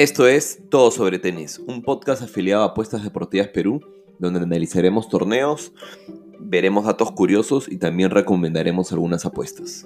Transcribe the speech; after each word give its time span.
Esto 0.00 0.26
es 0.26 0.62
Todo 0.70 0.90
sobre 0.90 1.18
Tenis, 1.18 1.58
un 1.58 1.82
podcast 1.82 2.22
afiliado 2.22 2.62
a 2.62 2.68
Apuestas 2.68 3.04
Deportivas 3.04 3.48
Perú, 3.48 3.82
donde 4.18 4.40
analizaremos 4.40 5.10
torneos, 5.10 5.74
veremos 6.38 6.86
datos 6.86 7.12
curiosos 7.12 7.70
y 7.70 7.76
también 7.76 8.08
recomendaremos 8.08 8.92
algunas 8.92 9.26
apuestas. 9.26 9.84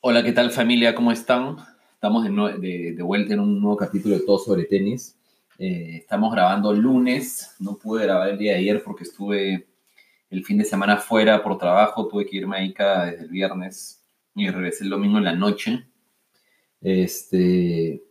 Hola, 0.00 0.22
¿qué 0.22 0.32
tal 0.32 0.50
familia? 0.50 0.94
¿Cómo 0.94 1.10
están? 1.10 1.56
Estamos 1.94 2.24
de, 2.24 2.94
vuelta 3.00 3.32
en 3.32 3.40
un 3.40 3.58
nuevo 3.58 3.78
capítulo 3.78 4.18
de 4.18 4.20
Todo 4.26 4.38
sobre 4.38 4.64
Tenis. 4.64 5.16
Eh, 5.58 5.96
estamos 6.00 6.30
grabando 6.30 6.74
lunes, 6.74 7.56
no 7.58 7.78
pude 7.78 8.04
grabar 8.04 8.28
el 8.28 8.36
día 8.36 8.52
de 8.52 8.58
ayer 8.58 8.82
porque 8.84 9.04
estuve 9.04 9.67
el 10.30 10.44
fin 10.44 10.58
de 10.58 10.64
semana 10.64 10.98
fuera 10.98 11.42
por 11.42 11.58
trabajo, 11.58 12.08
tuve 12.08 12.26
que 12.26 12.36
irme 12.36 12.56
a 12.56 12.64
Ica 12.64 13.06
desde 13.06 13.24
el 13.24 13.30
viernes 13.30 14.04
y 14.34 14.48
regresé 14.48 14.84
el 14.84 14.90
domingo 14.90 15.18
en 15.18 15.24
la 15.24 15.34
noche. 15.34 15.86
Este, 16.80 18.02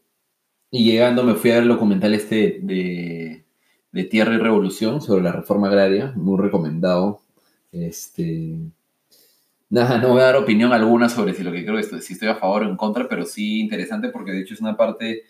y 0.72 0.84
llegando 0.84 1.23
me 1.23 1.35
fui 1.35 1.52
a 1.52 1.55
ver 1.55 1.63
el 1.63 1.70
documental 1.70 2.13
este 2.13 2.59
de, 2.61 3.45
de 3.91 4.03
Tierra 4.05 4.34
y 4.34 4.38
Revolución 4.38 5.02
sobre 5.02 5.23
la 5.23 5.31
reforma 5.31 5.67
agraria, 5.67 6.13
muy 6.16 6.39
recomendado. 6.39 7.22
Este, 7.72 8.58
nada, 9.70 9.99
no 9.99 10.09
voy 10.09 10.22
a 10.22 10.25
dar 10.25 10.36
opinión 10.38 10.73
alguna 10.73 11.09
sobre 11.09 11.34
si 11.34 11.44
lo 11.44 11.52
que 11.52 11.66
creo 11.66 11.77
es 11.80 11.89
si 12.03 12.13
estoy 12.13 12.30
a 12.30 12.36
favor 12.36 12.63
o 12.63 12.70
en 12.70 12.77
contra, 12.77 13.08
pero 13.08 13.25
sí 13.25 13.59
interesante 13.59 14.09
porque 14.09 14.31
de 14.31 14.41
hecho 14.41 14.53
es 14.55 14.61
una 14.61 14.75
parte 14.75 15.23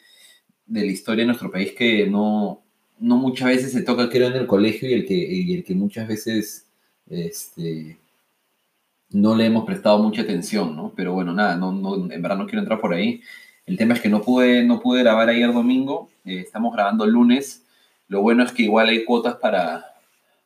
de 0.66 0.82
la 0.82 0.92
historia 0.92 1.24
de 1.24 1.28
nuestro 1.28 1.52
país 1.52 1.74
que 1.74 2.08
no, 2.08 2.64
no 3.00 3.18
muchas 3.18 3.50
veces 3.50 3.72
se 3.72 3.84
toca, 3.84 4.10
creo, 4.10 4.28
en 4.28 4.36
el 4.36 4.48
colegio 4.48 4.90
y 4.90 4.94
el 4.94 5.06
que, 5.06 5.14
y 5.16 5.54
el 5.54 5.64
que 5.64 5.76
muchas 5.76 6.08
veces 6.08 6.67
este, 7.10 7.98
no 9.10 9.36
le 9.36 9.46
hemos 9.46 9.66
prestado 9.66 10.00
mucha 10.00 10.22
atención, 10.22 10.76
¿no? 10.76 10.94
Pero 10.96 11.14
bueno, 11.14 11.34
nada, 11.34 11.54
en 11.54 12.22
verdad 12.22 12.38
no 12.38 12.46
quiero 12.46 12.60
entrar 12.60 12.80
por 12.80 12.94
ahí. 12.94 13.22
El 13.66 13.78
tema 13.78 13.94
es 13.94 14.02
que 14.02 14.10
no 14.10 14.22
pude, 14.22 14.64
no 14.64 14.80
pude 14.80 15.02
grabar 15.02 15.30
ayer 15.30 15.52
domingo, 15.52 16.10
eh, 16.26 16.40
estamos 16.40 16.74
grabando 16.74 17.04
el 17.06 17.12
lunes. 17.12 17.64
Lo 18.08 18.22
bueno 18.22 18.44
es 18.44 18.52
que 18.52 18.64
igual 18.64 18.90
hay 18.90 19.04
cuotas 19.04 19.36
para, 19.36 19.86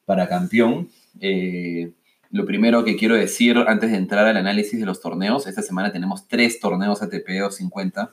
para 0.06 0.28
campeón. 0.28 0.90
Eh, 1.20 1.92
lo 2.32 2.46
primero 2.46 2.84
que 2.84 2.96
quiero 2.96 3.16
decir 3.16 3.58
antes 3.68 3.92
de 3.92 3.98
entrar 3.98 4.26
al 4.26 4.38
análisis 4.38 4.80
de 4.80 4.86
los 4.86 5.02
torneos, 5.02 5.48
esta 5.48 5.62
semana 5.62 5.92
tenemos 5.92 6.28
tres 6.28 6.60
torneos 6.60 7.02
ATP 7.02 7.28
250, 7.28 8.12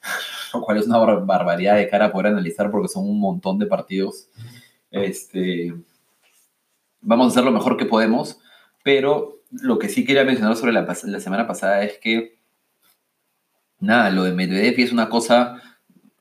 lo 0.54 0.60
cual 0.62 0.78
es 0.78 0.86
una 0.86 0.98
barbaridad 0.98 1.76
de 1.76 1.88
cara 1.88 2.06
a 2.06 2.12
poder 2.12 2.28
analizar 2.28 2.70
porque 2.70 2.88
son 2.88 3.04
un 3.08 3.20
montón 3.20 3.58
de 3.58 3.66
partidos. 3.66 4.28
Este, 4.90 5.74
vamos 7.00 7.26
a 7.26 7.30
hacer 7.30 7.44
lo 7.44 7.52
mejor 7.52 7.76
que 7.76 7.86
podemos, 7.86 8.38
pero 8.82 9.42
lo 9.50 9.78
que 9.78 9.88
sí 9.88 10.04
quería 10.04 10.24
mencionar 10.24 10.56
sobre 10.56 10.72
la, 10.72 10.94
semana 10.94 11.46
pasada 11.46 11.82
es 11.82 11.98
que, 11.98 12.38
nada, 13.80 14.10
lo 14.10 14.24
de 14.24 14.32
Medvedev 14.32 14.78
es 14.78 14.92
una 14.92 15.08
cosa 15.08 15.62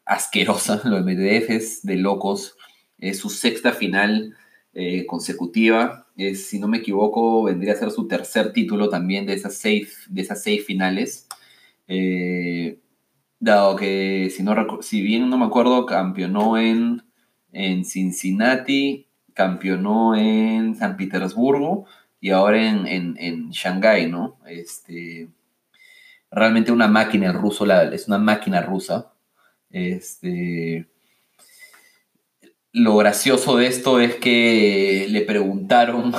asquerosa, 0.06 0.81
lo 0.86 0.97
de 0.97 1.03
Medvedev 1.03 1.52
es 1.52 1.84
de 1.84 1.97
locos, 1.97 2.56
es 2.97 3.19
su 3.19 3.30
sexta 3.30 3.73
final 3.73 4.36
eh, 4.73 5.06
consecutiva, 5.06 6.08
es, 6.16 6.47
si 6.47 6.59
no 6.59 6.67
me 6.67 6.78
equivoco, 6.78 7.44
vendría 7.44 7.73
a 7.73 7.78
ser 7.78 7.91
su 7.91 8.08
tercer 8.08 8.53
título 8.53 8.89
también 8.89 9.25
de 9.25 9.34
esas 9.34 9.56
seis, 9.56 10.06
de 10.09 10.22
esas 10.22 10.41
seis 10.41 10.66
finales. 10.66 11.28
Eh, 11.88 12.80
dado 13.39 13.75
que, 13.75 14.31
si, 14.36 14.44
no, 14.44 14.81
si 14.81 15.02
bien 15.02 15.30
no 15.30 15.38
me 15.38 15.45
acuerdo, 15.45 15.86
campeonó 15.86 16.58
en, 16.58 17.03
en 17.52 17.86
Cincinnati, 17.86 19.06
campeonó 19.38 20.16
en 20.16 20.75
San 20.75 20.97
Petersburgo 20.97 21.85
y 22.19 22.31
ahora 22.31 22.67
en, 22.67 22.88
en, 22.88 23.16
en 23.19 23.52
Shanghái, 23.52 24.09
¿no? 24.09 24.39
Este, 24.47 25.29
realmente 26.31 26.71
una 26.71 26.88
máquina 26.88 27.31
ruso, 27.31 27.71
es 27.71 28.07
una 28.07 28.17
máquina 28.17 28.63
rusa. 28.63 29.13
Este, 29.69 30.88
lo 32.72 32.97
gracioso 32.97 33.57
de 33.57 33.67
esto 33.67 34.00
es 34.00 34.16
que 34.16 35.06
le 35.07 35.22
preguntaron, 35.22 36.13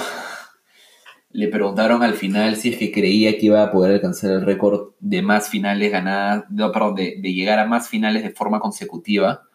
le 1.33 1.49
preguntaron 1.49 2.05
al 2.05 2.15
final 2.15 2.55
si 2.55 2.69
es 2.69 2.79
que 2.79 2.93
creía 2.93 3.37
que 3.37 3.47
iba 3.47 3.65
a 3.65 3.73
poder 3.73 3.95
alcanzar 3.95 4.31
el 4.31 4.43
récord 4.43 4.93
de 5.01 5.23
más 5.23 5.49
finales 5.49 5.91
ganadas, 5.91 6.45
no, 6.51 6.71
perdón, 6.71 6.95
de 6.95 7.33
llegar 7.35 7.59
a 7.59 7.67
más 7.67 7.89
finales 7.89 8.23
de 8.23 8.31
forma 8.31 8.61
consecutiva. 8.61 9.48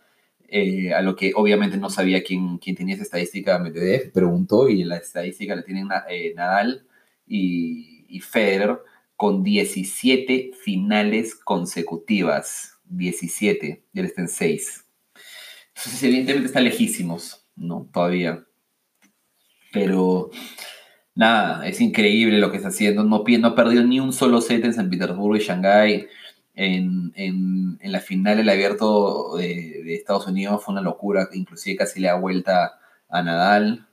Eh, 0.48 0.94
a 0.94 1.02
lo 1.02 1.16
que 1.16 1.34
obviamente 1.36 1.78
no 1.78 1.90
sabía 1.90 2.24
quién, 2.24 2.60
quién 2.60 2.76
tenía 2.76 2.94
esa 2.96 3.04
estadística 3.04 3.58
Medvedev, 3.58 4.12
preguntó 4.12 4.70
y 4.70 4.84
la 4.84 4.98
estadística 4.98 5.56
la 5.56 5.64
tienen 5.64 5.88
eh, 6.10 6.34
Nadal 6.36 6.86
y, 7.26 8.06
y, 8.08 8.20
Federer 8.20 8.78
con 9.16 9.44
17 9.44 10.52
finales 10.64 11.34
consecutivas, 11.34 12.78
17, 12.86 13.84
y 13.92 14.00
él 14.00 14.06
está 14.06 14.22
en 14.22 14.28
6. 14.28 14.86
Entonces 15.76 16.04
evidentemente 16.04 16.48
está 16.48 16.60
lejísimos, 16.60 17.48
¿no? 17.56 17.90
Todavía. 17.92 18.46
Pero 19.72 20.30
nada, 21.16 21.68
es 21.68 21.82
increíble 21.82 22.38
lo 22.38 22.52
que 22.52 22.58
está 22.58 22.70
haciendo, 22.70 23.04
no, 23.04 23.24
no 23.28 23.48
ha 23.48 23.56
perdido 23.56 23.84
ni 23.84 24.00
un 24.00 24.14
solo 24.14 24.42
set 24.42 24.64
en 24.66 24.74
San 24.74 24.90
Petersburgo 24.90 25.36
y 25.36 25.40
Shanghái 25.40 26.08
en, 26.56 27.12
en, 27.16 27.78
en, 27.82 27.92
la 27.92 28.00
final 28.00 28.38
del 28.38 28.50
abierto 28.50 29.38
de, 29.38 29.96
Estados 29.96 30.28
Unidos 30.28 30.64
fue 30.64 30.74
una 30.74 30.82
locura, 30.82 31.30
inclusive 31.34 31.78
casi 31.78 32.00
le 32.00 32.08
da 32.08 32.16
vuelta 32.16 32.80
a 33.10 33.24
Nadal. 33.24 33.88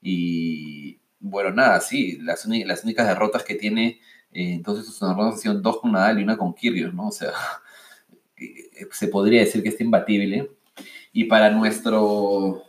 Y 0.00 0.98
bueno, 1.20 1.50
nada, 1.50 1.80
sí, 1.80 2.18
las, 2.22 2.46
las 2.46 2.84
únicas 2.84 3.06
derrotas 3.06 3.42
que 3.42 3.54
tiene, 3.54 4.00
eh, 4.32 4.52
entonces 4.54 4.86
sus 4.86 5.00
derrotas 5.00 5.34
han 5.34 5.38
sido 5.40 5.54
dos 5.60 5.80
con 5.80 5.92
Nadal 5.92 6.20
y 6.20 6.22
una 6.22 6.36
con 6.36 6.54
Kyrgios, 6.54 6.94
¿no? 6.94 7.08
O 7.08 7.12
sea, 7.12 7.30
eh, 8.36 8.86
se 8.90 9.08
podría 9.08 9.40
decir 9.40 9.62
que 9.62 9.70
está 9.70 9.84
imbatible. 9.84 10.50
Y 11.12 11.24
para 11.24 11.50
nuestro 11.50 12.62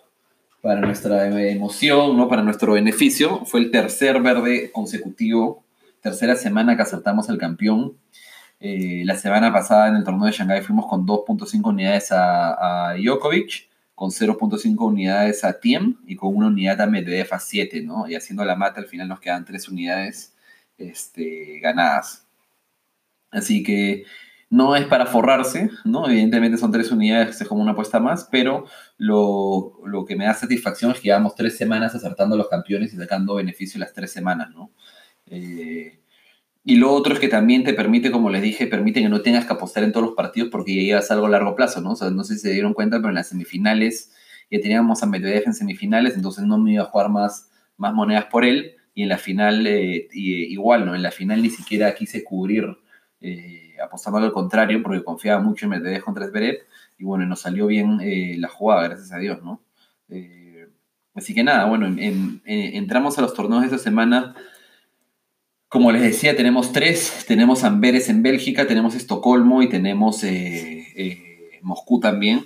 para 0.62 0.82
nuestra 0.82 1.50
emoción, 1.50 2.18
¿no? 2.18 2.28
para 2.28 2.44
nuestro 2.44 2.74
beneficio, 2.74 3.46
fue 3.46 3.62
el 3.62 3.72
tercer 3.72 4.22
verde 4.22 4.72
consecutivo, 4.72 5.64
tercera 6.02 6.36
semana 6.36 6.76
que 6.76 6.82
acertamos 6.82 7.30
al 7.30 7.38
campeón. 7.38 7.98
Eh, 8.60 9.04
la 9.06 9.16
semana 9.16 9.54
pasada 9.54 9.88
en 9.88 9.96
el 9.98 10.04
torneo 10.04 10.26
de 10.26 10.32
Shanghái 10.32 10.62
fuimos 10.62 10.88
con 10.88 11.06
2.5 11.06 11.70
unidades 11.70 12.12
a, 12.12 12.90
a, 12.90 12.96
Djokovic, 12.96 13.70
con 13.94 14.10
0.5 14.10 14.76
unidades 14.86 15.44
a 15.44 15.60
Tiem 15.60 15.98
y 16.08 16.16
con 16.16 16.36
una 16.36 16.48
unidad 16.48 16.82
a 16.82 16.88
Medvedev 16.88 17.34
a 17.34 17.40
7, 17.40 17.82
¿no? 17.84 18.08
Y 18.08 18.16
haciendo 18.16 18.44
la 18.46 18.56
mata 18.56 18.80
al 18.80 18.88
final 18.88 19.08
nos 19.08 19.20
quedan 19.20 19.46
3 19.46 19.70
unidades 19.70 20.36
este, 20.78 21.60
ganadas. 21.60 22.28
Así 23.32 23.64
que 23.64 24.06
no 24.50 24.76
es 24.76 24.86
para 24.86 25.06
forrarse, 25.06 25.70
¿no? 25.84 26.08
Evidentemente 26.10 26.58
son 26.58 26.72
3 26.72 26.92
unidades, 26.92 27.42
es 27.42 27.48
como 27.48 27.62
una 27.62 27.72
apuesta 27.74 28.00
más, 28.00 28.28
pero 28.32 28.66
lo, 28.98 29.80
lo, 29.86 30.06
que 30.06 30.16
me 30.16 30.26
da 30.26 30.34
satisfacción 30.34 30.92
es 30.92 30.98
que 31.00 31.10
llevamos 31.10 31.36
3 31.36 31.56
semanas 31.56 31.94
acertando 31.96 32.36
a 32.36 32.38
los 32.38 32.48
campeones 32.50 32.94
y 32.94 32.98
sacando 32.98 33.36
beneficio 33.36 33.80
las 33.80 33.94
3 33.94 34.12
semanas, 34.12 34.50
¿no? 34.52 34.72
Eh, 35.28 36.00
y 36.70 36.76
lo 36.76 36.92
otro 36.92 37.14
es 37.14 37.22
que 37.22 37.30
también 37.30 37.64
te 37.64 37.74
permite, 37.74 38.12
como 38.12 38.30
les 38.30 38.42
dije, 38.42 38.68
permite 38.68 39.02
que 39.02 39.08
no 39.08 39.22
tengas 39.22 39.46
que 39.46 39.54
apostar 39.54 39.86
en 39.86 39.94
todos 39.94 40.06
los 40.08 40.16
partidos 40.16 40.50
porque 40.52 40.76
ya 40.76 40.82
llevas 40.82 41.10
algo 41.12 41.28
a 41.28 41.30
largo 41.30 41.56
plazo, 41.56 41.80
¿no? 41.80 41.94
O 41.94 41.96
sea, 41.96 42.10
no 42.10 42.26
sé 42.26 42.34
si 42.34 42.42
se 42.42 42.52
dieron 42.52 42.74
cuenta, 42.74 42.98
pero 42.98 43.08
en 43.08 43.16
las 43.16 43.30
semifinales 43.30 44.12
ya 44.52 44.60
teníamos 44.60 45.02
a 45.02 45.06
Medvedev 45.06 45.44
en 45.46 45.54
semifinales, 45.54 46.16
entonces 46.16 46.44
no 46.44 46.58
me 46.58 46.74
iba 46.74 46.84
a 46.84 46.88
jugar 46.88 47.08
más, 47.08 47.50
más 47.78 47.94
monedas 47.94 48.26
por 48.26 48.44
él. 48.44 48.76
Y 48.94 49.04
en 49.04 49.10
la 49.10 49.18
final, 49.18 49.66
eh, 49.66 50.10
igual, 50.12 50.86
¿no? 50.86 50.94
En 50.94 51.04
la 51.04 51.12
final 51.12 51.42
ni 51.42 51.50
siquiera 51.50 51.96
quise 51.96 52.26
cubrir 52.26 52.66
eh, 53.22 53.78
apostando 53.82 54.20
al 54.20 54.34
contrario 54.34 54.84
porque 54.84 55.06
confiaba 55.06 55.42
mucho 55.42 55.68
en 55.68 55.70
Medvedev 55.70 56.04
contra 56.04 56.28
Zverev. 56.28 56.58
Y 56.98 57.06
bueno, 57.06 57.26
nos 57.26 57.40
salió 57.40 57.68
bien 57.68 58.02
eh, 58.02 58.36
la 58.38 58.50
jugada, 58.50 58.90
gracias 58.90 59.14
a 59.14 59.20
Dios, 59.20 59.42
¿no? 59.42 59.62
Eh, 60.10 60.68
así 61.16 61.34
que 61.34 61.46
nada, 61.46 61.64
bueno, 61.64 61.96
entramos 61.98 63.18
a 63.18 63.22
los 63.22 63.34
torneos 63.34 63.64
esta 63.64 63.78
semana 63.78 64.36
como 65.70 65.92
les 65.92 66.02
decía, 66.02 66.36
tenemos 66.36 66.72
tres. 66.72 67.26
Tenemos 67.28 67.64
Amberes 67.64 68.10
en 68.10 68.24
Bélgica, 68.24 68.68
tenemos 68.68 68.96
Estocolmo 68.96 69.62
y 69.62 69.70
tenemos 69.70 70.24
eh, 70.24 70.88
eh, 70.96 71.60
Moscú 71.62 72.00
también. 72.00 72.46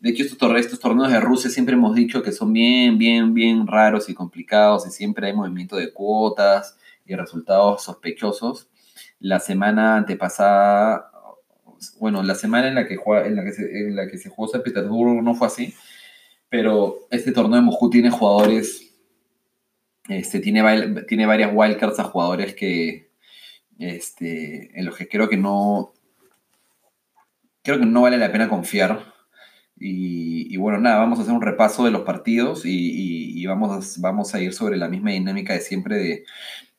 De 0.00 0.10
hecho, 0.10 0.24
estos, 0.24 0.56
estos 0.56 0.80
torneos 0.80 1.12
de 1.12 1.20
Rusia 1.20 1.50
siempre 1.50 1.74
hemos 1.74 1.94
dicho 1.94 2.22
que 2.22 2.32
son 2.32 2.52
bien, 2.52 2.98
bien, 2.98 3.34
bien 3.34 3.66
raros 3.66 4.08
y 4.08 4.14
complicados 4.14 4.86
y 4.86 4.90
siempre 4.90 5.28
hay 5.28 5.32
movimiento 5.32 5.76
de 5.76 5.92
cuotas 5.92 6.76
y 7.06 7.14
resultados 7.14 7.84
sospechosos. 7.84 8.68
La 9.20 9.38
semana 9.38 9.96
antepasada, 9.96 11.10
bueno, 12.00 12.22
la 12.22 12.34
semana 12.34 12.68
en 12.68 12.74
la 12.74 12.88
que, 12.88 12.94
en 12.94 13.36
la 13.36 13.44
que, 13.44 13.52
se, 13.52 13.62
en 13.62 13.94
la 13.94 14.08
que 14.08 14.18
se 14.18 14.28
jugó 14.28 14.48
San 14.48 14.62
Petersburgo 14.62 15.22
no 15.22 15.34
fue 15.34 15.46
así, 15.46 15.74
pero 16.48 17.06
este 17.10 17.30
torneo 17.30 17.56
de 17.56 17.62
Moscú 17.62 17.88
tiene 17.90 18.10
jugadores 18.10 18.91
este, 20.08 20.40
tiene, 20.40 20.62
tiene 21.06 21.26
varias 21.26 21.50
wildcards 21.52 22.00
a 22.00 22.04
jugadores 22.04 22.54
que, 22.54 23.10
este, 23.78 24.78
en 24.78 24.86
los 24.86 24.96
que 24.96 25.08
creo 25.08 25.28
que 25.28 25.36
no, 25.36 25.92
creo 27.62 27.78
que 27.78 27.86
no 27.86 28.02
vale 28.02 28.18
la 28.18 28.32
pena 28.32 28.48
confiar. 28.48 29.12
Y, 29.84 30.56
bueno, 30.58 30.78
nada, 30.78 30.98
vamos 30.98 31.18
a 31.18 31.22
hacer 31.22 31.34
un 31.34 31.42
repaso 31.42 31.84
de 31.84 31.90
los 31.90 32.02
partidos 32.02 32.62
y, 32.64 33.44
vamos, 33.46 33.96
a, 33.98 34.00
vamos 34.00 34.32
a 34.34 34.40
ir 34.40 34.52
sobre 34.52 34.76
la 34.76 34.88
misma 34.88 35.10
dinámica 35.10 35.54
de 35.54 35.60
siempre 35.60 35.96
de, 35.96 36.24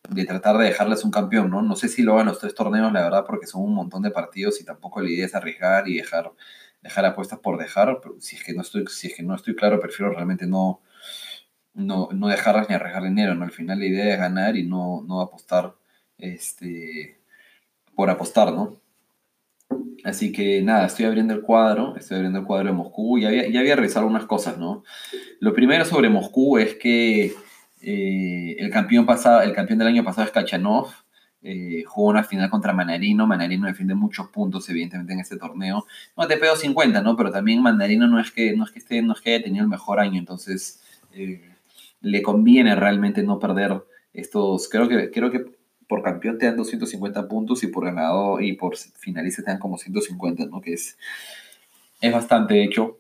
de 0.09 0.25
tratar 0.25 0.57
de 0.57 0.65
dejarles 0.65 1.03
un 1.03 1.11
campeón, 1.11 1.49
¿no? 1.49 1.61
No 1.61 1.75
sé 1.75 1.89
si 1.89 2.01
lo 2.01 2.13
hagan 2.13 2.27
los 2.27 2.39
tres 2.39 2.55
torneos, 2.55 2.93
la 2.93 3.03
verdad, 3.03 3.25
porque 3.27 3.47
son 3.47 3.63
un 3.63 3.75
montón 3.75 4.03
de 4.03 4.11
partidos 4.11 4.61
y 4.61 4.65
tampoco 4.65 5.01
la 5.01 5.09
idea 5.09 5.25
es 5.25 5.35
arriesgar 5.35 5.87
y 5.89 5.97
dejar, 5.97 6.31
dejar 6.81 7.05
apuestas 7.05 7.39
por 7.39 7.57
dejar. 7.57 7.99
Si 8.19 8.37
es 8.37 8.43
que 8.43 8.53
no 8.53 8.61
estoy, 8.61 8.85
si 8.87 9.07
es 9.07 9.15
que 9.15 9.23
no 9.23 9.35
estoy 9.35 9.55
claro, 9.55 9.81
prefiero 9.81 10.11
realmente 10.13 10.47
no, 10.47 10.81
no, 11.73 12.09
no 12.11 12.27
dejarlas 12.27 12.69
ni 12.69 12.75
arriesgar 12.75 13.03
dinero, 13.03 13.35
¿no? 13.35 13.45
Al 13.45 13.51
final 13.51 13.79
la 13.79 13.85
idea 13.85 14.13
es 14.13 14.19
ganar 14.19 14.55
y 14.55 14.63
no, 14.63 15.03
no 15.07 15.21
apostar 15.21 15.73
este, 16.17 17.19
por 17.95 18.09
apostar, 18.09 18.53
¿no? 18.53 18.77
Así 20.03 20.31
que 20.31 20.61
nada, 20.61 20.85
estoy 20.85 21.05
abriendo 21.05 21.33
el 21.33 21.41
cuadro, 21.41 21.95
estoy 21.95 22.17
abriendo 22.17 22.39
el 22.39 22.45
cuadro 22.45 22.67
de 22.67 22.73
Moscú 22.73 23.17
y 23.17 23.25
había, 23.25 23.47
ya 23.47 23.61
había 23.61 23.75
revisado 23.75 24.01
algunas 24.01 24.25
cosas, 24.25 24.57
¿no? 24.57 24.83
Lo 25.39 25.53
primero 25.53 25.85
sobre 25.85 26.09
Moscú 26.09 26.57
es 26.57 26.75
que 26.75 27.33
eh, 27.81 28.55
el, 28.59 28.69
campeón 28.69 29.05
pasado, 29.05 29.41
el 29.41 29.53
campeón 29.53 29.79
del 29.79 29.87
año 29.87 30.03
pasado 30.03 30.27
es 30.27 30.33
Kachanov, 30.33 30.87
eh, 31.41 31.83
jugó 31.85 32.09
una 32.09 32.23
final 32.23 32.49
contra 32.49 32.73
Manarino, 32.73 33.27
Manarino 33.27 33.67
defiende 33.67 33.95
muchos 33.95 34.27
puntos 34.27 34.69
evidentemente 34.69 35.13
en 35.13 35.19
este 35.19 35.37
torneo, 35.37 35.85
no 36.17 36.27
te 36.27 36.37
pedo 36.37 36.55
50, 36.55 37.01
¿no? 37.01 37.15
Pero 37.15 37.31
también 37.31 37.61
Manarino 37.61 38.07
no 38.07 38.19
es 38.19 38.31
que, 38.31 38.55
no 38.55 38.65
es 38.65 38.71
que, 38.71 38.79
esté, 38.79 39.01
no 39.01 39.13
es 39.13 39.21
que 39.21 39.35
haya 39.35 39.43
tenido 39.43 39.63
el 39.63 39.69
mejor 39.69 39.99
año, 39.99 40.19
entonces 40.19 40.81
eh, 41.13 41.52
le 42.03 42.21
conviene 42.21 42.75
realmente 42.75 43.23
no 43.23 43.39
perder 43.39 43.81
estos, 44.13 44.69
creo 44.69 44.87
que, 44.87 45.09
creo 45.09 45.31
que 45.31 45.45
por 45.87 46.03
campeón 46.03 46.37
te 46.37 46.45
dan 46.45 46.57
250 46.57 47.27
puntos 47.27 47.63
y 47.63 47.67
por 47.67 47.85
ganador 47.85 48.43
y 48.43 48.53
por 48.53 48.77
finalista 48.77 49.41
te 49.43 49.51
dan 49.51 49.59
como 49.59 49.77
150, 49.77 50.45
¿no? 50.45 50.61
Que 50.61 50.73
es, 50.73 50.97
es 52.01 52.13
bastante 52.13 52.63
hecho. 52.63 52.99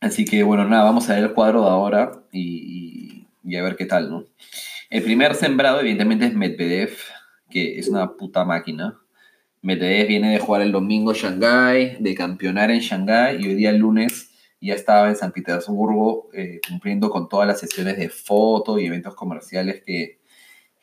Así 0.00 0.24
que 0.24 0.42
bueno, 0.42 0.64
nada, 0.66 0.84
vamos 0.84 1.08
a 1.08 1.14
ver 1.14 1.24
el 1.24 1.32
cuadro 1.32 1.62
de 1.62 1.70
ahora 1.70 2.22
y, 2.30 3.26
a 3.56 3.62
ver 3.62 3.76
qué 3.76 3.86
tal, 3.86 4.10
¿no? 4.10 4.24
El 4.90 5.02
primer 5.02 5.34
sembrado 5.34 5.80
evidentemente 5.80 6.26
es 6.26 6.34
Medvedev, 6.34 6.96
que 7.50 7.78
es 7.78 7.88
una 7.88 8.12
puta 8.12 8.44
máquina. 8.44 9.00
Medvedev 9.62 10.08
viene 10.08 10.32
de 10.32 10.38
jugar 10.38 10.60
el 10.60 10.72
domingo 10.72 11.14
en 11.14 11.40
de 11.40 12.14
campeonar 12.14 12.70
en 12.70 12.80
Shanghái 12.80 13.42
y 13.42 13.48
hoy 13.48 13.54
día 13.54 13.70
el 13.70 13.78
lunes 13.78 14.33
ya 14.64 14.74
estaba 14.74 15.08
en 15.08 15.16
San 15.16 15.32
Petersburgo 15.32 16.30
eh, 16.32 16.60
cumpliendo 16.66 17.10
con 17.10 17.28
todas 17.28 17.46
las 17.46 17.60
sesiones 17.60 17.96
de 17.98 18.08
foto 18.08 18.78
y 18.78 18.86
eventos 18.86 19.14
comerciales 19.14 19.82
que, 19.84 20.20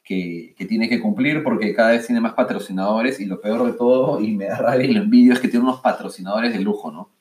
que, 0.04 0.66
tiene 0.68 0.89
que 0.89 1.00
cumplir 1.00 1.44
porque 1.44 1.74
cada 1.74 1.92
vez 1.92 2.06
tiene 2.06 2.22
más 2.22 2.33
patrocinadores 2.33 3.19
y 3.19 3.25
lo 3.25 3.39
peor 3.39 3.66
de 3.66 3.74
todo, 3.74 4.19
y 4.22 4.36
me 4.36 4.45
da 4.45 4.57
rabia 4.57 4.86
y 4.86 4.94
lo 4.94 5.01
envidio, 5.01 5.33
es 5.33 5.39
que 5.39 5.48
tiene 5.48 5.66
unos 5.66 5.80
patrocinadores 5.80 6.54
de 6.54 6.60
lujo, 6.60 6.92
¿no? 6.92 7.12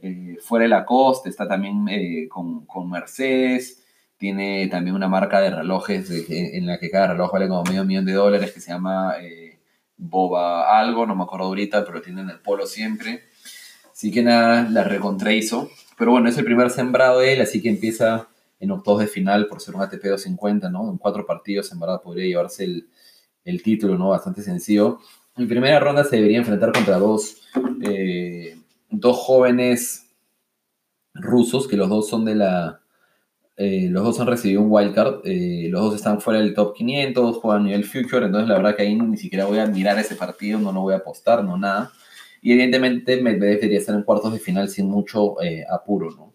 Eh, 0.00 0.36
fuera 0.40 0.64
de 0.64 0.68
la 0.68 0.84
costa 0.84 1.28
está 1.28 1.46
también 1.46 1.88
eh, 1.88 2.26
con, 2.28 2.66
con, 2.66 2.90
Mercedes, 2.90 3.84
tiene 4.16 4.66
también 4.66 4.96
una 4.96 5.08
marca 5.08 5.40
de 5.40 5.50
relojes 5.50 6.10
en 6.28 6.66
la 6.66 6.78
que 6.78 6.90
cada 6.90 7.08
reloj 7.08 7.32
vale 7.32 7.48
como 7.48 7.62
medio 7.62 7.84
millón 7.84 8.04
de 8.04 8.12
dólares 8.12 8.52
que 8.52 8.60
se 8.60 8.72
llama 8.72 9.14
Boba 9.96 10.78
algo, 10.80 11.06
no 11.06 11.14
me 11.14 11.22
acuerdo 11.22 11.46
ahorita, 11.46 11.84
pero 11.84 12.02
tiene 12.02 12.22
en 12.22 12.30
el 12.30 12.40
polo 12.40 12.66
siempre. 12.66 13.22
Así 13.92 14.10
que 14.10 14.22
nada, 14.22 14.68
la 14.68 14.82
recontrahizo. 14.82 15.70
Pero 15.98 16.12
bueno, 16.12 16.28
es 16.28 16.38
el 16.38 16.44
primer 16.44 16.70
sembrado 16.70 17.20
de 17.20 17.34
él, 17.34 17.40
así 17.40 17.60
que 17.60 17.68
empieza 17.68 18.28
en 18.60 18.70
octavos 18.70 19.00
de 19.00 19.06
final 19.08 19.48
por 19.48 19.60
ser 19.60 19.74
un 19.74 19.82
ATP 19.82 20.04
250, 20.04 20.70
¿no? 20.70 20.90
En 20.90 20.96
cuatro 20.96 21.26
partidos, 21.26 21.72
en 21.72 21.80
podría 21.80 22.26
llevarse 22.26 22.64
el, 22.64 22.88
el 23.44 23.62
título, 23.62 23.98
¿no? 23.98 24.10
Bastante 24.10 24.42
sencillo. 24.42 25.00
En 25.36 25.48
primera 25.48 25.80
ronda 25.80 26.04
se 26.04 26.16
debería 26.16 26.38
enfrentar 26.38 26.72
contra 26.72 26.98
dos, 26.98 27.42
eh, 27.82 28.56
dos 28.90 29.16
jóvenes 29.16 30.10
rusos, 31.14 31.66
que 31.66 31.76
los 31.76 31.88
dos 31.88 32.08
son 32.08 32.24
de 32.24 32.34
la... 32.34 32.80
Eh, 33.56 33.88
los 33.90 34.02
dos 34.02 34.18
han 34.18 34.26
recibido 34.26 34.62
un 34.62 34.68
wildcard, 34.70 35.20
eh, 35.24 35.68
los 35.70 35.82
dos 35.82 35.94
están 35.96 36.20
fuera 36.20 36.40
del 36.40 36.54
top 36.54 36.74
500, 36.74 37.36
juegan 37.36 37.64
nivel 37.64 37.84
future, 37.84 38.24
entonces 38.24 38.48
la 38.48 38.56
verdad 38.56 38.74
que 38.74 38.82
ahí 38.82 38.94
ni 38.94 39.18
siquiera 39.18 39.44
voy 39.44 39.58
a 39.58 39.66
mirar 39.66 39.98
ese 39.98 40.16
partido, 40.16 40.58
no 40.58 40.72
lo 40.72 40.80
voy 40.80 40.94
a 40.94 40.98
apostar, 40.98 41.44
no 41.44 41.58
nada. 41.58 41.92
Y 42.42 42.52
evidentemente 42.52 43.22
Medvedev 43.22 43.60
debería 43.60 43.78
estar 43.78 43.94
en 43.94 44.02
cuartos 44.02 44.32
de 44.32 44.40
final 44.40 44.68
sin 44.68 44.90
mucho 44.90 45.36
apuro, 45.70 46.10
¿no? 46.10 46.32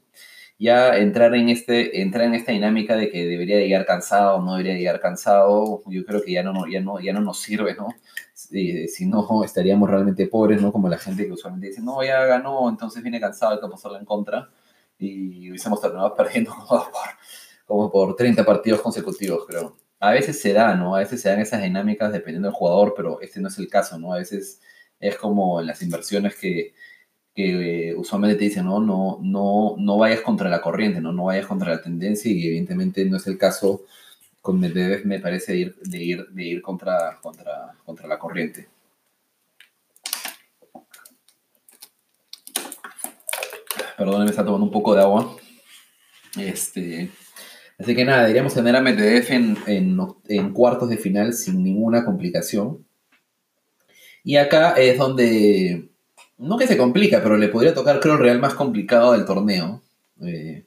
ya 0.60 0.98
entrar 0.98 1.36
en, 1.36 1.50
este, 1.50 2.02
entrar 2.02 2.26
en 2.26 2.34
esta 2.34 2.52
dinámica 2.52 2.96
de 2.96 3.10
que 3.10 3.26
debería 3.28 3.60
llegar 3.60 3.86
cansado 3.86 4.42
no 4.42 4.54
debería 4.56 4.78
llegar 4.78 5.00
cansado, 5.00 5.84
yo 5.88 6.06
creo 6.06 6.24
que 6.24 6.32
ya 6.32 6.44
no, 6.44 6.68
ya 6.68 6.82
no, 6.82 7.00
ya 7.00 7.14
no 7.14 7.22
nos 7.22 7.40
sirve, 7.40 7.76
¿no? 7.76 7.90
Si, 8.34 8.88
si, 8.88 9.06
no, 9.06 9.44
estaríamos 9.44 9.90
realmente 9.90 10.28
pobres, 10.28 10.62
¿no? 10.62 10.72
Como 10.72 10.90
la 10.90 10.98
gente 10.98 11.26
que 11.26 11.32
usualmente 11.32 11.68
dice, 11.68 11.82
no, 11.82 12.04
ya 12.04 12.26
ganó, 12.26 12.70
entonces 12.70 13.04
viene 13.04 13.20
cansado, 13.20 13.54
hay 13.54 13.60
que 13.60 13.68
pasarlo 13.68 14.00
en 14.00 14.06
contra. 14.06 14.50
Y 15.00 15.50
hubiésemos 15.50 15.82
terminado 15.82 16.16
perdiendo 16.16 16.52
por, 16.68 16.84
como 17.66 17.92
por 17.92 18.16
30 18.16 18.44
partidos 18.46 18.82
consecutivos, 18.82 19.46
creo. 19.48 19.78
A 20.00 20.12
veces 20.12 20.40
se 20.40 20.54
da, 20.54 20.76
¿no? 20.76 20.96
A 20.96 21.00
veces 21.00 21.22
se 21.22 21.30
dan 21.30 21.40
esas 21.40 21.62
dinámicas 21.62 22.12
dependiendo 22.12 22.48
del 22.48 22.56
jugador, 22.56 22.94
pero 22.96 23.20
este 23.22 23.40
no 23.40 23.48
es 23.48 23.58
el 23.58 23.68
caso, 23.68 23.98
¿no? 24.00 24.14
A 24.14 24.18
veces 24.18 24.62
es 25.00 25.16
como 25.18 25.60
en 25.60 25.68
las 25.68 25.82
inversiones 25.82 26.36
que 26.36 26.74
que 27.38 27.92
eh, 27.92 27.96
usualmente 27.96 28.36
te 28.36 28.46
dicen, 28.46 28.66
no, 28.66 28.80
no, 28.80 29.20
no, 29.22 29.76
no 29.78 29.98
vayas 30.00 30.22
contra 30.22 30.50
la 30.50 30.60
corriente, 30.60 31.00
¿no? 31.00 31.14
no 31.14 31.26
vayas 31.26 31.46
contra 31.46 31.70
la 31.70 31.82
tendencia 31.84 32.32
y 32.32 32.48
evidentemente 32.48 33.06
no 33.06 33.18
es 33.18 33.28
el 33.28 33.38
caso 33.38 33.84
con 34.42 34.60
Medvedev, 34.60 35.06
me 35.06 35.20
parece, 35.20 35.52
de 35.52 35.60
ir, 35.60 35.76
de 35.82 36.04
ir, 36.04 36.28
de 36.30 36.44
ir 36.44 36.62
contra, 36.64 37.20
contra, 37.22 37.76
contra 37.86 38.08
la 38.08 38.18
corriente. 38.18 38.68
Perdón, 44.00 44.24
me 44.24 44.32
está 44.32 44.44
tomando 44.44 44.66
un 44.66 44.72
poco 44.72 44.96
de 44.96 45.02
agua. 45.02 45.38
Este, 46.40 47.12
así 47.78 47.96
que 47.96 48.04
nada, 48.04 48.22
deberíamos 48.22 48.56
tener 48.56 48.76
a 48.76 48.82
Medvedev 48.82 49.32
en, 49.32 49.58
en, 49.68 50.00
en 50.28 50.54
cuartos 50.54 50.90
de 50.90 50.98
final 50.98 51.34
sin 51.34 51.64
ninguna 51.64 52.04
complicación. 52.04 52.87
Y 54.28 54.36
acá 54.36 54.74
es 54.74 54.98
donde 54.98 55.88
no 56.38 56.58
que 56.58 56.68
se 56.68 56.76
complica, 56.76 57.24
pero 57.24 57.38
le 57.38 57.48
podría 57.48 57.74
tocar, 57.74 58.02
creo, 58.02 58.16
el 58.16 58.20
Real 58.20 58.40
más 58.40 58.56
complicado 58.56 59.14
del 59.14 59.24
torneo. 59.24 59.82
Eh, 60.22 60.66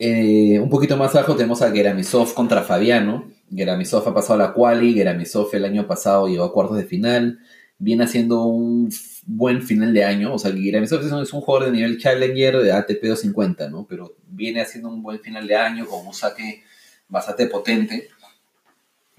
eh, 0.00 0.58
un 0.58 0.68
poquito 0.68 0.96
más 0.96 1.14
abajo 1.14 1.36
tenemos 1.36 1.62
a 1.62 1.70
Geramisov 1.70 2.34
contra 2.34 2.64
Fabiano. 2.64 3.30
Geramisov 3.54 4.08
ha 4.08 4.14
pasado 4.14 4.36
la 4.36 4.52
quali, 4.52 4.94
Geramisov 4.94 5.48
el 5.52 5.64
año 5.64 5.86
pasado 5.86 6.26
llegó 6.26 6.42
a 6.42 6.52
cuartos 6.52 6.78
de 6.78 6.86
final. 6.86 7.38
Viene 7.78 8.02
haciendo 8.02 8.42
un 8.46 8.90
buen 9.24 9.62
final 9.62 9.94
de 9.94 10.02
año. 10.02 10.34
O 10.34 10.40
sea, 10.40 10.50
Geramisov 10.50 11.22
es 11.22 11.32
un, 11.32 11.40
jugador 11.40 11.70
de 11.70 11.76
nivel 11.76 11.98
Challenger 11.98 12.56
de 12.56 12.72
ATP 12.72 13.00
250, 13.00 13.70
¿no? 13.70 13.86
Pero 13.88 14.16
viene 14.26 14.60
haciendo 14.60 14.88
un 14.88 15.04
buen 15.04 15.20
final 15.20 15.46
de 15.46 15.54
año 15.54 15.86
con 15.86 16.04
un 16.04 16.12
saque 16.12 16.64
bastante 17.06 17.46
potente. 17.46 18.08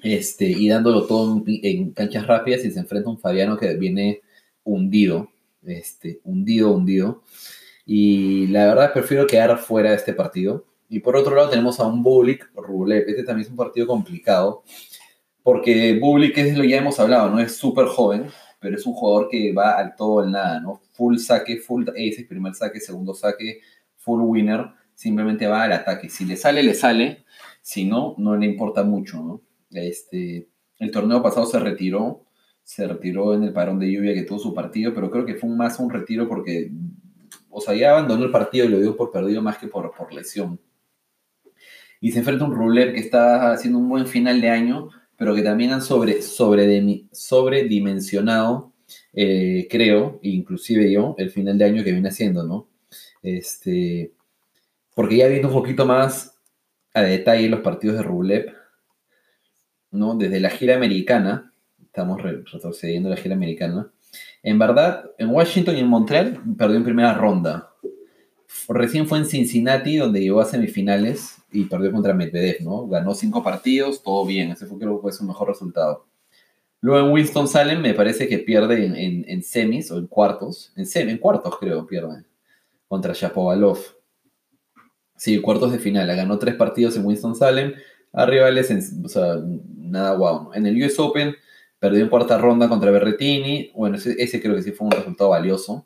Este, 0.02 0.46
y 0.46 0.70
dándolo 0.70 1.06
todo 1.06 1.44
en, 1.46 1.60
en 1.64 1.92
canchas 1.92 2.26
rápidas 2.26 2.64
y 2.66 2.72
se 2.72 2.80
enfrenta 2.80 3.10
a 3.10 3.12
un 3.12 3.20
Fabiano 3.20 3.58
que 3.58 3.76
viene 3.76 4.22
hundido, 4.64 5.30
este, 5.64 6.22
hundido, 6.24 6.72
hundido. 6.72 7.24
Y 7.86 8.48
la 8.48 8.68
verdad 8.68 8.94
prefiero 8.94 9.28
quedar 9.28 9.58
fuera 9.58 9.92
de 9.92 9.96
este 9.98 10.14
partido. 10.14 10.66
Y 10.90 11.00
por 11.00 11.16
otro 11.16 11.36
lado 11.36 11.50
tenemos 11.50 11.80
a 11.80 11.88
un 11.88 12.04
Bublik 12.04 12.52
Rublev. 12.56 13.08
Este 13.08 13.24
también 13.24 13.46
es 13.46 13.52
un 13.52 13.58
partido 13.58 13.88
complicado. 13.88 14.64
Porque 15.44 15.98
Bublik 16.00 16.38
es 16.38 16.58
lo 16.58 16.64
ya 16.64 16.78
hemos 16.78 17.00
hablado, 17.00 17.30
¿no? 17.30 17.40
Es 17.40 17.56
súper 17.56 17.88
joven, 17.88 18.28
pero 18.60 18.76
es 18.76 18.86
un 18.86 18.94
jugador 18.94 19.30
que 19.30 19.54
va 19.54 19.72
al 19.72 19.96
todo 19.96 20.20
al 20.20 20.32
nada, 20.32 20.60
¿no? 20.60 20.82
Full 20.94 21.18
saque, 21.18 21.58
full 21.58 21.88
ace, 21.90 22.26
primer 22.28 22.54
saque, 22.56 22.80
segundo 22.80 23.14
saque, 23.14 23.62
full 23.98 24.22
winner. 24.22 24.68
Simplemente 24.94 25.48
va 25.48 25.64
al 25.64 25.72
ataque. 25.72 26.10
Si 26.10 26.26
le 26.26 26.36
sale, 26.36 26.62
le 26.62 26.74
sale. 26.74 27.26
Si 27.62 27.86
no, 27.86 28.16
no 28.18 28.36
le 28.36 28.46
importa 28.46 28.84
mucho, 28.84 29.18
¿no? 29.18 29.42
Este, 29.72 30.48
el 30.80 30.92
torneo 30.92 31.22
pasado 31.22 31.46
se 31.46 31.60
retiró 31.60 32.26
se 32.70 32.88
retiró 32.88 33.34
en 33.34 33.42
el 33.42 33.52
parón 33.52 33.80
de 33.80 33.92
lluvia 33.92 34.14
que 34.14 34.22
tuvo 34.22 34.38
su 34.38 34.54
partido, 34.54 34.94
pero 34.94 35.10
creo 35.10 35.26
que 35.26 35.34
fue 35.34 35.50
más 35.50 35.80
un 35.80 35.90
retiro 35.90 36.28
porque, 36.30 36.70
o 37.50 37.60
sea, 37.60 37.74
ya 37.74 37.90
abandonó 37.90 38.26
el 38.26 38.32
partido 38.32 38.66
y 38.66 38.70
lo 38.70 38.80
dio 38.80 38.96
por 38.96 39.12
perdido 39.12 39.42
más 39.42 39.58
que 39.58 39.66
por, 39.66 39.92
por 39.92 40.14
lesión. 40.14 40.60
Y 42.00 42.12
se 42.12 42.20
enfrenta 42.20 42.46
a 42.46 42.48
un 42.48 42.54
Ruler 42.54 42.94
que 42.94 43.00
está 43.00 43.52
haciendo 43.52 43.80
un 43.80 43.90
buen 43.90 44.06
final 44.06 44.40
de 44.40 44.52
año, 44.52 44.90
pero 45.18 45.34
que 45.34 45.42
también 45.42 45.72
han 45.72 45.82
sobre, 45.82 46.22
sobre 46.22 47.08
sobredimensionado, 47.12 48.72
eh, 49.14 49.68
creo, 49.68 50.20
inclusive 50.22 50.92
yo, 50.92 51.16
el 51.18 51.32
final 51.32 51.58
de 51.58 51.66
año 51.66 51.84
que 51.84 51.92
viene 51.92 52.10
haciendo, 52.10 52.44
¿no? 52.44 52.68
Este, 53.24 54.12
porque 54.94 55.18
ya 55.18 55.28
viendo 55.28 55.48
un 55.48 55.56
poquito 55.56 55.88
más 55.88 56.40
a 56.94 57.02
detalle 57.02 57.50
los 57.50 57.62
partidos 57.62 57.98
de 57.98 58.04
Rublev, 58.04 58.59
¿no? 59.92 60.16
Desde 60.16 60.40
la 60.40 60.50
gira 60.50 60.76
americana, 60.76 61.54
estamos 61.84 62.22
retrocediendo 62.22 63.10
la 63.10 63.18
gira 63.18 63.36
americana. 63.36 63.92
En 64.44 64.58
verdad, 64.58 65.12
en 65.18 65.30
Washington 65.30 65.76
y 65.76 65.80
en 65.80 65.88
Montreal 65.88 66.42
perdió 66.58 66.78
en 66.78 66.84
primera 66.84 67.14
ronda. 67.14 67.70
Recién 68.68 69.08
fue 69.08 69.20
en 69.20 69.26
Cincinnati 69.26 69.98
donde 69.98 70.22
llegó 70.22 70.42
a 70.42 70.46
semifinales 70.46 71.38
y 71.52 71.66
perdió 71.66 71.92
contra 71.92 72.14
Medvedev, 72.14 72.62
¿no? 72.62 72.88
Ganó 72.88 73.14
cinco 73.14 73.44
partidos, 73.44 74.04
todo 74.04 74.26
bien, 74.26 74.52
ese 74.52 74.66
fue 74.66 74.78
creo 74.78 74.98
que 74.98 75.02
fue 75.02 75.12
su 75.12 75.24
mejor 75.24 75.50
resultado. 75.50 76.06
Luego 76.82 77.08
en 77.08 77.14
Winston-Salem 77.14 77.82
me 77.82 77.94
parece 77.94 78.28
que 78.28 78.40
pierde 78.40 78.86
en, 78.86 79.44
semis 79.44 79.92
o 79.92 79.98
en 79.98 80.08
cuartos, 80.08 80.72
en, 80.78 81.10
en 81.10 81.18
cuartos 81.18 81.58
creo 81.60 81.86
pierde, 81.86 82.24
contra 82.88 83.14
Shapovalov. 83.14 83.80
Sí, 85.18 85.42
cuartos 85.42 85.74
de 85.74 85.80
final, 85.80 86.08
ganó 86.08 86.40
tres 86.40 86.56
partidos 86.56 86.96
en 86.96 87.06
Winston-Salem, 87.06 87.74
a 88.14 88.26
rivales, 88.26 88.72
en, 88.72 88.82
nada 89.90 90.16
guau. 90.16 90.52
En 90.54 90.66
el 90.66 90.82
US 90.84 91.00
Open 91.00 91.36
perdió 91.80 92.04
en 92.04 92.10
cuarta 92.10 92.38
ronda 92.38 92.70
contra 92.70 92.92
Berretini. 92.92 93.72
Bueno, 93.76 93.98
ese, 93.98 94.42
creo 94.42 94.56
que 94.56 94.64
sí 94.64 94.72
fue 94.72 94.88
un 94.88 94.92
resultado 94.92 95.32
valioso. 95.32 95.86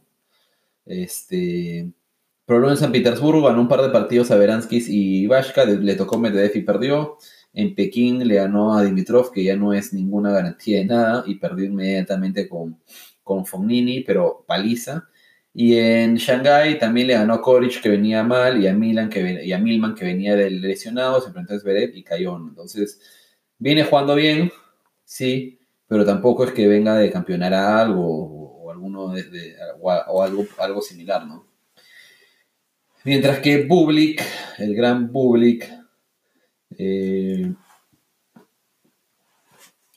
Este, 0.86 1.92
pero 2.46 2.70
en 2.70 2.78
San 2.78 2.92
Petersburgo 2.92 3.48
ganó 3.48 3.62
un 3.62 3.68
par 3.68 3.82
de 3.82 3.90
partidos 3.90 4.32
a 4.32 4.36
Beranskis 4.38 4.90
y 4.90 5.28
Vashka, 5.28 5.66
le 5.66 5.96
tocó 5.96 6.20
Medvedev 6.20 6.56
y 6.56 6.62
perdió. 6.62 7.18
En 7.54 7.76
Pekín 7.76 8.28
le 8.28 8.36
ganó 8.36 8.76
a 8.76 8.84
Dimitrov, 8.84 9.32
que 9.32 9.44
ya 9.44 9.56
no 9.56 9.74
es 9.74 9.94
ninguna 9.94 10.32
garantía 10.32 10.80
de 10.80 10.86
nada, 10.86 11.24
y 11.28 11.36
perdió 11.36 11.66
inmediatamente 11.66 12.50
con, 12.50 12.80
con 13.24 13.46
Fognini, 13.46 14.02
pero 14.02 14.44
paliza. 14.48 15.08
Y 15.54 15.78
en 15.78 16.16
Shanghai 16.16 16.80
también 16.80 17.08
le 17.08 17.14
ganó 17.14 17.36
a 17.36 17.42
Koric, 17.42 17.82
que 17.82 17.90
venía 17.90 18.24
mal, 18.24 18.62
y 18.62 18.68
a, 18.68 18.74
Milan, 18.74 19.10
que, 19.10 19.46
y 19.46 19.54
a 19.54 19.60
Milman, 19.60 19.94
que 19.96 20.06
venía 20.06 20.36
del 20.36 20.62
lesionado, 20.62 21.22
se 21.22 21.28
enfrentó 21.28 21.54
a 21.54 21.60
Zverev 21.60 21.96
y 21.96 22.04
cayó. 22.04 22.38
Entonces, 22.38 23.00
viene 23.64 23.86
jugando 23.86 24.14
bien, 24.16 24.52
sí, 25.06 25.58
pero 25.88 26.06
tampoco 26.06 26.44
es 26.44 26.52
que 26.52 26.68
venga 26.68 26.98
de 26.98 27.10
campeonar 27.10 27.54
a 27.54 27.80
algo 27.80 28.66
o, 28.66 28.70
alguno 28.70 29.14
de, 29.14 29.56
o, 29.80 30.22
algo, 30.22 30.46
algo 30.60 30.82
similar, 30.82 31.26
¿no? 31.26 31.48
Mientras 33.06 33.40
que 33.40 33.64
Bublik, 33.64 34.22
el 34.58 34.76
gran 34.76 35.14
Bublik, 35.14 35.70
eh, 36.78 37.54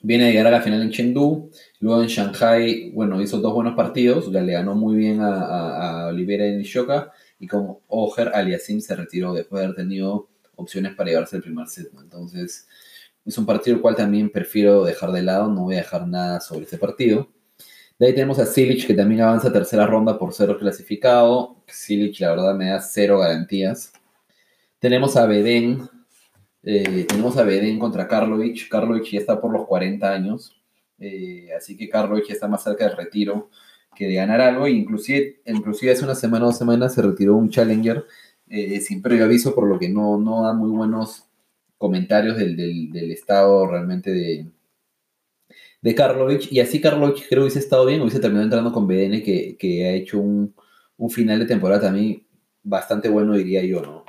viene 0.01 0.25
a 0.25 0.29
llegar 0.29 0.47
a 0.47 0.51
la 0.51 0.61
final 0.61 0.81
en 0.81 0.91
Chengdu, 0.91 1.51
luego 1.81 2.01
en 2.01 2.07
Shanghai, 2.07 2.91
bueno, 2.91 3.21
hizo 3.21 3.39
dos 3.39 3.53
buenos 3.53 3.75
partidos, 3.75 4.29
le 4.29 4.53
ganó 4.53 4.75
muy 4.75 4.95
bien 4.95 5.19
a, 5.19 5.41
a, 5.41 6.03
a 6.03 6.07
Olivera 6.07 6.45
en 6.45 6.61
Shoka 6.61 7.11
y 7.37 7.47
con 7.47 7.79
Oger 7.87 8.31
Aliasim 8.33 8.79
se 8.79 8.95
retiró 8.95 9.33
después 9.33 9.59
de 9.59 9.65
haber 9.65 9.75
tenido 9.75 10.29
opciones 10.55 10.95
para 10.95 11.09
llevarse 11.09 11.35
el 11.35 11.43
primer 11.43 11.67
set. 11.67 11.89
Entonces, 11.99 12.67
es 13.27 13.37
un 13.37 13.45
partido 13.45 13.75
el 13.75 13.81
cual 13.81 13.95
también 13.95 14.29
prefiero 14.29 14.85
dejar 14.85 15.11
de 15.11 15.21
lado, 15.21 15.51
no 15.51 15.63
voy 15.63 15.75
a 15.75 15.79
dejar 15.79 16.07
nada 16.07 16.39
sobre 16.39 16.65
ese 16.65 16.77
partido. 16.77 17.29
De 17.99 18.07
ahí 18.07 18.13
tenemos 18.13 18.39
a 18.39 18.45
Silic, 18.45 18.87
que 18.87 18.93
también 18.93 19.21
avanza 19.21 19.49
a 19.49 19.53
tercera 19.53 19.85
ronda 19.85 20.17
por 20.17 20.33
ser 20.33 20.55
clasificado. 20.57 21.57
Silic, 21.67 22.19
la 22.21 22.29
verdad, 22.29 22.55
me 22.55 22.69
da 22.69 22.79
cero 22.79 23.19
garantías. 23.19 23.91
Tenemos 24.79 25.17
a 25.17 25.25
Beden, 25.25 25.89
eh, 26.63 27.05
tenemos 27.07 27.35
a 27.37 27.43
Beden 27.43 27.79
contra 27.79 28.07
Karlovic. 28.07 28.69
Karlovic 28.69 29.11
ya 29.11 29.19
está 29.19 29.41
por 29.41 29.51
los 29.51 29.65
40 29.65 30.09
años. 30.09 30.55
Eh, 30.99 31.49
así 31.57 31.75
que 31.75 31.89
Karlovic 31.89 32.27
ya 32.27 32.33
está 32.33 32.47
más 32.47 32.63
cerca 32.63 32.87
del 32.87 32.95
retiro 32.95 33.49
que 33.95 34.07
de 34.07 34.13
ganar 34.13 34.39
algo. 34.39 34.67
Inclusive, 34.67 35.41
inclusive 35.45 35.91
hace 35.91 36.05
una 36.05 36.15
semana 36.15 36.45
o 36.45 36.47
dos 36.49 36.57
semanas 36.57 36.93
se 36.93 37.01
retiró 37.01 37.35
un 37.35 37.49
Challenger 37.49 38.05
eh, 38.47 38.79
sin 38.79 39.01
previo 39.01 39.25
aviso, 39.25 39.53
por 39.53 39.67
lo 39.67 39.77
que 39.77 39.89
no, 39.89 40.17
no 40.17 40.43
da 40.43 40.53
muy 40.53 40.69
buenos 40.69 41.26
comentarios 41.77 42.37
del, 42.37 43.11
estado 43.11 43.67
realmente 43.67 44.11
de, 44.11 44.47
de 45.81 45.95
Karlovic. 45.95 46.51
Y 46.51 46.59
así 46.59 46.81
Karlovic 46.81 47.27
creo 47.27 47.29
que 47.29 47.39
hubiese 47.41 47.59
estado 47.59 47.85
bien, 47.85 48.01
hubiese 48.01 48.19
terminado 48.19 48.45
entrando 48.45 48.71
con 48.71 48.87
BDN, 48.87 49.21
que, 49.23 49.85
ha 49.85 49.91
hecho 49.91 50.19
un, 50.19 50.53
final 51.09 51.39
de 51.39 51.45
temporada 51.45 51.81
también 51.81 52.25
bastante 52.63 53.09
bueno, 53.09 53.33
diría 53.35 53.63
yo, 53.63 53.81
¿no? 53.81 54.05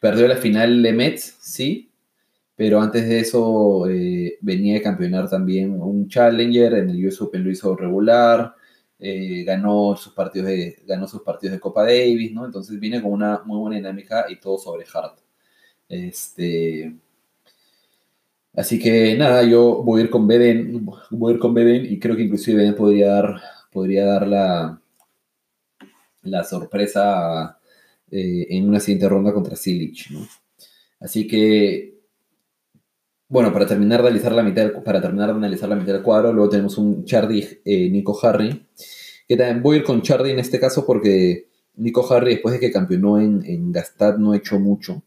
Perdió 0.00 0.28
la 0.28 0.36
final 0.36 0.82
de 0.82 0.92
Mets, 0.92 1.38
sí, 1.40 1.90
pero 2.56 2.80
antes 2.80 3.08
de 3.08 3.20
eso 3.20 3.88
eh, 3.88 4.38
venía 4.42 4.78
a 4.78 4.82
campeonar 4.82 5.30
también 5.30 5.80
un 5.80 6.08
Challenger, 6.08 6.74
en 6.74 6.90
el 6.90 7.06
US 7.06 7.22
Open 7.22 7.42
lo 7.42 7.50
hizo 7.50 7.74
regular, 7.74 8.54
eh, 8.98 9.44
ganó, 9.44 9.96
sus 9.96 10.12
partidos 10.12 10.48
de, 10.48 10.76
ganó 10.86 11.08
sus 11.08 11.22
partidos 11.22 11.54
de 11.54 11.60
Copa 11.60 11.84
Davis, 11.84 12.32
¿no? 12.32 12.44
Entonces 12.44 12.78
viene 12.78 13.02
con 13.02 13.12
una 13.12 13.42
muy 13.44 13.58
buena 13.58 13.76
dinámica 13.76 14.26
y 14.28 14.36
todo 14.36 14.58
sobre 14.58 14.84
hard. 14.92 15.23
Este, 15.88 16.94
así 18.54 18.78
que 18.78 19.16
nada, 19.16 19.42
yo 19.44 19.82
voy 19.82 20.00
a 20.00 20.04
ir 20.04 20.10
con 20.10 20.26
Beden, 20.26 20.86
voy 21.10 21.32
a 21.32 21.34
ir 21.34 21.40
con 21.40 21.54
Beden 21.54 21.86
y 21.86 21.98
creo 21.98 22.16
que 22.16 22.22
inclusive 22.22 22.58
Beden 22.58 22.74
podría 22.76 23.08
dar, 23.08 23.40
podría 23.70 24.04
dar 24.06 24.26
la, 24.26 24.80
la 26.22 26.44
sorpresa 26.44 27.58
eh, 28.10 28.46
en 28.50 28.68
una 28.68 28.80
siguiente 28.80 29.08
ronda 29.08 29.32
contra 29.32 29.56
Silic, 29.56 30.10
¿no? 30.10 30.26
Así 31.00 31.26
que, 31.26 31.98
bueno, 33.28 33.52
para 33.52 33.66
terminar 33.66 34.02
de 34.02 34.08
analizar 34.08 34.32
la 34.32 34.42
mitad 34.42 34.62
del, 34.62 34.82
para 34.82 35.00
terminar 35.00 35.30
de 35.30 35.36
analizar 35.36 35.68
la 35.68 35.76
mitad 35.76 35.92
del 35.94 36.02
cuadro, 36.02 36.32
luego 36.32 36.50
tenemos 36.50 36.78
un 36.78 37.04
Chardy 37.04 37.46
eh, 37.64 37.90
Nico 37.90 38.18
Harry, 38.22 38.66
que 39.28 39.36
también 39.36 39.62
voy 39.62 39.76
a 39.76 39.78
ir 39.80 39.84
con 39.84 40.02
Chardy 40.02 40.30
en 40.30 40.38
este 40.38 40.60
caso 40.60 40.86
porque 40.86 41.48
Nico 41.76 42.10
Harry, 42.12 42.34
después 42.34 42.54
de 42.54 42.60
que 42.60 42.72
campeonó 42.72 43.20
en, 43.20 43.44
en 43.44 43.72
Gastad, 43.72 44.18
no 44.18 44.32
ha 44.32 44.36
hecho 44.36 44.58
mucho. 44.60 45.02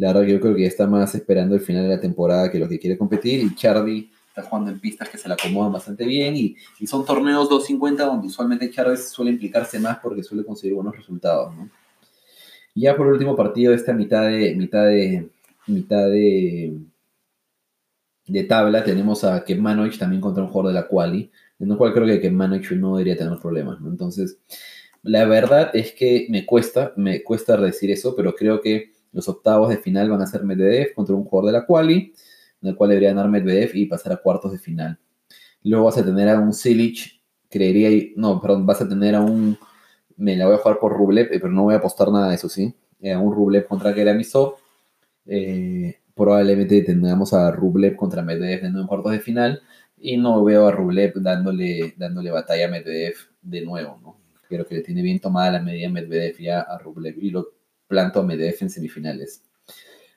La 0.00 0.08
verdad 0.08 0.24
que 0.24 0.32
yo 0.32 0.40
creo 0.40 0.54
que 0.54 0.64
está 0.64 0.86
más 0.86 1.14
esperando 1.14 1.54
el 1.54 1.60
final 1.60 1.82
de 1.82 1.90
la 1.90 2.00
temporada 2.00 2.50
que 2.50 2.58
lo 2.58 2.66
que 2.66 2.78
quiere 2.78 2.96
competir. 2.96 3.40
Y 3.40 3.54
Chardy 3.54 4.10
está 4.28 4.42
jugando 4.42 4.70
en 4.70 4.80
pistas 4.80 5.10
que 5.10 5.18
se 5.18 5.28
le 5.28 5.34
acomodan 5.34 5.72
bastante 5.72 6.06
bien. 6.06 6.34
Y, 6.36 6.56
y 6.78 6.86
son 6.86 7.04
torneos 7.04 7.50
250 7.50 8.06
donde 8.06 8.28
usualmente 8.28 8.70
Chardy 8.70 8.96
suele 8.96 9.32
implicarse 9.32 9.78
más 9.78 9.98
porque 9.98 10.22
suele 10.22 10.42
conseguir 10.42 10.74
buenos 10.74 10.96
resultados. 10.96 11.54
¿no? 11.54 11.68
Y 12.74 12.82
ya 12.82 12.96
por 12.96 13.08
último 13.08 13.36
partido 13.36 13.74
esta 13.74 13.92
mitad 13.92 14.22
de 14.22 14.54
mitad 14.54 14.86
de 14.86 15.28
mitad 15.66 16.06
de, 16.06 16.78
de 18.26 18.44
tabla 18.44 18.82
tenemos 18.82 19.22
a 19.24 19.44
Kemanovic 19.44 19.98
también 19.98 20.22
contra 20.22 20.42
un 20.42 20.48
jugador 20.48 20.72
de 20.72 20.80
la 20.80 20.88
quali, 20.88 21.30
en 21.58 21.70
el 21.70 21.76
cual 21.76 21.92
creo 21.92 22.06
que 22.06 22.22
Kemanovic 22.22 22.72
no 22.72 22.96
debería 22.96 23.18
tener 23.18 23.38
problemas, 23.38 23.78
Entonces, 23.84 24.38
la 25.02 25.26
verdad 25.26 25.70
es 25.74 25.92
que 25.92 26.26
me 26.30 26.46
cuesta, 26.46 26.94
me 26.96 27.22
cuesta 27.22 27.58
decir 27.58 27.90
eso, 27.90 28.16
pero 28.16 28.34
creo 28.34 28.62
que 28.62 28.89
los 29.12 29.28
octavos 29.28 29.68
de 29.68 29.78
final 29.78 30.10
van 30.10 30.22
a 30.22 30.26
ser 30.26 30.44
Medvedev 30.44 30.94
contra 30.94 31.14
un 31.14 31.24
jugador 31.24 31.52
de 31.52 31.58
la 31.58 31.66
quali, 31.66 32.12
en 32.62 32.68
el 32.68 32.76
cual 32.76 32.90
debería 32.90 33.10
ganar 33.10 33.28
Medvedev 33.28 33.70
y 33.74 33.86
pasar 33.86 34.12
a 34.12 34.16
cuartos 34.16 34.52
de 34.52 34.58
final. 34.58 34.98
Luego 35.62 35.86
vas 35.86 35.98
a 35.98 36.04
tener 36.04 36.28
a 36.28 36.38
un 36.38 36.52
Silic, 36.52 37.20
creería, 37.48 38.12
no, 38.16 38.40
perdón, 38.40 38.66
vas 38.66 38.80
a 38.80 38.88
tener 38.88 39.14
a 39.14 39.20
un 39.20 39.58
me 40.20 40.36
la 40.36 40.46
voy 40.46 40.54
a 40.56 40.58
jugar 40.58 40.78
por 40.78 40.92
Rublev, 40.92 41.32
eh, 41.32 41.40
pero 41.40 41.50
no 41.50 41.64
voy 41.64 41.74
a 41.74 41.78
apostar 41.78 42.10
nada 42.12 42.28
de 42.28 42.34
eso, 42.34 42.48
¿sí? 42.48 42.74
Eh, 43.00 43.16
un 43.16 43.34
Rublev 43.34 43.66
contra 43.66 43.94
Keramisov. 43.94 44.56
Eh, 45.26 45.98
probablemente 46.14 46.82
tengamos 46.82 47.32
a 47.32 47.50
Rublev 47.50 47.96
contra 47.96 48.22
Medvedev 48.22 48.64
en 48.66 48.86
cuartos 48.86 49.12
de 49.12 49.20
final. 49.20 49.62
Y 49.96 50.18
no 50.18 50.44
veo 50.44 50.66
a 50.66 50.72
Rublev 50.72 51.14
dándole, 51.16 51.94
dándole 51.96 52.30
batalla 52.30 52.66
a 52.66 52.70
Medvedev 52.70 53.14
de 53.40 53.62
nuevo, 53.62 53.98
¿no? 54.02 54.16
Creo 54.48 54.66
que 54.66 54.74
le 54.76 54.82
tiene 54.82 55.02
bien 55.02 55.20
tomada 55.20 55.52
la 55.52 55.62
medida 55.62 55.88
Medvedev 55.88 56.36
ya 56.38 56.60
a 56.60 56.78
Rublev 56.78 57.16
y 57.18 57.30
lo 57.30 57.48
planto 57.90 58.20
a 58.20 58.22
Medvedev 58.22 58.56
en 58.60 58.70
semifinales. 58.70 59.42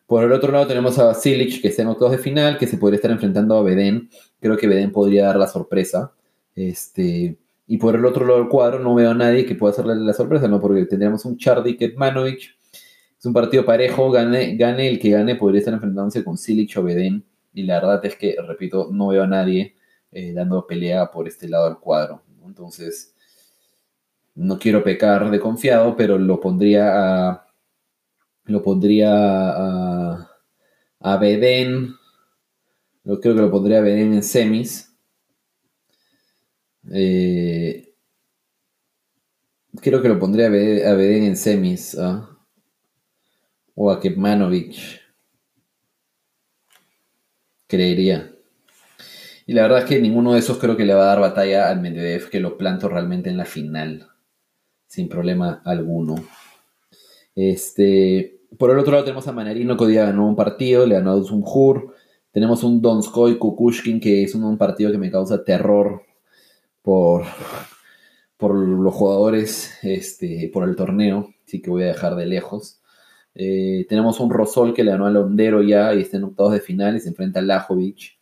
Por 0.06 0.24
el 0.24 0.32
otro 0.32 0.52
lado 0.52 0.68
tenemos 0.68 1.00
a 1.00 1.14
Silic, 1.16 1.62
que 1.62 1.70
está 1.70 1.82
en 1.82 1.88
octavos 1.88 2.12
de 2.12 2.20
final, 2.20 2.58
que 2.58 2.68
se 2.68 2.78
podría 2.78 2.98
estar 2.98 3.12
enfrentando 3.12 3.58
a 3.58 3.64
Beden. 3.64 4.10
Creo 4.40 4.56
que 4.56 4.68
Beden 4.68 4.92
podría 4.92 5.26
dar 5.26 5.38
la 5.38 5.48
sorpresa. 5.48 6.14
Este, 6.56 7.38
y 7.66 7.78
por 7.78 7.96
el 7.96 8.06
otro 8.06 8.26
lado 8.26 8.40
del 8.40 8.48
cuadro 8.48 8.80
no 8.80 8.94
veo 8.94 9.12
a 9.12 9.16
nadie 9.16 9.46
que 9.46 9.56
pueda 9.56 9.74
hacerle 9.74 9.96
la 9.96 10.14
sorpresa, 10.14 10.48
¿no? 10.48 10.62
Porque 10.62 10.86
tendríamos 10.86 11.26
un 11.26 11.38
Chardy 11.38 11.76
Ketmanovic. 11.78 12.56
Es 13.18 13.26
un 13.26 13.34
partido 13.34 13.66
parejo, 13.66 14.12
gane, 14.12 14.56
gane 14.56 14.88
el 14.90 15.00
que 15.00 15.10
gane, 15.10 15.36
podría 15.36 15.60
estar 15.60 15.74
enfrentándose 15.74 16.24
con 16.24 16.38
Silic 16.38 16.78
o 16.78 16.84
Beden. 16.84 17.26
Y 17.54 17.64
la 17.64 17.80
verdad 17.80 18.06
es 18.06 18.16
que, 18.16 18.36
repito, 18.48 18.90
no 18.92 19.08
veo 19.08 19.24
a 19.24 19.28
nadie 19.28 19.76
eh, 20.12 20.34
dando 20.34 20.68
pelea 20.68 21.10
por 21.10 21.28
este 21.28 21.50
lado 21.50 21.70
del 21.70 21.80
cuadro. 21.80 22.22
Entonces, 22.46 23.16
no 24.36 24.60
quiero 24.60 24.84
pecar 24.84 25.30
de 25.32 25.40
confiado, 25.40 25.96
pero 25.96 26.18
lo 26.18 26.40
pondría 26.40 27.32
a. 27.32 27.48
Lo 28.46 28.62
pondría 28.62 29.10
a. 29.12 30.30
A 31.06 31.18
Beden. 31.18 31.96
Yo 33.04 33.20
creo 33.20 33.36
que 33.36 33.42
lo 33.42 33.52
pondría 33.52 33.80
a 33.80 33.82
Beden 33.82 34.14
en 34.14 34.24
semis 34.24 34.94
eh, 36.92 37.94
creo 39.82 40.02
que 40.02 40.10
lo 40.10 40.20
pondría 40.20 40.48
a 40.48 40.50
Beden 40.50 41.24
en 41.24 41.38
semis. 41.38 41.98
¿ah? 41.98 42.38
O 43.76 43.92
a 43.92 44.00
Kepmanovic. 44.00 45.02
Creería. 47.68 48.32
Y 49.46 49.54
la 49.54 49.64
verdad 49.64 49.80
es 49.80 49.86
que 49.86 50.00
ninguno 50.00 50.34
de 50.34 50.40
esos 50.40 50.58
creo 50.58 50.78
que 50.78 50.86
le 50.86 50.94
va 50.94 51.04
a 51.04 51.08
dar 51.08 51.20
batalla 51.20 51.70
al 51.70 51.82
Medvedev, 51.82 52.30
que 52.30 52.40
lo 52.40 52.58
planto 52.58 52.88
realmente 52.88 53.30
en 53.30 53.38
la 53.38 53.46
final. 53.46 54.10
Sin 54.88 55.10
problema 55.10 55.62
alguno. 55.66 56.16
Este, 57.36 58.33
por 58.58 58.72
el 58.72 58.80
otro 58.80 58.92
lado 58.92 59.04
tenemos 59.04 59.28
a 59.28 59.32
Manarino 59.32 59.78
que 59.78 59.86
hoy 59.86 59.96
ganó 59.96 60.28
un 60.28 60.36
partido, 60.36 60.86
le 60.86 60.96
ganó 60.96 61.14
a 61.14 61.24
Zumhur. 61.24 61.94
Tenemos 62.32 62.64
un 62.64 62.82
Donskoy 62.82 63.38
Kukushkin 63.38 64.00
que 64.00 64.24
es 64.24 64.36
un 64.36 64.58
partido 64.58 64.92
que 64.92 64.98
me 64.98 65.12
causa 65.12 65.44
terror 65.44 66.04
por, 66.82 67.26
por 68.38 68.56
los 68.56 68.94
jugadores, 68.94 69.78
este, 69.84 70.50
por 70.54 70.68
el 70.68 70.76
torneo, 70.76 71.30
así 71.46 71.62
que 71.62 71.70
voy 71.70 71.84
a 71.84 71.88
dejar 71.88 72.16
de 72.16 72.26
lejos. 72.26 72.82
Eh, 73.36 73.86
tenemos 73.90 74.20
un 74.20 74.30
Rosol 74.30 74.74
que 74.74 74.84
le 74.84 74.92
ganó 74.92 75.08
al 75.08 75.18
Hondero 75.18 75.64
ya 75.64 75.94
y 75.96 76.02
está 76.02 76.18
en 76.18 76.26
octavos 76.26 76.54
de 76.54 76.60
final 76.60 76.96
y 76.96 77.00
se 77.00 77.10
enfrenta 77.10 77.40
a 77.40 77.44
Lajovic, 77.44 78.20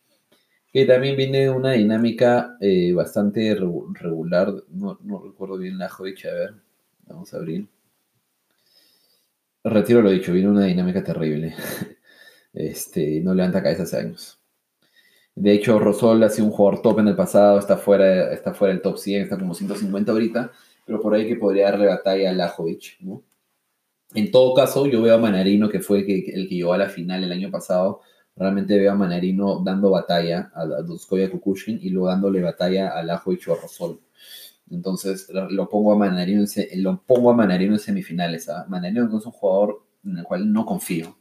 que 0.71 0.85
también 0.85 1.17
viene 1.17 1.39
de 1.39 1.49
una 1.49 1.71
dinámica 1.73 2.57
eh, 2.61 2.93
bastante 2.93 3.55
regular. 3.55 4.53
No, 4.69 4.97
recuerdo 5.25 5.57
bien 5.57 5.77
Lajovic, 5.77 6.25
a 6.25 6.33
ver, 6.33 6.53
vamos 7.07 7.33
a 7.33 7.37
abrir. 7.37 7.67
Retiro 9.63 10.01
lo 10.01 10.09
dicho, 10.09 10.33
viene 10.33 10.49
una 10.49 10.65
dinámica 10.65 11.03
terrible. 11.03 11.55
Este, 12.53 13.21
no 13.21 13.33
levanta 13.33 13.63
cabeza 13.63 13.83
hace 13.83 13.95
años. 13.95 14.37
De 15.35 15.53
hecho, 15.53 15.79
Rosol 15.79 16.21
ha 16.23 16.29
sido 16.29 16.47
un 16.47 16.51
jugador 16.51 16.81
top 16.81 16.99
en 16.99 17.07
el 17.07 17.15
pasado, 17.15 17.57
está 17.59 17.77
fuera, 17.77 18.33
está 18.33 18.53
fuera 18.53 18.73
del 18.73 18.81
top 18.81 18.97
100, 18.97 19.21
está 19.23 19.37
como 19.37 19.53
150 19.53 20.11
ahorita, 20.11 20.51
pero 20.85 20.99
por 20.99 21.13
ahí 21.13 21.27
que 21.27 21.37
podría 21.37 21.71
darle 21.71 21.87
batalla 21.87 22.29
a 22.29 22.33
Lajovic, 22.33 22.97
¿no? 22.99 23.23
En 24.13 24.29
todo 24.31 24.53
caso, 24.53 24.85
yo 24.87 25.01
veo 25.01 25.15
a 25.15 25.17
Manarino, 25.17 25.69
que 25.69 25.79
fue 25.79 25.99
el 25.99 26.05
que, 26.05 26.21
llegó 26.49 26.73
a 26.73 26.77
la 26.77 26.89
final 26.89 27.23
el 27.23 27.31
año 27.31 27.49
pasado, 27.49 28.01
realmente 28.35 28.77
veo 28.77 28.91
a 28.91 28.95
Manarino 28.95 29.61
dando 29.63 29.91
batalla 29.91 30.51
a, 30.53 30.63
a 30.63 31.29
Kukushin 31.31 31.79
y 31.81 31.89
luego 31.89 32.09
dándole 32.09 32.41
batalla 32.41 32.89
a 32.89 33.01
Lajovic 33.03 33.47
o 33.47 33.53
a 33.53 33.61
Rosol. 33.61 34.01
Entonces 34.71 35.29
lo 35.49 35.69
pongo 35.69 35.91
a 35.91 35.97
Manarino 35.97 36.43
en, 36.55 36.83
lo 36.83 37.03
pongo 37.03 37.31
a 37.31 37.35
Manarino 37.35 37.73
en 37.73 37.79
semifinales. 37.79 38.49
¿ah? 38.49 38.65
Manarino 38.69 39.05
es 39.17 39.25
un 39.25 39.31
jugador 39.31 39.85
en 40.05 40.17
el 40.17 40.23
cual 40.23 40.51
no 40.51 40.65
confío, 40.65 41.17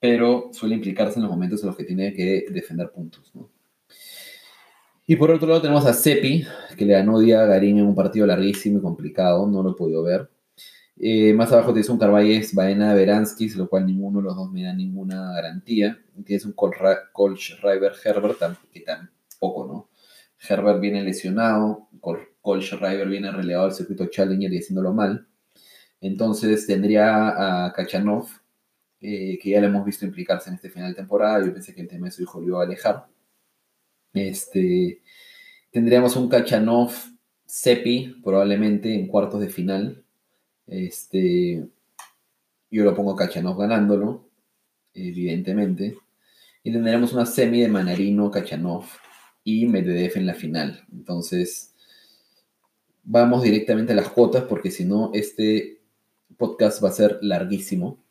pero 0.00 0.50
suele 0.52 0.74
implicarse 0.74 1.18
en 1.18 1.22
los 1.22 1.30
momentos 1.30 1.62
en 1.62 1.68
los 1.68 1.76
que 1.76 1.84
tiene 1.84 2.12
que 2.12 2.46
defender 2.50 2.90
puntos. 2.90 3.32
Y 5.06 5.16
por 5.16 5.30
otro 5.30 5.48
lado 5.48 5.60
tenemos 5.60 5.84
a 5.86 5.92
Sepi, 5.92 6.44
que 6.76 6.84
le 6.84 6.94
ganó 6.94 7.18
día 7.18 7.42
a 7.42 7.46
Garín 7.46 7.78
en 7.78 7.86
un 7.86 7.94
partido 7.94 8.26
larguísimo 8.26 8.78
y 8.78 8.82
complicado, 8.82 9.46
no 9.46 9.62
lo 9.62 9.72
he 9.72 9.74
podido 9.74 10.02
ver. 10.02 10.30
Eh, 10.96 11.32
más 11.34 11.50
abajo 11.52 11.72
tienes 11.72 11.88
un 11.88 11.98
Carvalles, 11.98 12.54
Baena, 12.54 12.94
Beranskis, 12.94 13.56
lo 13.56 13.68
cual 13.68 13.86
ninguno 13.86 14.20
de 14.20 14.24
los 14.24 14.36
dos 14.36 14.52
me 14.52 14.62
da 14.62 14.72
ninguna 14.72 15.32
garantía. 15.32 15.98
tienes 16.24 16.44
un 16.44 16.52
Col 16.52 17.36
Schreiber 17.36 17.92
Herbert, 18.04 18.38
que 18.72 18.80
tampoco, 18.80 19.66
¿no? 19.66 19.90
Herbert 20.48 20.80
viene 20.80 21.02
lesionado, 21.02 21.88
Cole 22.42 22.62
Schreiber 22.62 23.08
viene 23.08 23.30
relegado 23.30 23.66
al 23.66 23.72
circuito 23.72 24.06
Challenger 24.06 24.52
y 24.52 24.58
haciéndolo 24.58 24.92
mal. 24.92 25.26
Entonces 26.00 26.66
tendría 26.66 27.66
a 27.66 27.72
Kachanov, 27.72 28.28
eh, 29.00 29.38
que 29.40 29.50
ya 29.50 29.60
lo 29.60 29.68
hemos 29.68 29.84
visto 29.86 30.04
implicarse 30.04 30.50
en 30.50 30.56
este 30.56 30.68
final 30.68 30.90
de 30.90 30.96
temporada. 30.96 31.44
Yo 31.46 31.52
pensé 31.52 31.74
que 31.74 31.80
el 31.80 31.88
tema 31.88 32.06
de 32.06 32.12
su 32.12 32.22
hijo 32.22 32.40
lo 32.40 32.48
iba 32.48 32.60
a 32.60 32.64
alejar. 32.64 33.06
Este, 34.12 35.00
tendríamos 35.70 36.16
un 36.16 36.28
Kachanov 36.28 36.92
Sepi, 37.46 38.20
probablemente 38.24 38.92
en 38.92 39.06
cuartos 39.06 39.40
de 39.40 39.48
final. 39.48 40.04
Este, 40.66 41.68
yo 42.70 42.84
lo 42.84 42.94
pongo 42.94 43.14
Kachanov 43.14 43.58
ganándolo, 43.58 44.28
evidentemente. 44.94 45.96
Y 46.64 46.72
tendríamos 46.72 47.12
una 47.12 47.26
semi 47.26 47.60
de 47.60 47.68
Manarino, 47.68 48.30
Kachanov 48.30 48.86
y 49.44 49.66
Medvedev 49.66 50.12
en 50.16 50.26
la 50.26 50.34
final. 50.34 50.84
Entonces, 50.92 51.71
vamos 53.02 53.42
directamente 53.42 53.92
a 53.92 53.96
las 53.96 54.08
cuotas 54.08 54.44
porque 54.44 54.70
si 54.70 54.84
no, 54.84 55.10
este 55.14 55.80
podcast 56.36 56.82
va 56.82 56.88
a 56.88 56.92
ser 56.92 57.18
larguísimo. 57.22 58.02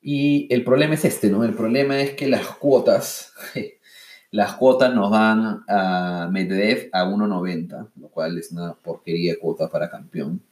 Y 0.00 0.52
el 0.52 0.64
problema 0.64 0.94
es 0.94 1.04
este, 1.04 1.30
¿no? 1.30 1.44
El 1.44 1.54
problema 1.54 2.00
es 2.00 2.14
que 2.14 2.26
las 2.26 2.46
cuotas, 2.46 3.32
las 4.30 4.54
cuotas 4.54 4.92
nos 4.94 5.10
dan 5.10 5.64
a 5.68 6.28
Medvedev 6.30 6.88
a 6.92 7.04
1.90, 7.04 7.90
lo 7.96 8.08
cual 8.08 8.38
es 8.38 8.50
una 8.50 8.74
porquería 8.74 9.36
cuota 9.40 9.68
para 9.68 9.90
campeón. 9.90 10.42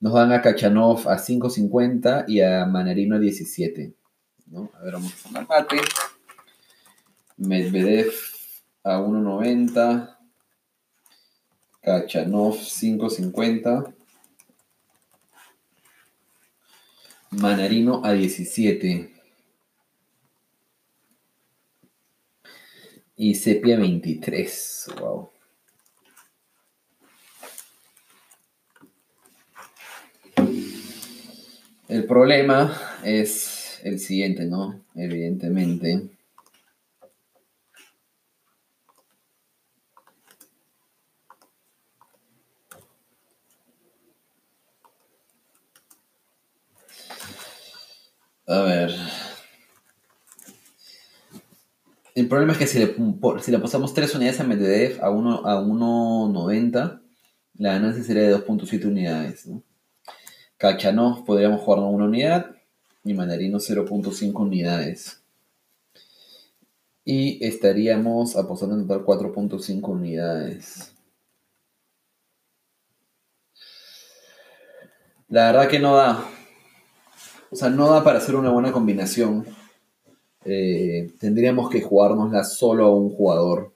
Nos 0.00 0.14
dan 0.14 0.32
a 0.32 0.40
Kachanov 0.40 1.08
a 1.08 1.18
5.50 1.18 2.24
y 2.28 2.40
a 2.40 2.64
Manarino 2.66 3.16
a 3.16 3.18
17. 3.18 3.92
¿no? 4.46 4.70
A 4.74 4.82
ver, 4.82 4.94
vamos 4.94 5.12
a 5.12 5.28
tomar 5.28 5.48
mate. 5.48 5.76
Medvedev 7.36 8.12
a 8.84 8.98
1.90. 8.98 10.15
Kachanov 11.86 12.56
5.50. 12.56 13.94
Manarino 17.30 18.04
a 18.04 18.12
17. 18.12 19.12
Y 23.18 23.34
Sepia 23.36 23.78
23. 23.78 24.86
Wow. 24.98 25.30
El 31.88 32.04
problema 32.06 32.76
es 33.04 33.78
el 33.84 34.00
siguiente, 34.00 34.44
¿no? 34.44 34.80
Evidentemente. 34.96 36.15
A 48.46 48.60
ver. 48.60 48.94
El 52.14 52.28
problema 52.28 52.52
es 52.52 52.58
que 52.58 52.66
si 52.66 52.78
le, 52.78 52.94
si 53.42 53.50
le 53.50 53.58
pasamos 53.58 53.92
3 53.92 54.14
unidades 54.14 54.40
a 54.40 54.44
Medvedev 54.44 55.04
a 55.04 55.10
1.90, 55.10 56.76
a 56.78 57.00
la 57.58 57.72
ganancia 57.72 58.04
sería 58.04 58.22
de 58.22 58.36
2.7 58.36 58.86
unidades. 58.86 59.46
¿no? 59.46 59.62
Kachanov 60.56 61.24
podríamos 61.24 61.60
jugar 61.60 61.80
una 61.80 62.06
unidad 62.06 62.56
y 63.04 63.14
Mandarino 63.14 63.58
0.5 63.58 64.40
unidades. 64.40 65.22
Y 67.04 67.44
estaríamos 67.44 68.36
apostando 68.36 68.76
en 68.76 68.86
total 68.86 69.04
4.5 69.04 69.88
unidades. 69.88 70.92
La 75.28 75.46
verdad 75.52 75.68
que 75.68 75.78
no 75.78 75.96
da. 75.96 76.35
O 77.50 77.56
sea, 77.56 77.70
no 77.70 77.88
da 77.90 78.02
para 78.02 78.18
hacer 78.18 78.34
una 78.36 78.50
buena 78.50 78.72
combinación. 78.72 79.46
Eh, 80.44 81.12
tendríamos 81.20 81.70
que 81.70 81.82
jugárnosla 81.82 82.44
solo 82.44 82.86
a 82.86 82.96
un 82.96 83.10
jugador. 83.10 83.72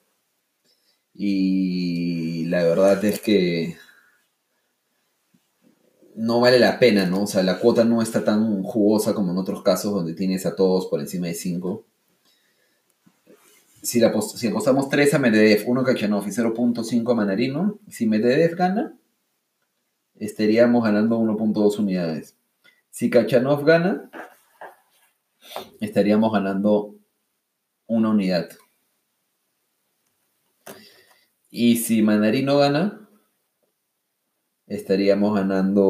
Y 1.14 2.46
la 2.46 2.62
verdad 2.64 3.04
es 3.04 3.20
que 3.20 3.76
no 6.14 6.40
vale 6.40 6.58
la 6.58 6.78
pena, 6.78 7.06
¿no? 7.06 7.22
O 7.22 7.26
sea, 7.26 7.42
la 7.42 7.58
cuota 7.58 7.84
no 7.84 8.02
está 8.02 8.24
tan 8.24 8.62
jugosa 8.62 9.14
como 9.14 9.32
en 9.32 9.38
otros 9.38 9.62
casos 9.62 9.92
donde 9.92 10.14
tienes 10.14 10.46
a 10.46 10.54
todos 10.54 10.86
por 10.86 11.00
encima 11.00 11.28
de 11.28 11.34
5. 11.34 11.84
Si, 13.82 14.00
si, 14.36 14.46
apostamos 14.48 14.88
3 14.90 15.14
a 15.14 15.18
Medvedev, 15.18 15.64
1 15.66 15.80
a 15.80 15.84
Kachanov 15.84 16.26
y 16.26 16.30
0.5 16.30 17.10
a 17.10 17.14
Manarino, 17.14 17.78
si 17.88 18.06
Medvedev 18.06 18.54
gana, 18.54 18.98
estaríamos 20.16 20.84
ganando 20.84 21.18
1.2 21.18 21.78
unidades. 21.78 22.36
Si 22.90 23.08
Kachanov 23.08 23.64
gana, 23.64 24.10
estaríamos 25.80 26.32
ganando 26.32 26.96
una 27.86 28.10
unidad. 28.10 28.50
Y 31.50 31.76
si 31.76 32.02
Manarino 32.02 32.58
gana, 32.58 33.08
estaríamos 34.66 35.34
ganando 35.34 35.82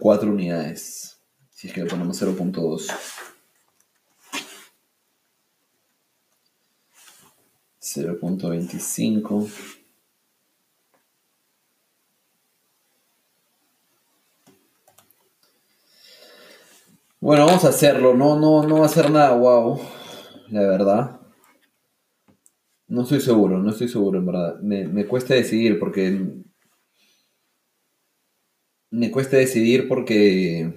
cuatro 0.00 0.30
unidades. 0.30 1.20
Si 1.50 1.68
es 1.68 1.74
que 1.74 1.82
le 1.82 1.90
ponemos 1.90 2.20
0.2. 2.20 2.88
0.25. 7.80 9.83
Bueno, 17.24 17.46
vamos 17.46 17.64
a 17.64 17.70
hacerlo. 17.70 18.12
No, 18.12 18.38
no, 18.38 18.68
no 18.68 18.80
va 18.80 18.84
a 18.84 18.90
ser 18.90 19.10
nada 19.10 19.34
wow. 19.34 19.80
La 20.50 20.60
verdad. 20.60 21.20
No 22.86 23.04
estoy 23.04 23.22
seguro, 23.22 23.58
no 23.62 23.70
estoy 23.70 23.88
seguro, 23.88 24.18
en 24.18 24.26
verdad. 24.26 24.60
Me, 24.60 25.06
cuesta 25.06 25.32
decidir 25.32 25.78
porque. 25.78 26.20
Me 28.90 29.10
cuesta 29.10 29.38
decidir 29.38 29.88
porque. 29.88 30.70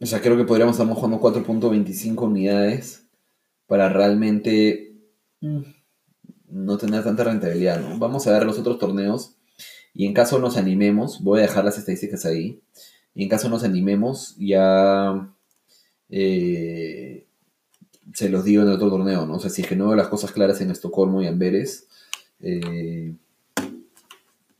O 0.00 0.06
sea, 0.06 0.20
creo 0.20 0.36
que 0.36 0.42
podríamos 0.42 0.76
estar 0.80 0.92
jugando 0.92 1.20
4.25 1.20 2.26
unidades 2.26 3.08
para 3.68 3.88
realmente 3.88 4.96
mm, 5.40 5.60
no 6.48 6.76
tener 6.76 7.04
tanta 7.04 7.22
rentabilidad, 7.22 7.78
¿no? 7.80 8.00
Vamos 8.00 8.26
a 8.26 8.32
ver 8.32 8.44
los 8.44 8.58
otros 8.58 8.80
torneos 8.80 9.36
y 9.94 10.06
en 10.06 10.12
caso 10.12 10.40
nos 10.40 10.56
animemos, 10.56 11.22
voy 11.22 11.38
a 11.38 11.42
dejar 11.42 11.64
las 11.64 11.78
estadísticas 11.78 12.26
ahí. 12.26 12.60
Y 13.18 13.24
en 13.24 13.28
caso 13.28 13.48
nos 13.48 13.64
animemos, 13.64 14.36
ya 14.38 15.34
eh, 16.08 17.26
se 18.14 18.28
los 18.28 18.44
digo 18.44 18.62
en 18.62 18.68
el 18.68 18.74
otro 18.74 18.90
torneo, 18.90 19.26
¿no? 19.26 19.34
O 19.34 19.40
sea, 19.40 19.50
si 19.50 19.62
es 19.62 19.66
que 19.66 19.74
no 19.74 19.88
veo 19.88 19.96
las 19.96 20.06
cosas 20.06 20.30
claras 20.30 20.60
en 20.60 20.70
Estocolmo 20.70 21.20
y 21.20 21.26
Amberes, 21.26 21.88
eh, 22.38 23.16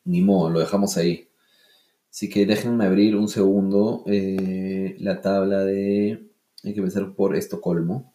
ni 0.04 0.22
modo, 0.22 0.50
lo 0.50 0.58
dejamos 0.58 0.96
ahí. 0.96 1.28
Así 2.10 2.28
que 2.28 2.46
déjenme 2.46 2.84
abrir 2.84 3.14
un 3.14 3.28
segundo 3.28 4.02
eh, 4.06 4.96
la 4.98 5.20
tabla 5.20 5.60
de... 5.60 6.28
Hay 6.64 6.74
que 6.74 6.80
empezar 6.80 7.14
por 7.14 7.36
Estocolmo. 7.36 8.12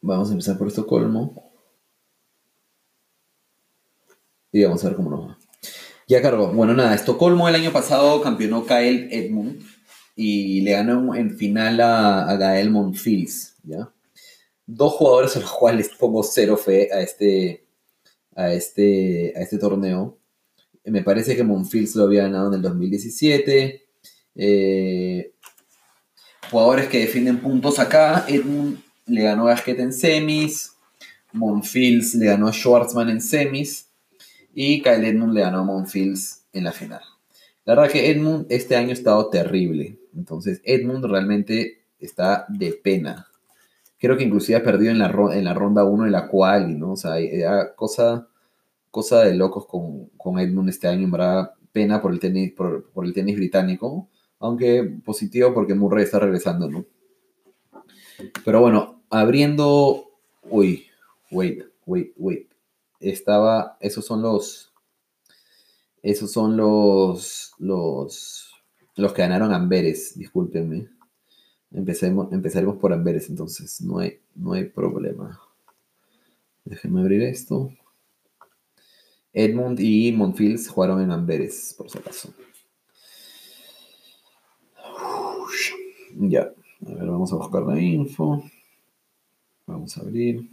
Vamos 0.00 0.28
a 0.28 0.32
empezar 0.34 0.56
por 0.56 0.68
Estocolmo. 0.68 1.50
Y 4.52 4.62
vamos 4.62 4.84
a 4.84 4.88
ver 4.88 4.96
cómo 4.96 5.10
nos 5.10 5.30
va. 5.30 5.33
Ya 6.06 6.20
cargo. 6.20 6.48
Bueno, 6.52 6.74
nada, 6.74 6.94
Estocolmo 6.94 7.48
el 7.48 7.54
año 7.54 7.72
pasado 7.72 8.20
campeonó 8.20 8.66
Kyle 8.66 9.08
Edmund 9.10 9.62
y 10.14 10.60
le 10.60 10.72
ganó 10.72 11.14
en 11.14 11.36
final 11.38 11.80
a, 11.80 12.36
Gael 12.36 12.70
Monfils, 12.70 13.56
¿ya? 13.62 13.90
Dos 14.66 14.92
jugadores 14.92 15.36
a 15.36 15.40
los 15.40 15.50
cuales 15.50 15.90
pongo 15.98 16.22
cero 16.22 16.58
fe 16.58 16.92
a 16.92 17.00
este, 17.00 17.66
a 18.36 18.52
este, 18.52 19.32
a 19.34 19.40
este 19.40 19.58
torneo. 19.58 20.18
Me 20.84 21.02
parece 21.02 21.36
que 21.36 21.44
Monfils 21.44 21.94
lo 21.96 22.04
había 22.04 22.24
ganado 22.24 22.48
en 22.48 22.54
el 22.54 22.62
2017. 22.62 23.82
Eh, 24.36 25.32
jugadores 26.50 26.88
que 26.88 27.00
defienden 27.00 27.40
puntos 27.40 27.78
acá. 27.78 28.26
Edmund 28.28 28.78
le 29.06 29.22
ganó 29.22 29.46
a 29.46 29.50
Gasquet 29.52 29.78
en 29.80 29.92
semis. 29.92 30.72
Monfils 31.32 32.14
le 32.14 32.26
ganó 32.26 32.48
a 32.48 32.52
Schwartzman 32.52 33.08
en 33.08 33.22
semis. 33.22 33.88
Y 34.54 34.82
Kyle 34.82 35.04
Edmund 35.04 35.34
le 35.34 35.40
ganó 35.40 35.58
a 35.60 35.64
Monfils 35.64 36.46
en 36.52 36.64
la 36.64 36.72
final. 36.72 37.00
La 37.64 37.74
verdad 37.74 37.90
que 37.90 38.10
Edmund 38.10 38.46
este 38.50 38.76
año 38.76 38.90
ha 38.90 38.92
estado 38.92 39.28
terrible. 39.30 39.98
Entonces 40.14 40.60
Edmund 40.64 41.04
realmente 41.06 41.84
está 41.98 42.46
de 42.48 42.72
pena. 42.72 43.26
Creo 43.98 44.16
que 44.16 44.24
inclusive 44.24 44.58
ha 44.58 44.62
perdido 44.62 44.92
en 44.92 44.98
la, 44.98 45.08
ronda 45.54 45.84
1 45.84 46.04
de 46.04 46.10
la 46.10 46.28
cual, 46.28 46.78
¿no? 46.78 46.92
O 46.92 46.96
sea, 46.96 47.14
cosa, 47.74 48.28
cosa 48.90 49.22
de 49.22 49.34
locos 49.34 49.66
con, 49.66 50.38
Edmund 50.38 50.68
este 50.68 50.88
año, 50.88 51.10
verdad, 51.10 51.52
pena 51.72 52.02
por 52.02 52.12
el 52.12 52.20
tenis, 52.20 52.52
por, 52.52 52.84
el 53.02 53.14
tenis 53.14 53.36
británico, 53.36 54.08
aunque 54.38 54.84
positivo 55.04 55.54
porque 55.54 55.74
Murray 55.74 56.04
está 56.04 56.18
regresando, 56.18 56.68
¿no? 56.68 56.84
Pero 58.44 58.60
bueno, 58.60 59.02
abriendo, 59.08 60.10
uy, 60.42 60.86
wait, 61.30 61.64
wait, 61.86 62.12
wait, 62.16 62.53
estaba, 63.10 63.76
esos 63.80 64.04
son 64.04 64.22
los, 64.22 64.72
esos 66.02 66.32
son 66.32 66.56
los, 66.56 67.52
los, 67.58 68.50
los 68.96 69.12
que 69.12 69.22
ganaron 69.22 69.52
Amberes, 69.52 70.18
discúlpenme. 70.18 70.88
Empecemos, 71.70 72.32
empezaremos 72.32 72.76
por 72.76 72.92
Amberes, 72.92 73.28
entonces 73.28 73.80
no 73.80 73.98
hay, 73.98 74.20
no 74.34 74.52
hay 74.52 74.64
problema. 74.64 75.40
Déjenme 76.64 77.00
abrir 77.00 77.22
esto. 77.22 77.72
Edmund 79.32 79.80
y 79.80 80.12
Monfils 80.12 80.68
jugaron 80.68 81.02
en 81.02 81.10
Amberes, 81.10 81.74
por 81.76 81.90
si 81.90 81.98
acaso. 81.98 82.32
Ya, 86.16 86.42
a 86.42 86.94
ver, 86.94 87.06
vamos 87.06 87.32
a 87.32 87.36
buscar 87.36 87.62
la 87.62 87.80
info. 87.80 88.44
Vamos 89.66 89.96
a 89.98 90.02
abrir. 90.02 90.48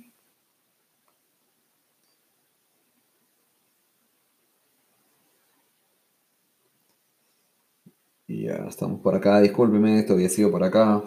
Ya 8.40 8.66
estamos 8.70 9.02
por 9.02 9.14
acá, 9.14 9.42
discúlpeme, 9.42 10.00
esto 10.00 10.14
había 10.14 10.30
sido 10.30 10.52
por 10.52 10.64
acá. 10.64 11.04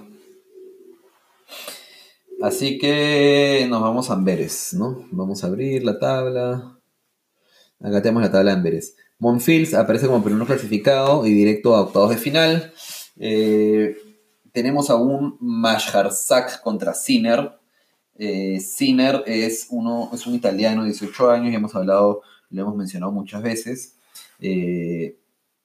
Así 2.43 2.77
que 2.77 3.67
nos 3.71 3.81
vamos 3.81 4.11
a 4.11 4.13
Amberes, 4.13 4.75
¿no? 4.75 5.07
Vamos 5.11 5.43
a 5.43 5.47
abrir 5.47 5.85
la 5.85 5.99
tabla. 5.99 6.79
Acá 7.81 8.03
tenemos 8.03 8.23
la 8.23 8.31
tabla 8.31 8.51
de 8.51 8.59
Amberes. 8.59 8.97
Monfils 9.19 9.73
aparece 9.73 10.07
como 10.07 10.23
primero 10.23 10.45
clasificado 10.45 11.27
y 11.27 11.33
directo 11.33 11.75
a 11.75 11.81
octavos 11.83 12.11
de 12.11 12.19
final. 12.19 12.73
Eh, 13.17 13.97
tenemos 14.53 14.91
a 14.91 14.97
un 14.97 15.39
Masharzak 15.41 16.61
contra 16.61 16.93
Sinner. 16.93 17.53
Eh, 18.17 18.61
Sinner 18.61 19.25
es, 19.27 19.69
uno, 19.71 20.11
es 20.13 20.27
un 20.27 20.35
italiano 20.35 20.83
de 20.83 20.91
18 20.91 21.31
años, 21.31 21.51
ya 21.53 21.57
hemos 21.57 21.75
hablado, 21.75 22.21
lo 22.51 22.63
hemos 22.63 22.77
mencionado 22.77 23.13
muchas 23.13 23.43
veces. 23.43 23.97
Eh, 24.41 25.17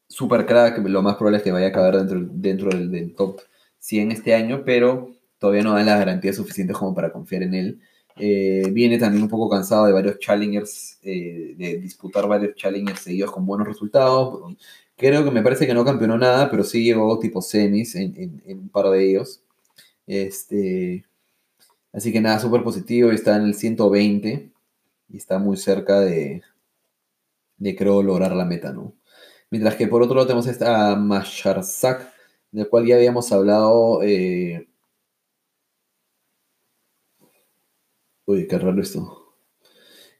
super 0.10 0.46
crack, 0.46 0.80
lo 0.80 1.02
más 1.02 1.16
probable 1.16 1.38
es 1.38 1.44
que 1.44 1.52
vaya 1.52 1.68
a 1.68 1.70
acabar 1.70 1.98
dentro, 1.98 2.20
dentro 2.34 2.70
del, 2.70 3.14
top 3.16 3.42
100 3.78 4.12
este 4.12 4.34
año, 4.34 4.64
pero 4.66 5.16
todavía 5.38 5.64
no 5.64 5.74
dan 5.74 5.86
las 5.86 6.00
garantías 6.00 6.36
suficientes 6.36 6.76
como 6.76 6.94
para 6.96 7.14
confiar 7.14 7.44
en 7.44 7.54
él. 7.54 7.82
Eh, 8.18 8.70
viene 8.74 8.98
también 8.98 9.24
un 9.24 9.30
poco 9.30 9.50
cansado 9.50 9.86
de 9.86 9.94
varios 9.94 10.20
challengers, 10.20 11.00
eh, 11.04 11.56
de 11.58 11.78
disputar 11.78 12.28
varios 12.28 12.56
challengers 12.56 13.02
seguidos 13.02 13.32
con 13.32 13.46
buenos 13.46 13.68
resultados. 13.68 14.56
Creo 14.98 15.24
que 15.24 15.32
me 15.32 15.42
parece 15.44 15.66
que 15.66 15.74
no 15.74 15.86
campeonó 15.86 16.18
nada, 16.18 16.50
pero 16.52 16.64
sí 16.64 16.84
llegó 16.84 17.18
tipo 17.20 17.42
semis 17.42 17.96
en, 17.96 18.42
un 18.46 18.70
par 18.70 18.90
de 18.90 19.10
ellos. 19.10 19.42
Este, 20.08 21.06
así 21.94 22.12
que 22.12 22.22
nada, 22.22 22.40
súper 22.40 22.64
positivo. 22.64 23.12
Está 23.12 23.38
en 23.38 23.44
el 23.44 23.56
120 23.56 24.52
y 25.10 25.18
está 25.18 25.40
muy 25.40 25.58
cerca 25.58 26.02
de, 26.02 26.42
de 27.58 27.76
creo, 27.76 28.04
lograr 28.04 28.36
la 28.36 28.46
meta, 28.46 28.74
¿no? 28.74 28.94
Mientras 29.52 29.76
que 29.76 29.88
por 29.88 30.02
otro 30.02 30.16
lado 30.16 30.28
tenemos 30.28 30.48
esta 30.48 30.96
Masharzak, 30.96 32.14
del 32.52 32.70
cual 32.70 32.86
ya 32.86 32.96
habíamos 32.96 33.32
hablado. 33.32 34.02
Eh, 34.04 34.68
uy, 38.26 38.48
qué 38.48 38.58
raro 38.58 38.82
esto. 38.82 39.20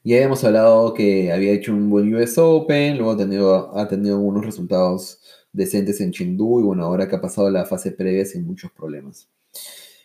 Ya 0.02 0.16
habíamos 0.16 0.42
hablado 0.44 0.94
que 0.94 1.30
había 1.32 1.52
hecho 1.52 1.72
un 1.72 1.90
buen 1.90 2.14
US 2.14 2.38
Open, 2.38 2.96
luego 2.96 3.12
ha 3.12 3.16
tenido, 3.18 3.78
ha 3.78 4.18
unos 4.18 4.44
resultados 4.46 5.20
decentes 5.52 6.00
en 6.00 6.10
Chengdu 6.12 6.60
y 6.60 6.62
bueno, 6.62 6.84
ahora 6.84 7.06
que 7.08 7.16
ha 7.16 7.20
pasado 7.20 7.50
la 7.50 7.66
fase 7.66 7.92
previa 7.92 8.24
sin 8.24 8.46
muchos 8.46 8.70
problemas. 8.72 9.28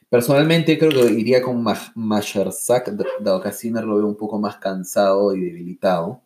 Personalmente 0.10 0.78
creo 0.78 0.92
que 0.92 1.14
iría 1.14 1.42
con 1.42 1.64
Masharzak, 1.96 2.90
dado 3.22 3.42
que 3.42 3.52
Sinner 3.54 3.86
lo 3.86 3.96
veo 3.98 4.08
un 4.08 4.18
poco 4.18 4.40
más 4.40 4.58
cansado 4.58 5.34
y 5.36 5.42
debilitado. 5.42 6.22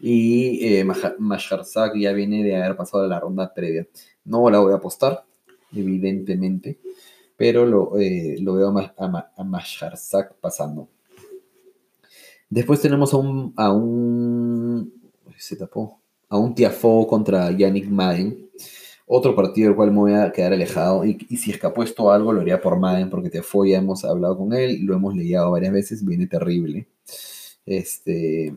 Y 0.00 0.66
eh, 0.66 0.84
Masharzak 1.18 1.94
ya 1.96 2.12
viene 2.12 2.42
de 2.42 2.56
haber 2.56 2.76
pasado 2.76 3.06
la 3.06 3.20
ronda 3.20 3.52
previa. 3.52 3.86
No 4.24 4.48
la 4.48 4.58
voy 4.58 4.72
a 4.72 4.76
apostar, 4.76 5.24
evidentemente, 5.72 6.78
pero 7.36 7.66
lo, 7.66 7.98
eh, 7.98 8.36
lo 8.40 8.54
veo 8.54 8.76
a, 8.78 8.94
a, 8.96 10.32
pasando. 10.40 10.88
Después 12.48 12.80
tenemos 12.80 13.12
a 13.12 13.18
un, 13.18 13.52
a 13.56 13.72
un. 13.72 14.92
Se 15.36 15.56
tapó. 15.56 16.00
A 16.28 16.38
un 16.38 16.54
Tiafo 16.54 17.06
contra 17.06 17.50
Yannick 17.50 17.88
Madden. 17.88 18.50
Otro 19.06 19.34
partido 19.34 19.68
del 19.68 19.76
cual 19.76 19.90
me 19.90 19.98
voy 19.98 20.12
a 20.14 20.32
quedar 20.32 20.52
alejado. 20.52 21.04
Y, 21.04 21.18
y 21.28 21.36
si 21.36 21.50
escapó 21.50 21.82
esto 21.82 22.10
algo, 22.10 22.32
lo 22.32 22.40
haría 22.40 22.60
por 22.60 22.78
Madden, 22.78 23.10
porque 23.10 23.28
Tiafo 23.28 23.66
ya 23.66 23.78
hemos 23.78 24.04
hablado 24.04 24.38
con 24.38 24.52
él, 24.54 24.80
lo 24.82 24.94
hemos 24.94 25.14
leído 25.14 25.50
varias 25.50 25.72
veces, 25.72 26.04
viene 26.04 26.26
terrible. 26.26 26.88
Este 27.66 28.56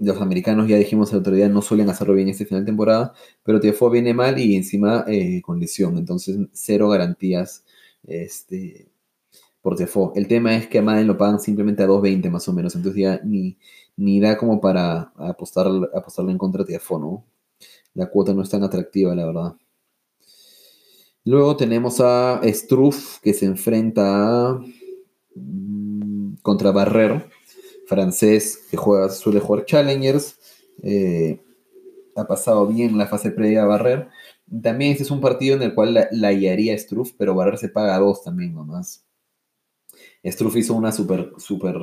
los 0.00 0.20
americanos, 0.20 0.68
ya 0.68 0.76
dijimos 0.76 1.12
la 1.12 1.18
autoridad, 1.18 1.50
no 1.50 1.62
suelen 1.62 1.90
hacerlo 1.90 2.14
bien 2.14 2.28
este 2.28 2.46
final 2.46 2.62
de 2.62 2.66
temporada, 2.66 3.12
pero 3.42 3.60
Tiafoe 3.60 3.90
viene 3.90 4.14
mal 4.14 4.38
y 4.38 4.56
encima 4.56 5.04
eh, 5.08 5.42
con 5.42 5.58
lesión, 5.58 5.98
entonces 5.98 6.38
cero 6.52 6.88
garantías 6.88 7.64
este, 8.04 8.88
por 9.60 9.76
Tiafoe. 9.76 10.12
El 10.14 10.28
tema 10.28 10.56
es 10.56 10.68
que 10.68 10.78
a 10.78 10.82
Madden 10.82 11.06
lo 11.06 11.18
pagan 11.18 11.40
simplemente 11.40 11.82
a 11.82 11.88
2.20 11.88 12.30
más 12.30 12.48
o 12.48 12.52
menos, 12.52 12.74
entonces 12.76 13.02
ya 13.02 13.20
ni, 13.24 13.56
ni 13.96 14.20
da 14.20 14.36
como 14.38 14.60
para 14.60 15.12
apostar, 15.16 15.66
apostarle 15.94 16.32
en 16.32 16.38
contra 16.38 16.62
de 16.62 16.68
Tiafoe, 16.68 17.00
¿no? 17.00 17.24
La 17.94 18.06
cuota 18.08 18.32
no 18.34 18.42
es 18.42 18.50
tan 18.50 18.62
atractiva, 18.62 19.14
la 19.14 19.26
verdad. 19.26 19.56
Luego 21.24 21.56
tenemos 21.56 22.00
a 22.00 22.40
Struff, 22.44 23.18
que 23.20 23.34
se 23.34 23.46
enfrenta 23.46 24.50
a, 24.50 24.60
mm, 25.34 26.36
contra 26.42 26.70
Barrero 26.70 27.22
francés 27.88 28.66
que 28.70 28.76
juega, 28.76 29.08
suele 29.08 29.40
jugar 29.40 29.64
Challengers. 29.64 30.38
Eh, 30.82 31.40
ha 32.14 32.26
pasado 32.26 32.66
bien 32.66 32.98
la 32.98 33.06
fase 33.06 33.30
previa 33.30 33.62
a 33.62 33.66
Barrer. 33.66 34.08
También 34.62 34.92
este 34.92 35.04
es 35.04 35.10
un 35.10 35.20
partido 35.20 35.56
en 35.56 35.62
el 35.62 35.74
cual 35.74 36.08
la, 36.10 36.32
guiaría 36.32 36.76
Struff, 36.76 37.12
pero 37.16 37.34
Barrer 37.34 37.58
se 37.58 37.68
paga 37.68 37.98
dos 37.98 38.22
también 38.22 38.54
nomás. 38.54 39.06
Struff 40.24 40.56
hizo 40.56 40.74
una 40.74 40.92
super, 40.92 41.32
super, 41.38 41.76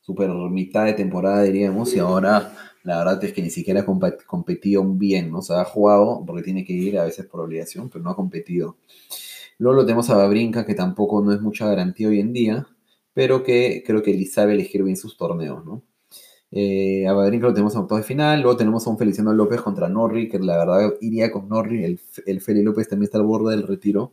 super 0.00 0.28
mitad 0.50 0.84
de 0.84 0.92
temporada, 0.92 1.42
diríamos, 1.42 1.94
y 1.94 1.98
ahora 1.98 2.54
la 2.82 2.98
verdad 2.98 3.24
es 3.24 3.32
que 3.32 3.42
ni 3.42 3.50
siquiera 3.50 3.80
ha 3.80 4.26
competido 4.26 4.84
bien, 4.84 5.32
¿no? 5.32 5.40
Ha 5.48 5.64
jugado 5.64 6.22
porque 6.26 6.42
tiene 6.42 6.64
que 6.64 6.72
ir 6.72 6.98
a 6.98 7.04
veces 7.04 7.26
por 7.26 7.40
obligación, 7.40 7.88
pero 7.88 8.04
no 8.04 8.10
ha 8.10 8.16
competido. 8.16 8.76
Luego 9.58 9.80
lo 9.80 9.86
tenemos 9.86 10.10
a 10.10 10.16
Babrinka, 10.16 10.66
que 10.66 10.74
tampoco 10.74 11.22
no 11.22 11.32
es 11.32 11.40
mucha 11.40 11.66
garantía 11.66 12.08
hoy 12.08 12.20
en 12.20 12.32
día 12.32 12.66
pero 13.16 13.42
que 13.42 13.82
creo 13.86 14.02
que 14.02 14.10
él 14.10 14.26
sabe 14.26 14.52
elegir 14.52 14.82
bien 14.82 14.98
sus 14.98 15.16
torneos, 15.16 15.64
¿no? 15.64 15.82
Eh, 16.50 17.08
a 17.08 17.14
Babrinka 17.14 17.46
lo 17.46 17.54
tenemos 17.54 17.74
en 17.74 17.80
octavos 17.80 18.02
de 18.02 18.08
final, 18.08 18.42
luego 18.42 18.58
tenemos 18.58 18.86
a 18.86 18.90
un 18.90 18.98
Feliciano 18.98 19.32
López 19.32 19.62
contra 19.62 19.88
Norri, 19.88 20.28
que 20.28 20.38
la 20.38 20.58
verdad 20.58 20.92
iría 21.00 21.32
con 21.32 21.48
Norri, 21.48 21.82
el, 21.82 21.98
el 22.26 22.42
Feli 22.42 22.62
López 22.62 22.90
también 22.90 23.04
está 23.06 23.16
al 23.16 23.24
borde 23.24 23.56
del 23.56 23.66
retiro. 23.66 24.12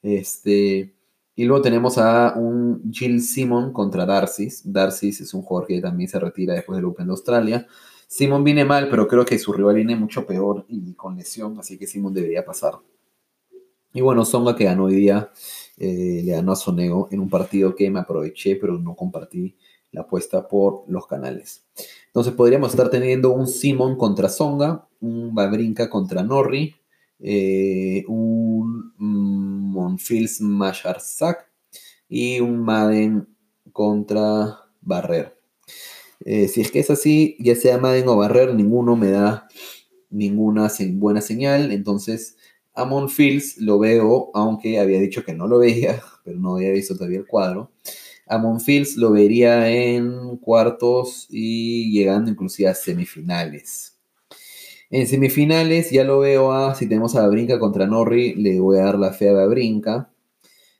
Este, 0.00 0.94
y 1.36 1.44
luego 1.44 1.60
tenemos 1.60 1.98
a 1.98 2.32
un 2.34 2.90
Jill 2.90 3.20
Simon 3.20 3.74
contra 3.74 4.06
Darcis. 4.06 4.62
Darcis 4.72 5.20
es 5.20 5.34
un 5.34 5.42
jugador 5.42 5.68
que 5.68 5.82
también 5.82 6.08
se 6.08 6.18
retira 6.18 6.54
después 6.54 6.76
del 6.76 6.86
Open 6.86 7.06
de 7.08 7.10
Australia. 7.10 7.66
Simon 8.08 8.42
viene 8.42 8.64
mal, 8.64 8.88
pero 8.88 9.06
creo 9.06 9.26
que 9.26 9.38
su 9.38 9.52
rival 9.52 9.74
viene 9.74 9.96
mucho 9.96 10.24
peor 10.24 10.64
y 10.68 10.94
con 10.94 11.14
lesión, 11.14 11.58
así 11.58 11.76
que 11.76 11.86
Simon 11.86 12.14
debería 12.14 12.42
pasar. 12.42 12.76
Y 13.92 14.00
bueno, 14.00 14.24
Songa 14.24 14.56
que 14.56 14.64
ganó 14.64 14.84
hoy 14.84 14.94
día 14.94 15.30
eh, 15.76 16.22
le 16.24 16.32
ganó 16.32 16.52
a 16.52 16.56
Sonego 16.56 17.08
en 17.10 17.20
un 17.20 17.28
partido 17.28 17.74
que 17.74 17.90
me 17.90 18.00
aproveché, 18.00 18.56
pero 18.56 18.78
no 18.78 18.94
compartí 18.94 19.56
la 19.92 20.02
apuesta 20.02 20.46
por 20.46 20.84
los 20.88 21.06
canales. 21.06 21.64
Entonces 22.06 22.32
podríamos 22.32 22.70
estar 22.70 22.90
teniendo 22.90 23.30
un 23.30 23.46
Simon 23.46 23.96
contra 23.96 24.28
Songa, 24.28 24.86
un 25.00 25.34
Babrinka 25.34 25.88
contra 25.88 26.22
Norri, 26.22 26.74
eh, 27.20 28.04
un 28.08 28.92
mm, 28.98 29.72
Monfils 29.72 30.40
Masharzak 30.40 31.50
y 32.08 32.40
un 32.40 32.58
Madden 32.60 33.28
contra 33.72 34.60
Barrer. 34.80 35.36
Eh, 36.24 36.48
si 36.48 36.60
es 36.60 36.70
que 36.70 36.80
es 36.80 36.90
así, 36.90 37.36
ya 37.38 37.54
sea 37.54 37.78
Madden 37.78 38.08
o 38.08 38.16
Barrer, 38.16 38.54
ninguno 38.54 38.96
me 38.96 39.10
da 39.10 39.48
ninguna 40.10 40.70
buena 40.92 41.20
señal. 41.20 41.72
Entonces, 41.72 42.36
a 42.74 42.84
Monfils 42.84 43.58
lo 43.58 43.78
veo, 43.78 44.30
aunque 44.34 44.78
había 44.78 45.00
dicho 45.00 45.24
que 45.24 45.34
no 45.34 45.46
lo 45.46 45.58
veía, 45.58 46.02
pero 46.24 46.38
no 46.38 46.56
había 46.56 46.72
visto 46.72 46.94
todavía 46.96 47.18
el 47.18 47.26
cuadro. 47.26 47.70
A 48.26 48.38
Monfils 48.38 48.96
lo 48.96 49.12
vería 49.12 49.68
en 49.70 50.38
cuartos 50.38 51.26
y 51.30 51.92
llegando 51.92 52.30
inclusive 52.30 52.68
a 52.68 52.74
semifinales. 52.74 53.98
En 54.90 55.06
semifinales 55.06 55.90
ya 55.90 56.04
lo 56.04 56.20
veo 56.20 56.52
a, 56.52 56.74
si 56.74 56.88
tenemos 56.88 57.16
a 57.16 57.26
Brinca 57.28 57.58
contra 57.58 57.86
Norri, 57.86 58.34
le 58.34 58.60
voy 58.60 58.78
a 58.78 58.84
dar 58.84 58.98
la 58.98 59.12
fea 59.12 59.32
a 59.32 59.46
Brinca. 59.46 60.10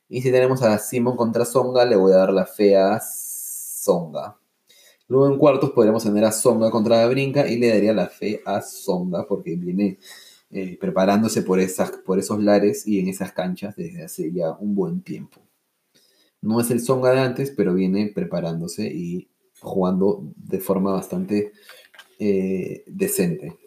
Y 0.09 0.21
si 0.21 0.31
tenemos 0.31 0.61
a 0.63 0.77
Simon 0.79 1.15
contra 1.15 1.45
Songa, 1.45 1.85
le 1.85 1.95
voy 1.95 2.13
a 2.13 2.17
dar 2.17 2.33
la 2.33 2.45
fea 2.45 2.95
a 2.95 3.01
Songa. 3.01 4.37
Luego 5.07 5.27
en 5.27 5.37
cuartos 5.37 5.71
podríamos 5.71 6.03
tener 6.03 6.25
a 6.25 6.31
Songa 6.31 6.71
contra 6.71 7.05
Brinca 7.07 7.47
y 7.47 7.57
le 7.57 7.69
daría 7.69 7.93
la 7.93 8.07
fe 8.07 8.41
a 8.45 8.61
Songa 8.61 9.27
porque 9.27 9.55
viene 9.55 9.99
eh, 10.51 10.77
preparándose 10.79 11.41
por, 11.41 11.59
esas, 11.59 11.91
por 11.91 12.19
esos 12.19 12.41
lares 12.41 12.87
y 12.87 12.99
en 12.99 13.07
esas 13.07 13.31
canchas 13.31 13.75
desde 13.75 14.03
hace 14.03 14.31
ya 14.31 14.51
un 14.51 14.75
buen 14.75 15.01
tiempo. 15.01 15.41
No 16.41 16.61
es 16.61 16.69
el 16.71 16.79
Songa 16.79 17.11
de 17.11 17.19
antes, 17.19 17.51
pero 17.51 17.73
viene 17.73 18.11
preparándose 18.13 18.87
y 18.87 19.29
jugando 19.59 20.31
de 20.35 20.59
forma 20.59 20.91
bastante 20.91 21.51
eh, 22.19 22.83
decente. 22.87 23.57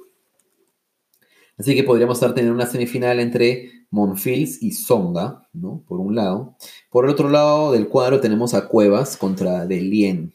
Así 1.58 1.74
que 1.74 1.82
podríamos 1.82 2.18
estar 2.18 2.34
teniendo 2.34 2.54
una 2.54 2.70
semifinal 2.70 3.18
entre 3.18 3.78
Monfils 3.90 4.62
y 4.62 4.72
Songa, 4.72 5.48
¿no? 5.52 5.82
Por 5.88 5.98
un 5.98 6.14
lado. 6.14 6.56
Por 6.90 7.04
el 7.04 7.10
otro 7.10 7.28
lado 7.28 7.72
del 7.72 7.88
cuadro 7.88 8.20
tenemos 8.20 8.54
a 8.54 8.68
Cuevas 8.68 9.16
contra 9.16 9.66
Delien. 9.66 10.34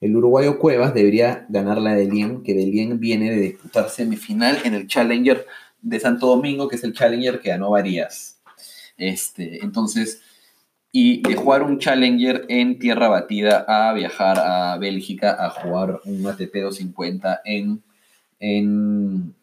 El 0.00 0.16
uruguayo 0.16 0.58
Cuevas 0.58 0.94
debería 0.94 1.46
ganar 1.48 1.78
la 1.78 1.94
Delien, 1.94 2.42
que 2.42 2.54
Delien 2.54 3.00
viene 3.00 3.30
de 3.30 3.40
disputar 3.40 3.90
semifinal 3.90 4.58
en 4.64 4.74
el 4.74 4.86
Challenger 4.86 5.46
de 5.82 6.00
Santo 6.00 6.26
Domingo, 6.28 6.68
que 6.68 6.76
es 6.76 6.84
el 6.84 6.92
Challenger 6.92 7.40
que 7.40 7.50
ganó 7.50 7.70
Varías. 7.70 8.40
Este, 8.96 9.58
entonces, 9.62 10.22
y 10.92 11.22
de 11.22 11.34
jugar 11.34 11.62
un 11.62 11.78
Challenger 11.78 12.46
en 12.48 12.78
tierra 12.78 13.08
batida 13.08 13.64
a 13.66 13.92
viajar 13.92 14.38
a 14.38 14.78
Bélgica 14.78 15.36
a 15.38 15.50
jugar 15.50 16.00
un 16.04 16.26
ATP 16.26 16.54
250 16.54 17.42
en, 17.44 17.82
en, 18.38 19.34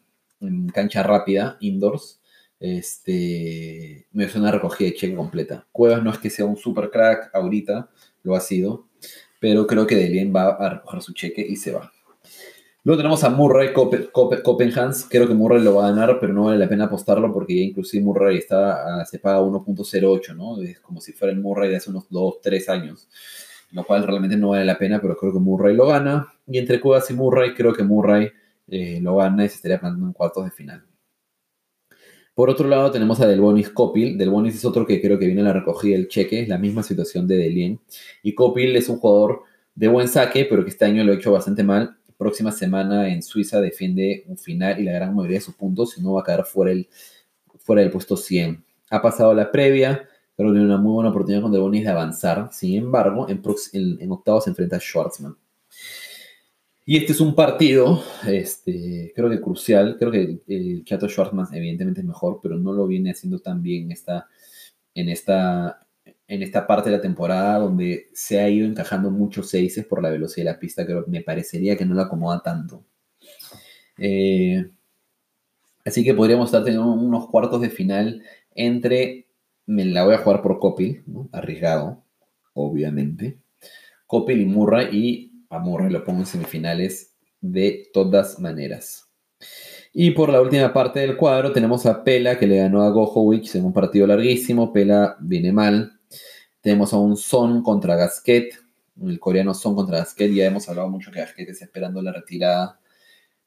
cancha 0.72 1.02
rápida, 1.02 1.56
indoors, 1.60 2.20
este, 2.60 4.06
me 4.12 4.24
hace 4.24 4.38
una 4.38 4.50
recogida 4.50 4.88
de 4.88 4.94
cheque 4.94 5.14
completa. 5.14 5.66
Cuevas 5.72 6.02
no 6.02 6.10
es 6.10 6.18
que 6.18 6.30
sea 6.30 6.46
un 6.46 6.56
super 6.56 6.90
crack 6.90 7.34
ahorita, 7.34 7.90
lo 8.22 8.34
ha 8.34 8.40
sido, 8.40 8.85
pero 9.40 9.66
creo 9.66 9.86
que 9.86 9.96
Delien 9.96 10.34
va 10.34 10.50
a 10.50 10.70
recoger 10.70 11.02
su 11.02 11.12
cheque 11.12 11.44
y 11.46 11.56
se 11.56 11.72
va. 11.72 11.92
Luego 12.86 12.98
tenemos 12.98 13.24
a 13.24 13.30
Murray 13.30 13.72
Copenhans. 13.72 15.08
Creo 15.10 15.26
que 15.26 15.34
Murray 15.34 15.60
lo 15.60 15.74
va 15.74 15.88
a 15.88 15.90
ganar, 15.90 16.18
pero 16.20 16.32
no 16.32 16.44
vale 16.44 16.58
la 16.58 16.68
pena 16.68 16.84
apostarlo 16.84 17.32
porque 17.32 17.56
ya 17.56 17.62
inclusive 17.62 18.04
Murray 18.04 18.38
está, 18.38 19.04
se 19.04 19.18
paga 19.18 19.40
1.08, 19.40 20.36
¿no? 20.36 20.62
Es 20.62 20.78
como 20.78 21.00
si 21.00 21.12
fuera 21.12 21.32
el 21.32 21.40
Murray 21.40 21.68
de 21.68 21.78
hace 21.78 21.90
unos 21.90 22.04
2, 22.08 22.40
3 22.40 22.68
años. 22.68 23.08
Lo 23.72 23.84
cual 23.84 24.04
realmente 24.04 24.36
no 24.36 24.50
vale 24.50 24.64
la 24.64 24.78
pena, 24.78 25.00
pero 25.00 25.16
creo 25.16 25.32
que 25.32 25.40
Murray 25.40 25.74
lo 25.74 25.86
gana. 25.88 26.32
Y 26.46 26.58
entre 26.58 26.80
Cuevas 26.80 27.10
y 27.10 27.14
Murray, 27.14 27.54
creo 27.54 27.72
que 27.72 27.82
Murray 27.82 28.30
eh, 28.68 29.00
lo 29.02 29.16
gana 29.16 29.44
y 29.44 29.48
se 29.48 29.56
estaría 29.56 29.80
plantando 29.80 30.06
en 30.06 30.12
cuartos 30.12 30.44
de 30.44 30.52
final. 30.52 30.84
Por 32.36 32.50
otro 32.50 32.68
lado, 32.68 32.92
tenemos 32.92 33.20
a 33.20 33.26
Delbonis 33.26 33.70
Copil. 33.70 34.16
Delbonis 34.16 34.54
es 34.54 34.64
otro 34.64 34.86
que 34.86 35.00
creo 35.00 35.18
que 35.18 35.26
viene 35.26 35.40
a 35.40 35.44
la 35.44 35.52
recogida 35.54 35.96
del 35.96 36.06
cheque, 36.06 36.42
es 36.42 36.48
la 36.48 36.58
misma 36.58 36.84
situación 36.84 37.26
de 37.26 37.36
Delien. 37.36 37.80
Y 38.22 38.36
Copil 38.36 38.76
es 38.76 38.88
un 38.88 38.98
jugador 38.98 39.42
de 39.74 39.88
buen 39.88 40.06
saque, 40.06 40.46
pero 40.48 40.62
que 40.62 40.70
este 40.70 40.84
año 40.84 41.02
lo 41.02 41.10
ha 41.10 41.16
hecho 41.16 41.32
bastante 41.32 41.64
mal 41.64 41.96
próxima 42.16 42.52
semana 42.52 43.08
en 43.08 43.22
Suiza 43.22 43.60
defiende 43.60 44.24
un 44.26 44.38
final 44.38 44.80
y 44.80 44.84
la 44.84 44.92
gran 44.92 45.14
mayoría 45.14 45.38
de 45.38 45.44
sus 45.44 45.54
puntos, 45.54 45.96
y 45.98 46.02
no 46.02 46.14
va 46.14 46.22
a 46.22 46.24
quedar 46.24 46.44
fuera, 46.44 46.72
el, 46.72 46.88
fuera 47.58 47.82
del 47.82 47.90
puesto 47.90 48.16
100. 48.16 48.64
Ha 48.90 49.02
pasado 49.02 49.34
la 49.34 49.50
previa, 49.50 50.08
pero 50.34 50.50
tiene 50.50 50.66
una 50.66 50.78
muy 50.78 50.92
buena 50.92 51.10
oportunidad 51.10 51.42
con 51.42 51.52
Bonis 51.52 51.84
de 51.84 51.90
avanzar. 51.90 52.48
Sin 52.52 52.76
embargo, 52.76 53.28
en, 53.28 53.42
en, 53.72 54.10
octavos 54.12 54.44
se 54.44 54.50
enfrenta 54.50 54.76
a 54.76 54.80
Schwartzman. 54.80 55.36
Y 56.86 56.96
este 56.96 57.12
es 57.12 57.20
un 57.20 57.34
partido, 57.34 58.02
este, 58.26 59.12
creo 59.14 59.28
que 59.28 59.40
crucial. 59.40 59.96
Creo 59.98 60.12
que 60.12 60.40
el 60.46 60.84
Chato 60.84 61.08
Schwartzman 61.08 61.48
evidentemente 61.52 62.00
es 62.00 62.06
mejor, 62.06 62.40
pero 62.42 62.56
no 62.56 62.72
lo 62.72 62.86
viene 62.86 63.10
haciendo 63.10 63.40
tan 63.40 63.60
bien 63.60 63.92
esta, 63.92 64.28
en 64.94 65.08
esta 65.08 65.86
en 66.28 66.42
esta 66.42 66.66
parte 66.66 66.90
de 66.90 66.96
la 66.96 67.02
temporada 67.02 67.58
donde 67.58 68.08
se 68.12 68.40
ha 68.40 68.48
ido 68.48 68.66
encajando 68.66 69.10
muchos 69.10 69.48
seises 69.48 69.86
por 69.86 70.02
la 70.02 70.10
velocidad 70.10 70.46
de 70.46 70.52
la 70.52 70.58
pista, 70.58 70.86
que 70.86 71.02
me 71.06 71.22
parecería 71.22 71.76
que 71.76 71.84
no 71.84 71.94
la 71.94 72.02
acomoda 72.02 72.42
tanto. 72.42 72.84
Eh, 73.98 74.68
así 75.84 76.04
que 76.04 76.14
podríamos 76.14 76.46
estar 76.46 76.64
teniendo 76.64 76.90
unos 76.92 77.28
cuartos 77.28 77.60
de 77.60 77.70
final 77.70 78.22
entre, 78.54 79.26
me 79.66 79.84
la 79.84 80.04
voy 80.04 80.14
a 80.14 80.18
jugar 80.18 80.42
por 80.42 80.58
Copil, 80.58 81.04
arriesgado, 81.32 82.02
obviamente, 82.54 83.38
Copil 84.06 84.40
y 84.40 84.46
Murray, 84.46 84.88
y 84.92 85.25
a 85.50 85.58
Murray 85.58 85.90
lo 85.90 86.04
pongo 86.04 86.20
en 86.20 86.26
semifinales 86.26 87.14
de 87.40 87.88
todas 87.92 88.38
maneras. 88.38 89.08
Y 89.92 90.10
por 90.10 90.28
la 90.28 90.42
última 90.42 90.72
parte 90.72 91.00
del 91.00 91.16
cuadro 91.16 91.52
tenemos 91.52 91.86
a 91.86 92.04
Pela 92.04 92.38
que 92.38 92.46
le 92.46 92.58
ganó 92.58 92.82
a 92.82 92.90
Gojovic 92.90 93.54
en 93.54 93.64
un 93.64 93.72
partido 93.72 94.06
larguísimo. 94.06 94.72
Pela 94.72 95.16
viene 95.20 95.52
mal, 95.52 95.98
tenemos 96.60 96.92
a 96.92 96.98
un 96.98 97.16
Son 97.16 97.62
contra 97.62 97.96
Gasquet, 97.96 98.58
el 99.02 99.18
coreano 99.18 99.54
Son 99.54 99.74
contra 99.74 99.98
Gasquet, 99.98 100.32
ya 100.32 100.46
hemos 100.46 100.68
hablado 100.68 100.88
mucho 100.88 101.10
que 101.10 101.20
Gasquet 101.20 101.48
está 101.48 101.64
esperando 101.64 102.02
la 102.02 102.12
retirada. 102.12 102.78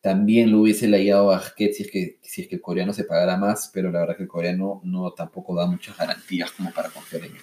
También 0.02 0.52
lo 0.52 0.62
hubiese 0.62 0.88
leído 0.88 1.30
a 1.30 1.38
Gasquet 1.38 1.74
si 1.74 1.84
es, 1.84 1.92
que, 1.92 2.20
si 2.22 2.44
es 2.44 2.48
que 2.48 2.56
el 2.56 2.62
coreano 2.62 2.94
se 2.94 3.04
pagara 3.04 3.38
más, 3.38 3.70
pero 3.74 3.92
la 3.92 4.00
verdad 4.00 4.18
que 4.18 4.24
el 4.24 4.30
coreano 4.30 4.82
no 4.84 5.12
tampoco 5.12 5.56
da 5.56 5.68
muchas 5.68 5.98
garantías 5.98 6.52
como 6.52 6.72
para 6.72 6.90
confiar 6.90 7.26
en 7.26 7.36
él. 7.36 7.42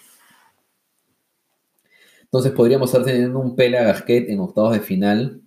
Entonces 2.27 2.53
podríamos 2.53 2.91
estar 2.91 3.05
teniendo 3.05 3.41
un 3.41 3.57
pela 3.57 3.83
Gasquet 3.83 4.29
en 4.29 4.41
octavos 4.41 4.73
de 4.73 4.81
final 4.81 5.43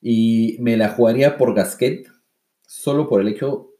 y 0.00 0.56
me 0.60 0.76
la 0.76 0.88
jugaría 0.88 1.36
por 1.36 1.54
Gasquet 1.54 2.08
solo 2.66 3.08
por 3.08 3.20
el 3.20 3.28
hecho 3.28 3.70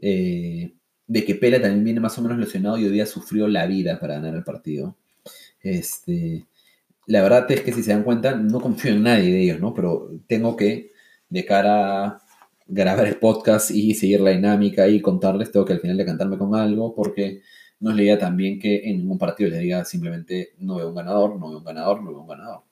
eh, 0.00 0.74
de 1.06 1.24
que 1.24 1.36
Pela 1.36 1.60
también 1.60 1.84
viene 1.84 2.00
más 2.00 2.18
o 2.18 2.22
menos 2.22 2.38
lesionado 2.38 2.76
y 2.78 2.84
hoy 2.84 2.90
día 2.90 3.06
sufrió 3.06 3.48
la 3.48 3.66
vida 3.66 3.98
para 4.00 4.14
ganar 4.14 4.34
el 4.34 4.44
partido. 4.44 4.96
Este, 5.60 6.46
la 7.06 7.22
verdad 7.22 7.50
es 7.50 7.62
que 7.62 7.72
si 7.72 7.82
se 7.82 7.92
dan 7.92 8.02
cuenta, 8.02 8.34
no 8.34 8.60
confío 8.60 8.92
en 8.92 9.04
nadie 9.04 9.32
de 9.32 9.42
ellos, 9.42 9.60
¿no? 9.60 9.74
Pero 9.74 10.10
tengo 10.26 10.56
que, 10.56 10.92
de 11.28 11.44
cara 11.44 12.20
grabar 12.66 13.06
el 13.06 13.18
podcast 13.18 13.70
y 13.70 13.94
seguir 13.94 14.20
la 14.20 14.30
dinámica 14.30 14.88
y 14.88 15.00
contarles, 15.00 15.52
tengo 15.52 15.64
que 15.64 15.72
al 15.74 15.80
final 15.80 15.96
decantarme 15.96 16.36
con 16.36 16.54
algo, 16.54 16.94
porque 16.94 17.42
no 17.78 17.90
es 17.90 17.96
la 17.96 18.02
idea 18.02 18.18
también 18.18 18.58
que 18.58 18.88
en 18.88 18.98
ningún 18.98 19.18
partido 19.18 19.50
les 19.50 19.60
diga 19.60 19.84
simplemente 19.84 20.54
no 20.58 20.76
veo 20.76 20.88
un 20.88 20.94
ganador, 20.94 21.38
no 21.38 21.48
veo 21.48 21.58
un 21.58 21.64
ganador, 21.64 22.02
no 22.02 22.10
veo 22.10 22.20
un 22.20 22.28
ganador. 22.28 22.62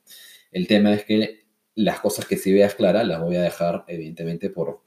El 0.51 0.67
tema 0.67 0.93
es 0.93 1.05
que 1.05 1.45
las 1.75 2.01
cosas 2.01 2.27
que 2.27 2.37
sí 2.37 2.53
veas 2.53 2.75
claras 2.75 3.07
las 3.07 3.21
voy 3.21 3.37
a 3.37 3.43
dejar, 3.43 3.85
evidentemente, 3.89 4.51
por, 4.51 4.83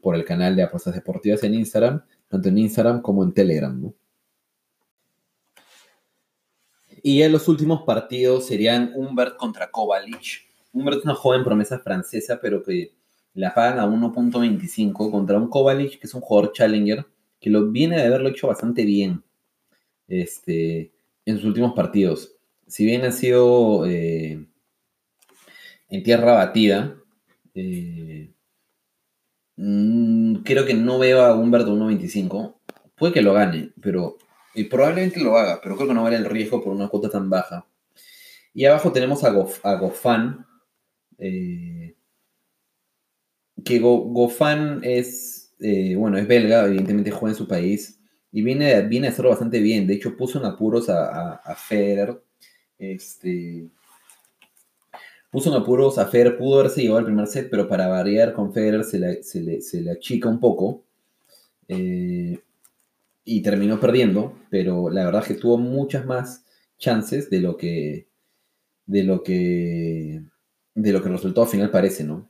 por 0.00 0.14
el 0.14 0.24
canal 0.24 0.56
de 0.56 0.62
apuestas 0.62 0.94
deportivas 0.94 1.42
en 1.44 1.54
Instagram, 1.54 2.04
tanto 2.28 2.48
en 2.48 2.58
Instagram 2.58 3.02
como 3.02 3.22
en 3.24 3.32
Telegram, 3.32 3.80
¿no? 3.80 3.94
Y 7.02 7.22
en 7.22 7.30
los 7.30 7.46
últimos 7.48 7.82
partidos 7.82 8.46
serían 8.46 8.92
Humbert 8.94 9.36
contra 9.36 9.70
Kovalic. 9.70 10.48
Humbert 10.72 10.98
es 10.98 11.04
una 11.04 11.14
joven 11.14 11.44
promesa 11.44 11.78
francesa, 11.78 12.40
pero 12.40 12.62
que 12.62 12.97
la 13.34 13.54
pagan 13.54 13.78
a 13.78 13.86
1.25 13.86 15.10
contra 15.10 15.38
un 15.38 15.48
Kovalic, 15.48 15.98
que 16.00 16.06
es 16.06 16.14
un 16.14 16.20
jugador 16.20 16.52
challenger, 16.52 17.06
que 17.40 17.50
lo 17.50 17.70
viene 17.70 17.96
de 17.96 18.06
haberlo 18.06 18.28
hecho 18.28 18.48
bastante 18.48 18.84
bien 18.84 19.22
este, 20.08 20.92
en 21.24 21.36
sus 21.36 21.46
últimos 21.46 21.74
partidos. 21.74 22.36
Si 22.66 22.84
bien 22.84 23.04
ha 23.04 23.12
sido 23.12 23.86
eh, 23.86 24.46
en 25.88 26.02
tierra 26.02 26.34
batida, 26.34 26.96
eh, 27.54 28.32
mm, 29.56 30.36
creo 30.42 30.66
que 30.66 30.74
no 30.74 30.98
veo 30.98 31.22
a 31.22 31.36
Humbert 31.36 31.66
a 31.66 31.70
1.25. 31.70 32.54
Puede 32.96 33.12
que 33.12 33.22
lo 33.22 33.34
gane, 33.34 33.72
pero 33.80 34.18
y 34.54 34.64
probablemente 34.64 35.20
lo 35.20 35.36
haga, 35.36 35.60
pero 35.62 35.76
creo 35.76 35.88
que 35.88 35.94
no 35.94 36.02
vale 36.02 36.16
el 36.16 36.24
riesgo 36.24 36.62
por 36.62 36.74
una 36.74 36.88
cuota 36.88 37.08
tan 37.08 37.30
baja. 37.30 37.66
Y 38.52 38.64
abajo 38.64 38.90
tenemos 38.90 39.22
a, 39.22 39.30
Gofan. 39.30 40.46
Eh, 41.18 41.94
que 43.64 43.78
Gofan 43.80 44.80
es, 44.82 45.54
eh, 45.60 45.96
bueno, 45.96 46.18
es 46.18 46.26
belga, 46.26 46.66
evidentemente 46.66 47.10
juega 47.10 47.32
en 47.32 47.38
su 47.38 47.48
país. 47.48 48.00
Y 48.30 48.42
viene, 48.42 48.82
viene 48.82 49.08
a 49.08 49.10
hacerlo 49.10 49.30
bastante 49.30 49.60
bien. 49.60 49.86
De 49.86 49.94
hecho, 49.94 50.16
puso 50.16 50.38
en 50.38 50.44
apuros 50.44 50.88
a, 50.88 51.34
a, 51.34 51.54
Federer. 51.54 52.22
Este, 52.78 53.68
puso 55.30 55.50
en 55.50 55.60
apuros 55.60 55.98
a 55.98 56.06
Federer, 56.06 56.36
pudo 56.36 56.60
haberse 56.60 56.82
llevado 56.82 57.00
el 57.00 57.06
primer 57.06 57.26
set, 57.26 57.48
pero 57.50 57.68
para 57.68 57.88
variar 57.88 58.34
con 58.34 58.52
Federer 58.52 58.84
se 58.84 58.98
le, 58.98 59.22
se 59.62 59.90
achica 59.90 60.28
un 60.28 60.40
poco. 60.40 60.84
Eh, 61.68 62.38
y 63.24 63.42
terminó 63.42 63.78
perdiendo, 63.78 64.34
pero 64.48 64.88
la 64.88 65.04
verdad 65.04 65.22
es 65.22 65.28
que 65.28 65.34
tuvo 65.34 65.58
muchas 65.58 66.06
más 66.06 66.46
chances 66.78 67.28
de 67.28 67.40
lo 67.40 67.58
que 67.58 68.08
de 68.86 69.02
lo 69.02 69.22
que 69.22 70.22
de 70.74 70.92
lo 70.92 71.02
que 71.02 71.08
el 71.08 71.14
resultado 71.14 71.46
final 71.46 71.70
parece, 71.70 72.04
¿no? 72.04 72.26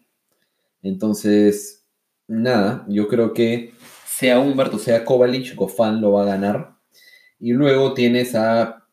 Entonces, 0.88 1.86
nada, 2.26 2.84
yo 2.88 3.08
creo 3.08 3.32
que 3.34 3.72
sea 4.06 4.40
Humberto, 4.40 4.78
sea 4.78 5.04
Kovalic, 5.04 5.54
Goffin 5.54 6.00
lo 6.00 6.12
va 6.12 6.22
a 6.22 6.26
ganar. 6.26 6.76
Y 7.38 7.52
luego 7.52 7.94
tienes 7.94 8.34
a 8.34 8.88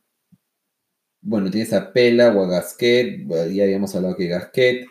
bueno, 1.25 1.49
tienes 1.49 1.73
a 1.73 1.91
Pela 1.91 2.31
o 2.35 2.43
a 2.43 2.47
Gasquet, 2.47 3.25
ya 3.51 3.63
habíamos 3.63 3.95
hablado 3.95 4.15
que 4.15 4.27
Gasquet, 4.27 4.85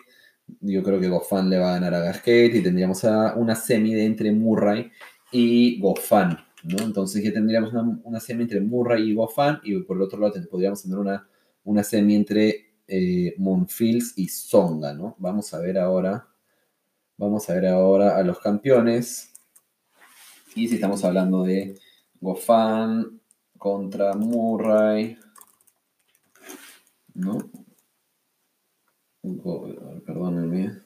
yo 0.60 0.82
creo 0.82 1.00
que 1.00 1.08
Goffin 1.08 1.48
le 1.48 1.58
va 1.58 1.70
a 1.70 1.74
ganar 1.74 1.94
a 1.94 2.00
Gasquet 2.00 2.56
y 2.56 2.62
tendríamos 2.62 3.04
una 3.36 3.54
semi 3.54 3.94
de 3.94 4.04
entre 4.04 4.32
Murray 4.32 4.90
y 5.30 5.80
Goffin. 5.80 6.36
Entonces 6.64 7.22
ya 7.22 7.32
tendríamos 7.32 7.72
una, 8.02 8.18
semi 8.18 8.42
entre 8.42 8.60
Murray 8.60 9.10
y 9.10 9.14
Goffin 9.14 9.58
y 9.62 9.78
por 9.82 9.96
el 9.96 10.02
otro 10.02 10.18
lado 10.18 10.34
podríamos 10.50 10.82
tener 10.82 10.98
una, 10.98 11.28
una 11.62 11.84
semi 11.84 12.16
entre 12.16 12.78
eh, 12.88 13.34
Monfils 13.38 14.14
y 14.16 14.26
Songa, 14.28 14.92
¿no? 14.92 15.14
Vamos 15.18 15.54
a 15.54 15.60
ver 15.60 15.78
ahora, 15.78 16.26
vamos 17.16 17.48
a 17.48 17.54
ver 17.54 17.66
ahora 17.66 18.16
a 18.16 18.22
los 18.22 18.38
campeones. 18.38 19.32
Y 20.54 20.68
si 20.68 20.76
estamos 20.76 21.04
hablando 21.04 21.42
de 21.42 21.78
Goffin 22.20 23.20
contra 23.58 24.14
Murray, 24.14 25.18
¿no? 27.14 27.38
Perdónenme. 30.06 30.82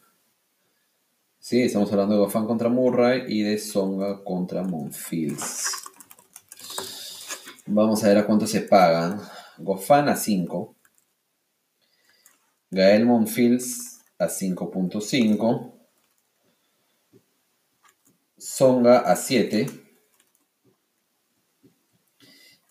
Sí, 1.38 1.62
estamos 1.62 1.90
hablando 1.92 2.14
de 2.14 2.20
Goffin 2.20 2.46
contra 2.46 2.68
Murray 2.68 3.24
y 3.28 3.42
de 3.42 3.58
Songa 3.58 4.22
contra 4.22 4.62
Monfils. 4.62 5.72
Vamos 7.66 8.02
a 8.02 8.08
ver 8.08 8.18
a 8.18 8.26
cuánto 8.26 8.46
se 8.46 8.62
pagan. 8.62 9.20
Goffin 9.58 10.08
a 10.08 10.16
5. 10.16 10.76
Gael 12.70 13.06
Monfils 13.06 14.00
a 14.18 14.26
5.5. 14.26 15.77
Songa 18.48 19.00
a 19.00 19.14
7. 19.14 19.66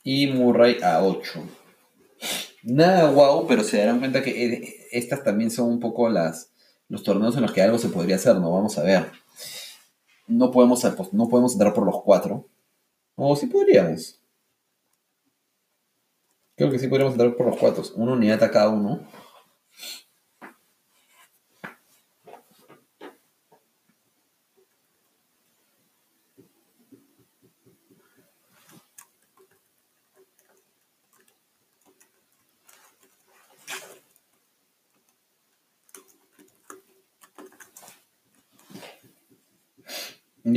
Y 0.03 0.25
Murray 0.25 0.81
a 0.81 1.03
8. 1.03 1.43
Nada 2.63 3.11
guau, 3.11 3.45
pero 3.45 3.63
se 3.63 3.77
darán 3.77 3.99
cuenta 3.99 4.23
que 4.23 4.31
eh, 4.31 4.87
estas 4.91 5.23
también 5.23 5.51
son 5.51 5.69
un 5.69 5.79
poco 5.79 6.09
las 6.09 6.51
los 6.89 7.03
torneos 7.03 7.35
en 7.35 7.43
los 7.43 7.53
que 7.53 7.61
algo 7.61 7.77
se 7.77 7.89
podría 7.89 8.15
hacer, 8.15 8.37
¿no? 8.37 8.51
Vamos 8.51 8.77
a 8.79 8.83
ver. 8.83 9.11
No 10.25 10.49
podemos, 10.49 10.83
no 11.13 11.29
podemos 11.29 11.53
entrar 11.53 11.73
por 11.75 11.85
los 11.85 12.01
cuatro. 12.03 12.49
O 13.15 13.35
sí 13.35 13.45
podríamos. 13.45 14.19
Creo 16.55 16.71
que 16.71 16.79
sí 16.79 16.87
podríamos 16.87 17.13
entrar 17.13 17.35
por 17.35 17.45
los 17.45 17.57
cuatro. 17.57 17.83
Una 17.95 18.13
unidad 18.13 18.41
a 18.41 18.49
cada 18.49 18.69
uno. 18.69 19.07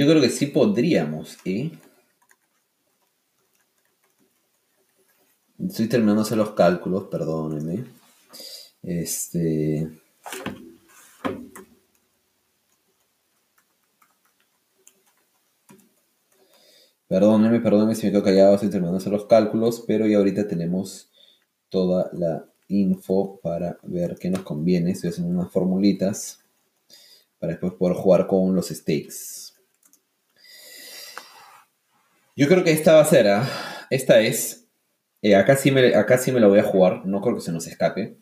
Yo 0.01 0.07
creo 0.07 0.23
que 0.23 0.31
sí 0.31 0.47
podríamos, 0.47 1.37
¿eh? 1.45 1.71
Estoy 5.59 5.89
terminando 5.89 6.23
de 6.23 6.27
hacer 6.27 6.39
los 6.39 6.53
cálculos, 6.53 7.09
perdónenme. 7.11 7.85
Este. 8.83 9.91
Perdónenme, 17.07 17.61
perdónenme 17.61 17.95
si 17.95 18.07
me 18.07 18.13
quedo 18.13 18.25
callado, 18.25 18.55
estoy 18.55 18.71
terminando 18.71 18.97
de 18.97 19.03
hacer 19.03 19.13
los 19.13 19.27
cálculos, 19.27 19.85
pero 19.87 20.07
ya 20.07 20.17
ahorita 20.17 20.49
tenemos 20.49 21.11
toda 21.69 22.09
la 22.15 22.47
info 22.69 23.39
para 23.43 23.79
ver 23.83 24.17
qué 24.19 24.31
nos 24.31 24.45
conviene. 24.45 24.93
Estoy 24.93 25.11
haciendo 25.11 25.39
unas 25.39 25.53
formulitas 25.53 26.41
para 27.39 27.53
después 27.53 27.75
poder 27.75 27.99
jugar 27.99 28.27
con 28.27 28.55
los 28.55 28.69
stakes. 28.69 29.50
Yo 32.41 32.49
creo 32.49 32.65
que 32.65 32.73
esta 32.73 32.95
va 32.95 33.03
a 33.03 33.05
ser, 33.05 33.29
¿ah? 33.29 33.47
esta 33.91 34.19
es, 34.21 34.67
eh, 35.21 35.35
acá, 35.35 35.57
sí 35.57 35.71
me, 35.71 35.95
acá 35.95 36.17
sí 36.17 36.33
me 36.33 36.41
lo 36.41 36.49
voy 36.49 36.59
a 36.59 36.63
jugar, 36.63 37.05
no 37.05 37.21
creo 37.21 37.35
que 37.35 37.43
se 37.43 37.53
nos 37.53 37.67
escape. 37.67 38.17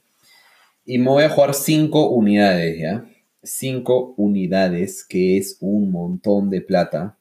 Y 0.85 0.99
me 0.99 1.09
voy 1.09 1.23
a 1.23 1.31
jugar 1.31 1.55
5 1.55 2.11
unidades, 2.11 2.81
¿ya? 2.81 3.09
5 3.45 4.15
unidades, 4.17 5.07
que 5.09 5.39
es 5.39 5.59
un 5.61 5.93
montón 5.93 6.51
de 6.51 6.61
plata. 6.61 7.17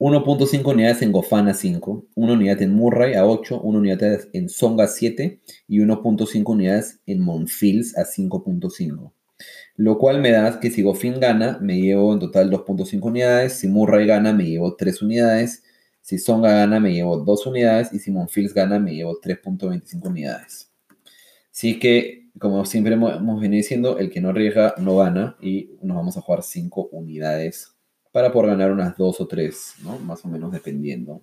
1.5 0.00 0.72
unidades 0.72 1.02
en 1.02 1.12
Gofana 1.12 1.54
5, 1.54 2.04
1 2.16 2.32
unidad 2.32 2.60
en 2.60 2.74
Murray 2.74 3.14
a 3.14 3.24
8, 3.24 3.60
1 3.60 3.78
unidad 3.78 4.22
en 4.32 4.48
Songa 4.48 4.88
7 4.88 5.40
y 5.68 5.78
1.5 5.78 6.50
unidades 6.50 6.98
en 7.06 7.20
Monfils 7.20 7.96
a 7.96 8.04
5.5. 8.04 9.12
Lo 9.76 9.98
cual 9.98 10.20
me 10.20 10.30
da 10.30 10.60
que 10.60 10.70
si 10.70 10.82
Goffin 10.82 11.18
gana, 11.20 11.58
me 11.60 11.80
llevo 11.80 12.12
en 12.12 12.20
total 12.20 12.50
2.5 12.50 13.02
unidades. 13.02 13.54
Si 13.54 13.68
Murray 13.68 14.06
gana, 14.06 14.32
me 14.32 14.44
llevo 14.44 14.76
3 14.76 15.02
unidades. 15.02 15.64
Si 16.00 16.18
Songa 16.18 16.52
gana, 16.52 16.80
me 16.80 16.92
llevo 16.92 17.18
2 17.18 17.46
unidades. 17.46 17.92
Y 17.92 17.98
si 17.98 18.10
Monfils 18.10 18.54
gana, 18.54 18.78
me 18.78 18.94
llevo 18.94 19.20
3.25 19.20 20.08
unidades. 20.08 20.70
Así 21.50 21.78
que, 21.78 22.28
como 22.38 22.64
siempre 22.64 22.94
hemos 22.94 23.40
venido 23.40 23.58
diciendo, 23.58 23.98
el 23.98 24.10
que 24.10 24.20
no 24.20 24.30
arriesga 24.30 24.74
no 24.78 24.96
gana. 24.98 25.36
Y 25.40 25.70
nos 25.82 25.96
vamos 25.96 26.16
a 26.16 26.20
jugar 26.20 26.42
5 26.42 26.88
unidades 26.92 27.74
para 28.12 28.32
poder 28.32 28.50
ganar 28.50 28.70
unas 28.70 28.96
2 28.96 29.20
o 29.20 29.26
3, 29.26 29.74
¿no? 29.82 29.98
Más 29.98 30.24
o 30.24 30.28
menos 30.28 30.52
dependiendo 30.52 31.22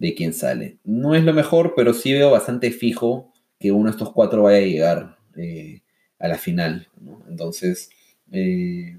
de 0.00 0.14
quién 0.14 0.32
sale. 0.32 0.78
No 0.82 1.14
es 1.14 1.22
lo 1.22 1.32
mejor, 1.32 1.74
pero 1.76 1.92
sí 1.94 2.12
veo 2.12 2.30
bastante 2.30 2.72
fijo 2.72 3.32
que 3.60 3.70
uno 3.70 3.84
de 3.84 3.90
estos 3.90 4.12
cuatro 4.12 4.44
vaya 4.44 4.58
a 4.58 4.62
llegar. 4.62 5.18
Eh, 5.36 5.79
a 6.20 6.28
la 6.28 6.38
final. 6.38 6.88
Entonces, 7.28 7.90
eh, 8.30 8.96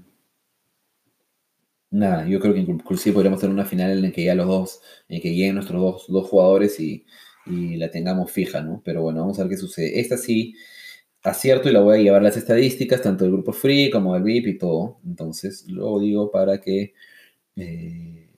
nada, 1.90 2.26
yo 2.26 2.40
creo 2.40 2.54
que 2.54 2.60
inclusive 2.60 3.14
podríamos 3.14 3.40
tener 3.40 3.54
una 3.54 3.64
final 3.64 3.92
en 3.92 4.02
la 4.02 4.10
que 4.12 4.24
ya 4.24 4.34
los 4.34 4.46
dos, 4.46 4.80
en 5.08 5.20
que 5.20 5.34
lleguen 5.34 5.54
nuestros 5.54 6.06
dos, 6.08 6.28
jugadores 6.28 6.78
y, 6.80 7.06
la 7.46 7.90
tengamos 7.90 8.30
fija, 8.30 8.60
¿no? 8.62 8.82
Pero 8.84 9.02
bueno, 9.02 9.20
vamos 9.20 9.38
a 9.38 9.42
ver 9.42 9.50
qué 9.50 9.56
sucede. 9.56 10.00
Esta 10.00 10.16
sí 10.16 10.54
acierto 11.24 11.68
y 11.68 11.72
la 11.72 11.80
voy 11.80 11.98
a 11.98 12.02
llevar 12.02 12.22
las 12.22 12.36
estadísticas, 12.36 13.02
tanto 13.02 13.24
del 13.24 13.32
grupo 13.34 13.52
free 13.52 13.90
como 13.90 14.14
del 14.14 14.22
VIP 14.24 14.46
y 14.48 14.58
todo. 14.58 15.00
Entonces, 15.04 15.66
lo 15.68 15.98
digo 16.00 16.30
para 16.30 16.60
que 16.60 16.94
eh, 17.56 18.28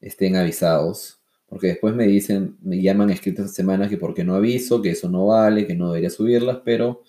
estén 0.00 0.36
avisados. 0.36 1.20
Porque 1.46 1.68
después 1.68 1.94
me 1.94 2.06
dicen, 2.06 2.56
me 2.62 2.80
llaman 2.80 3.10
escritas 3.10 3.46
esta 3.46 3.56
semana 3.56 3.88
que 3.88 3.98
porque 3.98 4.24
no 4.24 4.34
aviso, 4.34 4.80
que 4.82 4.90
eso 4.90 5.08
no 5.10 5.26
vale, 5.26 5.66
que 5.66 5.74
no 5.74 5.88
debería 5.88 6.10
subirlas, 6.10 6.60
pero 6.64 7.02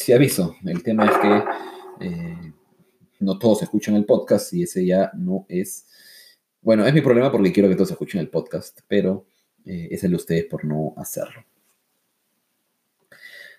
sí 0.00 0.12
aviso. 0.12 0.56
El 0.64 0.82
tema 0.82 1.06
es 1.06 1.18
que 1.18 2.06
eh, 2.06 2.52
no 3.20 3.38
todos 3.38 3.62
escuchan 3.62 3.96
el 3.96 4.06
podcast 4.06 4.52
y 4.54 4.62
ese 4.62 4.84
ya 4.86 5.10
no 5.14 5.44
es. 5.48 5.86
Bueno, 6.62 6.86
es 6.86 6.94
mi 6.94 7.00
problema 7.00 7.30
porque 7.30 7.52
quiero 7.52 7.68
que 7.68 7.74
todos 7.74 7.90
escuchen 7.90 8.20
el 8.20 8.28
podcast, 8.28 8.80
pero 8.88 9.26
eh, 9.66 9.88
es 9.90 10.02
el 10.04 10.10
de 10.10 10.16
ustedes 10.16 10.44
por 10.46 10.64
no 10.64 10.94
hacerlo. 10.96 11.44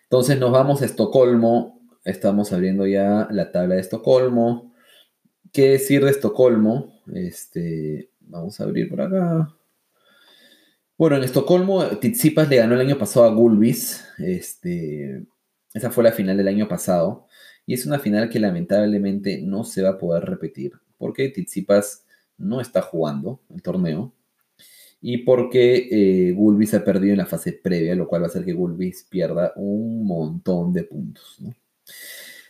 Entonces 0.04 0.40
nos 0.40 0.52
vamos 0.52 0.82
a 0.82 0.86
Estocolmo. 0.86 1.80
Estamos 2.04 2.52
abriendo 2.52 2.88
ya 2.88 3.28
la 3.32 3.52
tabla 3.52 3.76
de 3.76 3.82
Estocolmo. 3.82 4.74
¿Qué 5.54 5.70
decir 5.70 6.04
de 6.04 6.12
Estocolmo? 6.12 7.02
Este, 7.14 8.10
vamos 8.20 8.60
a 8.60 8.64
abrir 8.64 8.90
por 8.90 9.02
acá. 9.02 9.56
Bueno, 10.98 11.18
en 11.18 11.24
Estocolmo, 11.24 11.86
Tizipas 11.98 12.50
le 12.50 12.58
ganó 12.58 12.76
el 12.76 12.82
año 12.82 12.98
pasado 12.98 13.26
a 13.26 13.34
Gulbis. 13.34 14.04
Este, 14.18 15.24
esa 15.74 15.92
fue 15.92 16.04
la 16.04 16.12
final 16.12 16.38
del 16.38 16.48
año 16.48 16.68
pasado 16.68 17.28
y 17.66 17.74
es 17.74 17.86
una 17.86 18.00
final 18.00 18.30
que 18.30 18.40
lamentablemente 18.40 19.42
no 19.42 19.64
se 19.64 19.82
va 19.82 19.90
a 19.92 19.98
poder 19.98 20.26
repetir 20.26 20.74
porque 20.98 21.30
Tizipas 21.30 22.06
no 22.38 22.62
está 22.62 22.82
jugando 22.82 23.42
el 23.50 23.62
torneo 23.62 24.14
y 25.02 25.20
porque 25.20 25.88
eh, 25.92 26.32
Gulbis 26.34 26.76
ha 26.76 26.84
perdido 26.84 27.14
en 27.14 27.18
la 27.18 27.26
fase 27.26 27.54
previa, 27.54 27.96
lo 27.96 28.08
cual 28.08 28.22
va 28.22 28.28
a 28.28 28.30
hacer 28.30 28.46
que 28.46 28.54
Gulbis 28.54 29.08
pierda 29.10 29.52
un 29.56 30.06
montón 30.06 30.72
de 30.74 30.84
puntos. 30.84 31.40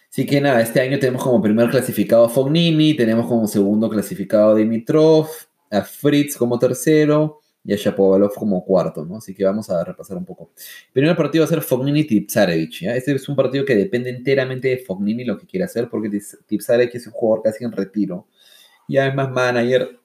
Así 0.10 0.26
que 0.26 0.42
nada, 0.42 0.62
este 0.62 0.82
año 0.82 1.00
tenemos 1.00 1.24
como 1.24 1.42
primer 1.42 1.70
clasificado 1.70 2.26
a 2.26 2.30
Fognini, 2.30 2.94
tenemos 2.94 3.26
como 3.28 3.48
segundo 3.48 3.90
clasificado 3.90 4.52
a 4.52 4.56
Dimitrov, 4.56 5.28
a 5.70 5.82
Fritz 5.84 6.36
como 6.36 6.60
tercero, 6.60 7.40
y 7.64 7.74
a 7.74 7.76
Shapovalov 7.76 8.34
como 8.34 8.66
cuarto, 8.66 9.06
¿no? 9.06 9.18
Así 9.18 9.36
que 9.36 9.44
vamos 9.44 9.70
a 9.70 9.84
repasar 9.84 10.18
un 10.18 10.26
poco. 10.26 10.52
El 10.88 10.94
primer 10.94 11.16
partido 11.16 11.44
va 11.44 11.46
a 11.46 11.50
ser 11.50 11.62
Fognini-Tipsarevich, 11.62 12.82
¿ya? 12.82 12.96
Este 12.96 13.14
es 13.14 13.30
un 13.30 13.36
partido 13.36 13.64
que 13.66 13.76
depende 13.76 14.10
enteramente 14.10 14.70
de 14.70 14.78
Fognini 14.78 15.24
lo 15.26 15.38
que 15.38 15.46
quiere 15.46 15.66
hacer, 15.66 15.90
porque 15.90 16.10
Tipsarevich 16.48 16.96
es 16.96 17.08
un 17.08 17.14
jugador 17.14 17.44
casi 17.44 17.64
en 17.64 17.72
retiro. 17.72 18.28
Y 18.88 18.98
además 18.98 19.32
manager, 19.32 20.00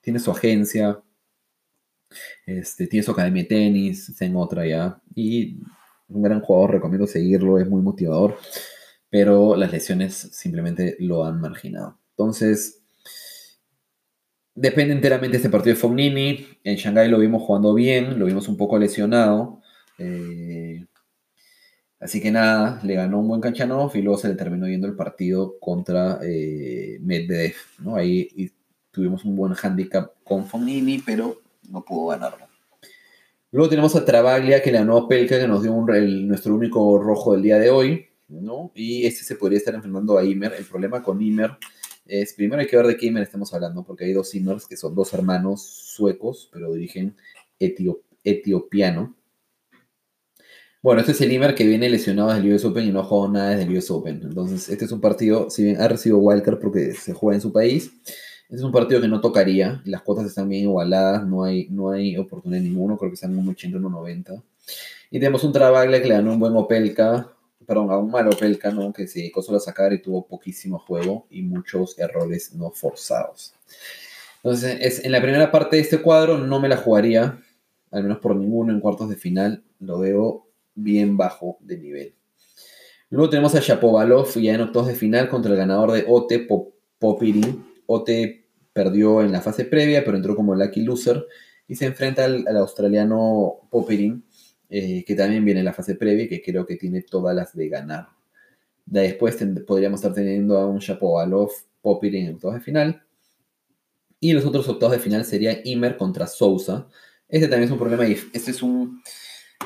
tiene 0.00 0.18
su 0.18 0.30
agencia, 0.30 1.02
este, 2.46 2.86
tiene 2.86 3.04
su 3.04 3.12
academia 3.12 3.42
de 3.42 3.48
tenis, 3.48 4.08
está 4.08 4.24
en 4.26 4.36
otra 4.36 4.66
ya. 4.66 5.00
Y 5.14 5.60
un 6.08 6.22
gran 6.22 6.40
jugador, 6.40 6.72
recomiendo 6.72 7.06
seguirlo, 7.06 7.58
es 7.58 7.68
muy 7.68 7.82
motivador. 7.82 8.36
Pero 9.10 9.56
las 9.56 9.72
lesiones 9.72 10.14
simplemente 10.14 10.96
lo 11.00 11.24
han 11.24 11.40
marginado. 11.40 11.98
Entonces, 12.10 12.82
depende 14.60 14.92
enteramente 14.92 15.32
de 15.32 15.36
este 15.38 15.50
partido 15.50 15.74
de 15.74 15.80
Fognini. 15.80 16.46
En 16.64 16.76
Shanghai 16.76 17.08
lo 17.08 17.18
vimos 17.18 17.42
jugando 17.42 17.74
bien, 17.74 18.18
lo 18.18 18.26
vimos 18.26 18.48
un 18.48 18.56
poco 18.56 18.78
lesionado. 18.78 19.60
Eh, 19.98 20.84
así 22.00 22.20
que 22.20 22.30
nada, 22.30 22.80
le 22.82 22.94
ganó 22.94 23.20
un 23.20 23.28
buen 23.28 23.40
Kanchanov 23.40 23.94
y 23.96 24.02
luego 24.02 24.18
se 24.18 24.28
le 24.28 24.34
terminó 24.34 24.66
yendo 24.66 24.86
el 24.86 24.96
partido 24.96 25.58
contra 25.60 26.18
eh, 26.22 26.98
Medvedev. 27.00 27.54
Ahí 27.94 28.52
tuvimos 28.90 29.24
un 29.24 29.36
buen 29.36 29.54
handicap 29.60 30.12
con 30.24 30.46
Fognini, 30.46 30.98
pero 30.98 31.40
no 31.70 31.84
pudo 31.84 32.08
ganarlo. 32.08 32.46
Luego 33.50 33.70
tenemos 33.70 33.94
a 33.96 34.04
Travaglia 34.04 34.62
que 34.62 34.72
le 34.72 34.78
ganó 34.78 34.98
a 34.98 35.08
Pelka, 35.08 35.38
que 35.38 35.48
nos 35.48 35.62
dio 35.62 35.72
nuestro 35.72 36.54
único 36.54 36.98
rojo 36.98 37.32
del 37.32 37.42
día 37.42 37.58
de 37.58 37.70
hoy. 37.70 38.06
Y 38.74 39.06
este 39.06 39.24
se 39.24 39.36
podría 39.36 39.58
estar 39.58 39.74
enfrentando 39.74 40.18
a 40.18 40.24
Imer. 40.24 40.52
El 40.58 40.64
problema 40.64 41.02
con 41.02 41.22
Imer 41.22 41.52
es, 42.08 42.32
primero 42.32 42.60
hay 42.60 42.66
que 42.66 42.76
ver 42.76 42.86
de 42.86 42.96
qué 42.96 43.06
Imer 43.06 43.22
estamos 43.22 43.52
hablando, 43.54 43.84
porque 43.84 44.04
hay 44.04 44.12
dos 44.12 44.34
Imers 44.34 44.66
que 44.66 44.76
son 44.76 44.94
dos 44.94 45.12
hermanos 45.12 45.62
suecos, 45.62 46.48
pero 46.52 46.66
de 46.66 46.72
origen 46.72 47.16
etiopiano. 48.24 49.14
Bueno, 50.80 51.00
este 51.00 51.12
es 51.12 51.20
el 51.20 51.32
Imer 51.32 51.54
que 51.54 51.66
viene 51.66 51.90
lesionado 51.90 52.28
desde 52.28 52.46
el 52.46 52.54
US 52.54 52.64
Open 52.64 52.86
y 52.86 52.92
no 52.92 53.00
ha 53.00 53.04
jugado 53.04 53.32
nada 53.32 53.50
desde 53.50 53.64
el 53.64 53.76
US 53.76 53.90
Open. 53.90 54.20
Entonces, 54.22 54.68
este 54.68 54.84
es 54.84 54.92
un 54.92 55.00
partido, 55.00 55.50
si 55.50 55.64
bien 55.64 55.80
ha 55.80 55.88
recibido 55.88 56.18
wildcard 56.18 56.58
porque 56.58 56.92
se 56.92 57.12
juega 57.12 57.36
en 57.36 57.42
su 57.42 57.52
país, 57.52 57.92
este 58.42 58.56
es 58.56 58.62
un 58.62 58.72
partido 58.72 59.00
que 59.00 59.08
no 59.08 59.20
tocaría. 59.20 59.82
Las 59.84 60.02
cuotas 60.02 60.26
están 60.26 60.48
bien 60.48 60.62
igualadas, 60.62 61.26
no 61.26 61.44
hay, 61.44 61.68
no 61.68 61.90
hay 61.90 62.16
oportunidad 62.16 62.62
ninguno, 62.62 62.96
creo 62.96 63.10
que 63.10 63.14
están 63.14 63.32
en 63.32 63.38
un 63.38 63.48
80 63.50 63.76
y 63.76 63.80
un 63.84 63.92
90. 63.92 64.42
Y 65.10 65.18
tenemos 65.18 65.44
un 65.44 65.52
Travaglia 65.52 66.00
que 66.00 66.08
le 66.08 66.14
ganó 66.14 66.32
un 66.32 66.38
buen 66.38 66.56
Opelka, 66.56 67.34
perdón, 67.68 67.90
a 67.90 67.98
un 67.98 68.10
malo 68.10 68.30
Pelcano 68.30 68.90
que 68.94 69.06
se 69.06 69.18
dedicó 69.18 69.42
solo 69.42 69.58
a 69.58 69.60
sacar 69.60 69.92
y 69.92 70.00
tuvo 70.00 70.26
poquísimo 70.26 70.78
juego 70.78 71.26
y 71.28 71.42
muchos 71.42 71.98
errores 71.98 72.54
no 72.54 72.70
forzados. 72.70 73.54
Entonces, 74.36 74.78
es, 74.80 75.04
en 75.04 75.12
la 75.12 75.20
primera 75.20 75.52
parte 75.52 75.76
de 75.76 75.82
este 75.82 76.00
cuadro 76.00 76.38
no 76.38 76.60
me 76.60 76.68
la 76.70 76.78
jugaría, 76.78 77.42
al 77.90 78.02
menos 78.04 78.20
por 78.20 78.34
ninguno 78.34 78.72
en 78.72 78.80
cuartos 78.80 79.10
de 79.10 79.16
final, 79.16 79.64
lo 79.80 79.98
veo 79.98 80.46
bien 80.74 81.18
bajo 81.18 81.58
de 81.60 81.76
nivel. 81.76 82.14
Luego 83.10 83.28
tenemos 83.28 83.54
a 83.54 83.60
Shapovalov 83.60 84.32
ya 84.40 84.54
en 84.54 84.62
octavos 84.62 84.88
de 84.88 84.94
final 84.94 85.28
contra 85.28 85.52
el 85.52 85.58
ganador 85.58 85.92
de 85.92 86.06
Ote 86.08 86.48
Popirin. 86.98 87.66
Ote 87.84 88.46
perdió 88.72 89.20
en 89.20 89.30
la 89.30 89.42
fase 89.42 89.66
previa, 89.66 90.06
pero 90.06 90.16
entró 90.16 90.34
como 90.34 90.54
lucky 90.54 90.84
loser 90.84 91.26
y 91.66 91.74
se 91.74 91.84
enfrenta 91.84 92.24
al, 92.24 92.48
al 92.48 92.56
australiano 92.56 93.68
Popirin, 93.68 94.24
eh, 94.70 95.04
que 95.06 95.14
también 95.14 95.44
viene 95.44 95.60
en 95.60 95.66
la 95.66 95.72
fase 95.72 95.94
previa 95.94 96.28
que 96.28 96.42
creo 96.42 96.66
que 96.66 96.76
tiene 96.76 97.02
todas 97.02 97.34
las 97.34 97.54
de 97.54 97.68
ganar. 97.68 98.08
después 98.84 99.36
podríamos 99.66 100.00
estar 100.00 100.14
teniendo 100.14 100.58
a 100.58 100.66
un 100.66 100.78
Shapovalov, 100.78 101.50
Popirin 101.80 102.26
en 102.26 102.34
octavos 102.34 102.56
de 102.56 102.60
final. 102.60 103.02
Y 104.20 104.32
los 104.32 104.44
otros 104.44 104.68
octavos 104.68 104.96
de 104.96 105.02
final 105.02 105.24
sería 105.24 105.60
Imer 105.64 105.96
contra 105.96 106.26
Sousa. 106.26 106.88
Este 107.28 107.46
también 107.46 107.64
es 107.64 107.70
un 107.70 107.78
problema. 107.78 108.04
Este 108.06 108.50
es 108.50 108.62
un, 108.62 109.00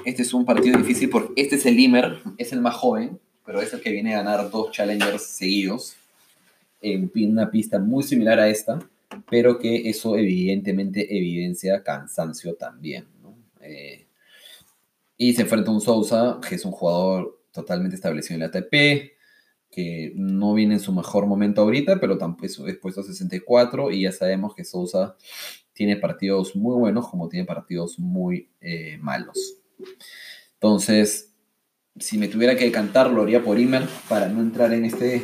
este 0.04 0.22
es 0.22 0.34
un 0.34 0.44
partido 0.44 0.78
difícil 0.78 1.08
porque 1.08 1.32
este 1.36 1.56
es 1.56 1.66
el 1.66 1.78
Imer, 1.78 2.18
es 2.38 2.52
el 2.52 2.60
más 2.60 2.74
joven, 2.74 3.18
pero 3.46 3.60
es 3.62 3.72
el 3.72 3.80
que 3.80 3.90
viene 3.90 4.14
a 4.14 4.22
ganar 4.22 4.50
dos 4.50 4.70
challengers 4.72 5.22
seguidos 5.22 5.96
en 6.82 7.10
una 7.14 7.50
pista 7.50 7.78
muy 7.78 8.02
similar 8.02 8.40
a 8.40 8.48
esta, 8.48 8.78
pero 9.30 9.58
que 9.58 9.88
eso 9.88 10.16
evidentemente 10.16 11.16
evidencia 11.16 11.82
cansancio 11.82 12.54
también. 12.54 13.06
Eh, 13.60 14.06
y 15.22 15.34
se 15.34 15.42
enfrenta 15.42 15.70
a 15.70 15.74
un 15.74 15.80
Sousa, 15.80 16.40
que 16.46 16.56
es 16.56 16.64
un 16.64 16.72
jugador 16.72 17.44
totalmente 17.52 17.94
establecido 17.94 18.34
en 18.34 18.40
la 18.40 18.46
ATP, 18.46 19.12
que 19.70 20.12
no 20.16 20.52
viene 20.52 20.74
en 20.74 20.80
su 20.80 20.92
mejor 20.92 21.26
momento 21.26 21.62
ahorita, 21.62 22.00
pero 22.00 22.18
tampoco 22.18 22.46
es 22.46 22.76
puesto 22.78 23.02
a 23.02 23.04
64 23.04 23.92
y 23.92 24.02
ya 24.02 24.10
sabemos 24.10 24.52
que 24.56 24.64
Sousa 24.64 25.16
tiene 25.74 25.94
partidos 25.94 26.56
muy 26.56 26.74
buenos 26.74 27.08
como 27.08 27.28
tiene 27.28 27.46
partidos 27.46 28.00
muy 28.00 28.50
eh, 28.60 28.98
malos. 29.00 29.58
Entonces, 30.54 31.32
si 32.00 32.18
me 32.18 32.26
tuviera 32.26 32.56
que 32.56 32.72
cantar, 32.72 33.08
lo 33.08 33.22
haría 33.22 33.44
por 33.44 33.60
Imer 33.60 33.86
para 34.08 34.26
no 34.26 34.40
entrar 34.40 34.72
en, 34.72 34.86
este, 34.86 35.22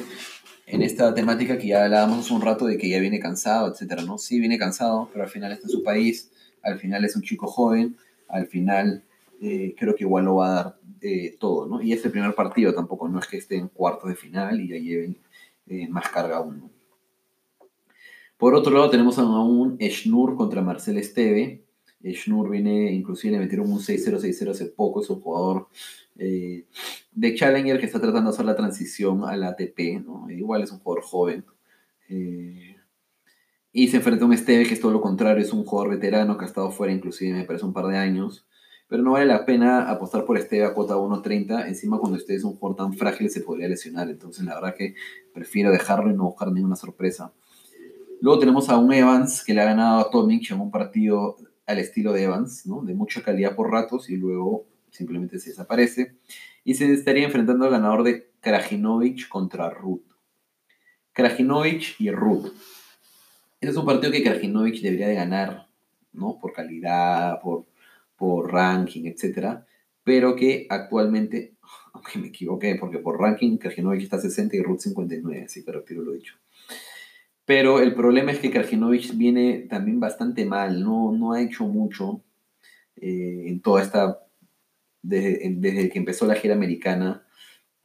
en 0.66 0.82
esta 0.82 1.12
temática 1.12 1.58
que 1.58 1.66
ya 1.66 1.84
hablábamos 1.84 2.30
un 2.30 2.40
rato 2.40 2.66
de 2.66 2.78
que 2.78 2.88
ya 2.88 3.00
viene 3.00 3.18
cansado, 3.18 3.72
etcétera, 3.72 4.02
¿no? 4.02 4.16
Sí, 4.16 4.38
viene 4.38 4.58
cansado, 4.58 5.10
pero 5.12 5.24
al 5.24 5.30
final 5.30 5.50
está 5.50 5.66
en 5.66 5.72
su 5.72 5.82
país, 5.82 6.30
al 6.62 6.78
final 6.78 7.04
es 7.04 7.16
un 7.16 7.22
chico 7.22 7.48
joven, 7.48 7.96
al 8.28 8.46
final 8.46 9.02
eh, 9.40 9.74
creo 9.78 9.94
que 9.94 10.04
igual 10.04 10.24
lo 10.24 10.36
va 10.36 10.50
a 10.50 10.54
dar 10.54 10.78
eh, 11.00 11.36
todo, 11.38 11.66
¿no? 11.66 11.80
Y 11.80 11.92
este 11.92 12.10
primer 12.10 12.34
partido 12.34 12.74
tampoco, 12.74 13.08
no 13.08 13.20
es 13.20 13.26
que 13.28 13.36
esté 13.36 13.56
en 13.56 13.68
cuartos 13.68 14.08
de 14.08 14.16
final 14.16 14.60
y 14.60 14.68
ya 14.68 14.76
lleven 14.76 15.18
eh, 15.68 15.86
más 15.88 16.08
carga 16.08 16.38
aún. 16.38 16.70
Por 18.36 18.54
otro 18.54 18.72
lado 18.72 18.90
tenemos 18.90 19.18
a 19.18 19.24
un 19.24 19.78
Schnur 19.80 20.36
contra 20.36 20.62
Marcel 20.62 20.98
Esteve. 20.98 21.64
Schnur 22.04 22.50
viene, 22.50 22.92
inclusive 22.92 23.32
le 23.32 23.40
metieron 23.40 23.70
un 23.70 23.78
6-0-6-0 23.78 24.50
hace 24.50 24.66
poco, 24.66 25.02
es 25.02 25.10
un 25.10 25.20
jugador 25.20 25.68
de 26.14 27.34
Challenger 27.34 27.78
que 27.78 27.86
está 27.86 28.00
tratando 28.00 28.30
de 28.30 28.34
hacer 28.34 28.44
la 28.44 28.56
transición 28.56 29.24
a 29.24 29.36
la 29.36 29.48
ATP, 29.48 30.04
¿no? 30.04 30.28
Igual 30.30 30.62
es 30.64 30.72
un 30.72 30.80
jugador 30.80 31.04
joven. 31.04 31.44
y 33.72 33.88
se 33.88 33.96
enfrenta 33.98 34.24
a 34.24 34.26
un 34.26 34.32
Esteve 34.32 34.66
que 34.66 34.74
es 34.74 34.80
todo 34.80 34.92
lo 34.92 35.00
contrario, 35.00 35.44
es 35.44 35.52
un 35.52 35.64
jugador 35.64 35.90
veterano 35.94 36.36
que 36.36 36.44
ha 36.44 36.48
estado 36.48 36.70
fuera 36.70 36.92
inclusive 36.92 37.36
me 37.36 37.44
parece 37.44 37.64
un 37.64 37.72
par 37.72 37.86
de 37.86 37.98
años 37.98 38.47
pero 38.88 39.02
no 39.02 39.12
vale 39.12 39.26
la 39.26 39.44
pena 39.44 39.90
apostar 39.90 40.24
por 40.24 40.38
este 40.38 40.64
a 40.64 40.72
cuota 40.72 40.96
1.30. 40.96 41.68
Encima, 41.68 41.98
cuando 41.98 42.16
usted 42.16 42.34
es 42.34 42.44
un 42.44 42.54
jugador 42.56 42.76
tan 42.76 42.94
frágil, 42.94 43.28
se 43.28 43.42
podría 43.42 43.68
lesionar. 43.68 44.08
Entonces, 44.08 44.44
la 44.44 44.54
verdad 44.54 44.74
que 44.74 44.94
prefiero 45.34 45.70
dejarlo 45.70 46.10
y 46.10 46.14
no 46.14 46.24
buscar 46.24 46.50
ninguna 46.50 46.74
sorpresa. 46.74 47.32
Luego 48.22 48.38
tenemos 48.38 48.70
a 48.70 48.78
un 48.78 48.92
Evans 48.92 49.44
que 49.44 49.52
le 49.52 49.60
ha 49.60 49.66
ganado 49.66 50.00
a 50.00 50.10
Tomic 50.10 50.50
en 50.50 50.60
un 50.60 50.70
partido 50.70 51.36
al 51.66 51.78
estilo 51.78 52.14
de 52.14 52.24
Evans, 52.24 52.66
¿no? 52.66 52.80
de 52.80 52.94
mucha 52.94 53.22
calidad 53.22 53.54
por 53.54 53.70
ratos 53.70 54.08
y 54.08 54.16
luego 54.16 54.66
simplemente 54.90 55.38
se 55.38 55.50
desaparece. 55.50 56.16
Y 56.64 56.74
se 56.74 56.90
estaría 56.90 57.24
enfrentando 57.24 57.66
al 57.66 57.70
ganador 57.70 58.04
de 58.04 58.30
Krajinovic 58.40 59.28
contra 59.28 59.68
Ruth. 59.68 60.02
Krajinovic 61.12 62.00
y 62.00 62.10
Ruth. 62.10 62.46
Este 63.60 63.70
es 63.70 63.76
un 63.76 63.84
partido 63.84 64.10
que 64.12 64.22
Krajinovic 64.22 64.80
debería 64.80 65.08
de 65.08 65.14
ganar, 65.14 65.68
¿no? 66.12 66.38
Por 66.40 66.52
calidad, 66.52 67.40
por, 67.40 67.66
por 68.18 68.52
ranking, 68.52 69.06
etcétera, 69.06 69.64
pero 70.02 70.36
que 70.36 70.66
actualmente, 70.68 71.54
aunque 71.94 72.18
me 72.18 72.28
equivoqué, 72.28 72.74
porque 72.74 72.98
por 72.98 73.18
ranking 73.18 73.56
Krajinovic 73.56 74.02
está 74.02 74.18
60 74.18 74.56
y 74.56 74.62
Ruth 74.62 74.80
59, 74.80 75.44
así 75.44 75.64
que 75.64 75.72
retiro 75.72 76.02
lo 76.02 76.12
dicho. 76.12 76.34
Pero 77.46 77.80
el 77.80 77.94
problema 77.94 78.32
es 78.32 78.40
que 78.40 78.50
Krajinovic 78.50 79.16
viene 79.16 79.66
también 79.70 80.00
bastante 80.00 80.44
mal, 80.44 80.82
no, 80.82 81.12
no 81.12 81.32
ha 81.32 81.40
hecho 81.40 81.64
mucho 81.64 82.22
eh, 82.96 83.44
en 83.46 83.62
toda 83.62 83.80
esta, 83.80 84.18
desde, 85.00 85.54
desde, 85.56 85.88
que 85.88 85.98
empezó 85.98 86.26
la 86.26 86.34
gira 86.34 86.54
americana, 86.54 87.24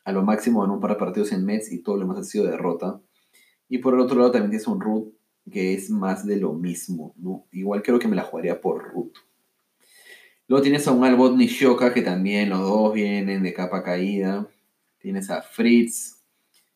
a 0.04 0.12
lo 0.12 0.24
máximo 0.24 0.66
en 0.66 0.72
un 0.72 0.82
par 0.82 0.92
de 0.92 0.98
partidos 0.98 1.32
en 1.32 1.46
Mets 1.46 1.72
y 1.72 1.82
todo 1.82 1.96
lo 1.96 2.06
más 2.06 2.18
ha 2.18 2.24
sido 2.24 2.46
derrota. 2.46 3.00
Y 3.70 3.78
por 3.78 3.94
el 3.94 4.02
otro 4.02 4.18
lado 4.18 4.32
también 4.32 4.52
tienes 4.52 4.68
un 4.68 4.82
Ruth 4.82 5.14
que 5.50 5.74
es 5.74 5.90
más 5.90 6.26
de 6.26 6.38
lo 6.38 6.54
mismo, 6.54 7.14
¿no? 7.18 7.46
Igual 7.52 7.84
creo 7.84 8.00
que 8.00 8.08
me 8.08 8.16
la 8.16 8.24
jugaría 8.24 8.60
por 8.60 8.92
Ruth. 8.92 9.14
Luego 10.54 10.66
tienes 10.66 10.88
a 10.88 10.92
un 10.92 11.04
Albot 11.04 11.36
Nishoka, 11.36 11.92
que 11.92 12.04
también 12.04 12.52
los 12.52 12.60
dos 12.60 12.94
vienen 12.94 13.42
de 13.42 13.56
capa 13.56 13.82
caída. 13.82 14.48
Tienes 15.00 15.32
a 15.32 15.42
Fritz, 15.42 16.22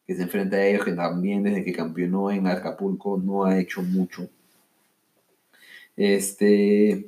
que 0.03 0.15
se 0.15 0.23
enfrenta 0.23 0.55
a 0.55 0.65
ellos, 0.65 0.83
que 0.83 0.93
también 0.93 1.43
desde 1.43 1.63
que 1.63 1.73
campeonó 1.73 2.31
en 2.31 2.47
Acapulco 2.47 3.21
no 3.23 3.45
ha 3.45 3.59
hecho 3.59 3.83
mucho. 3.83 4.31
Este. 5.95 7.05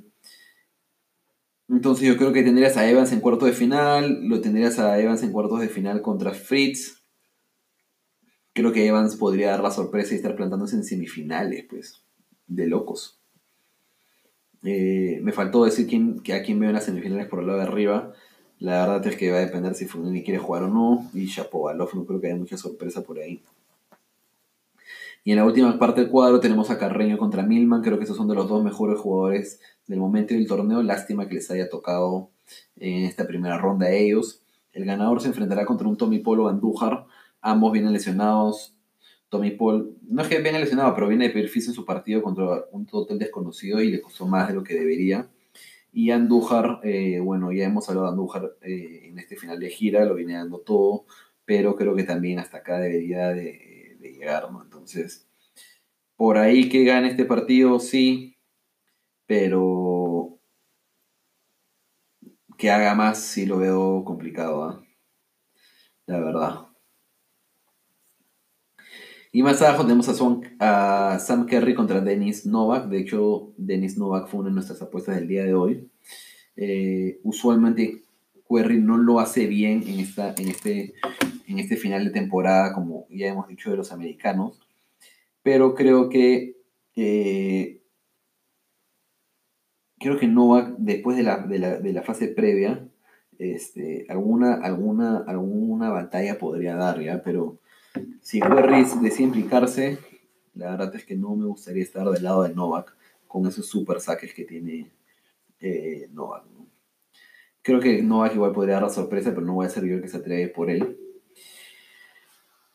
Entonces 1.67 2.07
yo 2.07 2.15
creo 2.17 2.31
que 2.33 2.43
tendrías 2.43 2.77
a 2.77 2.87
Evans 2.87 3.13
en 3.13 3.21
cuarto 3.21 3.47
de 3.47 3.53
final, 3.53 4.27
lo 4.27 4.39
tendrías 4.39 4.77
a 4.77 4.99
Evans 4.99 5.23
en 5.23 5.31
cuartos 5.31 5.61
de 5.61 5.69
final 5.69 6.03
contra 6.03 6.35
Fritz. 6.35 7.01
Creo 8.53 8.71
que 8.71 8.85
Evans 8.85 9.15
podría 9.15 9.49
dar 9.49 9.63
la 9.63 9.71
sorpresa 9.71 10.13
y 10.13 10.17
estar 10.17 10.35
plantándose 10.35 10.75
en 10.75 10.83
semifinales, 10.83 11.65
pues, 11.67 12.03
de 12.45 12.67
locos. 12.67 13.18
Eh, 14.63 15.19
me 15.23 15.31
faltó 15.31 15.63
decir 15.63 15.87
quién, 15.87 16.19
que 16.19 16.33
a 16.33 16.43
quién 16.43 16.59
veo 16.59 16.69
en 16.69 16.75
las 16.75 16.85
semifinales 16.85 17.27
por 17.27 17.39
el 17.39 17.47
lado 17.47 17.59
de 17.59 17.65
arriba. 17.65 18.13
La 18.59 18.85
verdad 18.85 19.07
es 19.07 19.15
que 19.15 19.31
va 19.31 19.37
a 19.37 19.41
depender 19.41 19.73
si 19.73 19.85
Fognini 19.85 20.23
quiere 20.23 20.39
jugar 20.39 20.63
o 20.63 20.67
no. 20.67 21.09
Y 21.13 21.25
Shapovalov 21.25 21.95
no 21.95 22.05
creo 22.05 22.19
que 22.19 22.27
haya 22.27 22.35
mucha 22.35 22.57
sorpresa 22.57 23.03
por 23.03 23.19
ahí. 23.19 23.41
Y 25.23 25.31
en 25.31 25.37
la 25.37 25.45
última 25.45 25.77
parte 25.77 26.01
del 26.01 26.09
cuadro 26.09 26.39
tenemos 26.39 26.69
a 26.69 26.77
Carreño 26.77 27.17
contra 27.17 27.43
Milman. 27.43 27.81
Creo 27.81 27.97
que 27.97 28.03
esos 28.03 28.17
son 28.17 28.27
de 28.27 28.35
los 28.35 28.49
dos 28.49 28.63
mejores 28.63 28.99
jugadores 28.99 29.59
del 29.87 29.99
momento 29.99 30.33
del 30.33 30.47
torneo. 30.47 30.81
Lástima 30.83 31.27
que 31.27 31.35
les 31.35 31.49
haya 31.51 31.69
tocado 31.69 32.29
en 32.77 33.05
esta 33.05 33.27
primera 33.27 33.57
ronda 33.57 33.87
a 33.87 33.91
ellos. 33.91 34.41
El 34.73 34.85
ganador 34.85 35.21
se 35.21 35.27
enfrentará 35.27 35.65
contra 35.65 35.87
un 35.87 35.97
Tommy 35.97 36.19
Polo 36.19 36.47
Andújar. 36.47 37.05
Ambos 37.41 37.71
vienen 37.71 37.93
lesionados. 37.93 38.73
Tommy 39.29 39.51
Paul, 39.51 39.95
no 40.07 40.21
es 40.21 40.27
que 40.27 40.39
venga 40.39 40.59
lesionado, 40.59 40.93
pero 40.95 41.07
viene 41.07 41.27
de 41.27 41.33
perfil 41.33 41.63
en 41.67 41.73
su 41.73 41.85
partido 41.85 42.21
contra 42.21 42.65
un 42.71 42.85
total 42.85 43.19
desconocido 43.19 43.81
y 43.81 43.91
le 43.91 44.01
costó 44.01 44.27
más 44.27 44.47
de 44.47 44.55
lo 44.55 44.63
que 44.63 44.73
debería. 44.73 45.29
Y 45.93 46.11
Andújar, 46.11 46.81
eh, 46.83 47.19
bueno, 47.19 47.51
ya 47.51 47.65
hemos 47.65 47.87
hablado 47.89 48.07
de 48.07 48.11
Andújar 48.13 48.57
eh, 48.61 49.01
en 49.05 49.19
este 49.19 49.35
final 49.35 49.59
de 49.59 49.69
gira, 49.69 50.05
lo 50.05 50.15
viene 50.15 50.33
dando 50.33 50.59
todo, 50.59 51.05
pero 51.45 51.75
creo 51.75 51.95
que 51.95 52.03
también 52.03 52.39
hasta 52.39 52.57
acá 52.57 52.79
debería 52.79 53.29
de, 53.29 53.97
de 53.99 54.11
llegar, 54.13 54.51
¿no? 54.51 54.63
Entonces, 54.63 55.27
por 56.15 56.37
ahí 56.37 56.69
que 56.69 56.83
gane 56.83 57.09
este 57.09 57.25
partido, 57.25 57.79
sí, 57.79 58.35
pero 59.25 60.39
que 62.57 62.69
haga 62.69 62.93
más 62.93 63.19
sí 63.19 63.45
lo 63.45 63.57
veo 63.57 64.03
complicado, 64.03 64.63
¿ah? 64.65 64.83
la 66.07 66.19
verdad. 66.19 66.68
Y 69.31 69.43
más 69.43 69.61
abajo 69.61 69.83
tenemos 69.83 70.09
a, 70.59 71.19
Sam 71.19 71.45
Kerry 71.45 71.75
contra 71.75 72.01
Dennis 72.01 72.45
Novak. 72.45 72.87
De 72.87 72.99
hecho, 72.99 73.53
Dennis 73.57 73.97
Novak 73.97 74.27
fue 74.27 74.39
una 74.39 74.49
de 74.49 74.55
nuestras 74.55 74.81
apuestas 74.81 75.15
del 75.15 75.27
día 75.27 75.43
de 75.43 75.53
hoy. 75.53 75.89
Eh, 76.55 77.19
usualmente 77.23 78.03
Kerry 78.49 78.79
no 78.81 78.97
lo 78.97 79.19
hace 79.19 79.45
bien 79.45 79.83
en, 79.87 79.99
esta, 79.99 80.33
en, 80.35 80.47
este, 80.47 80.93
en 81.47 81.59
este 81.59 81.77
final 81.77 82.05
de 82.05 82.11
temporada, 82.11 82.73
como 82.73 83.05
ya 83.09 83.27
hemos 83.27 83.47
dicho 83.47 83.69
de 83.69 83.77
los 83.77 83.91
americanos. 83.91 84.59
Pero 85.43 85.75
creo 85.75 86.09
que 86.09 86.57
eh, 86.95 87.79
creo 89.99 90.17
que 90.17 90.27
Novak, 90.27 90.75
después 90.77 91.17
de 91.17 91.23
la, 91.23 91.37
de 91.37 91.93
la, 91.93 92.01
fase 92.01 92.29
previa, 92.29 92.87
este, 93.37 94.05
alguna, 94.09 94.55
alguna, 94.55 95.23
alguna 95.27 95.89
batalla 95.89 96.39
podría 96.39 96.75
dar, 96.75 97.01
¿ya? 97.01 97.21
Pero 97.23 97.59
si 98.21 98.41
Werris 98.41 99.01
decide 99.01 99.27
implicarse, 99.27 99.99
la 100.53 100.71
verdad 100.71 100.95
es 100.95 101.05
que 101.05 101.15
no 101.15 101.35
me 101.35 101.45
gustaría 101.45 101.83
estar 101.83 102.09
del 102.09 102.23
lado 102.23 102.43
de 102.43 102.53
Novak 102.53 102.95
con 103.27 103.45
esos 103.47 103.67
super 103.67 104.01
saques 104.01 104.33
que 104.33 104.45
tiene 104.45 104.91
eh, 105.59 106.09
Novak. 106.11 106.45
Creo 107.61 107.79
que 107.79 108.01
Novak 108.01 108.33
igual 108.35 108.53
podría 108.53 108.75
dar 108.75 108.83
la 108.83 108.89
sorpresa, 108.89 109.31
pero 109.31 109.45
no 109.45 109.53
voy 109.53 109.65
a 109.65 109.69
ser 109.69 109.85
yo 109.85 109.95
el 109.95 110.01
que 110.01 110.07
se 110.07 110.17
atreve 110.17 110.47
por 110.47 110.69
él. 110.69 110.97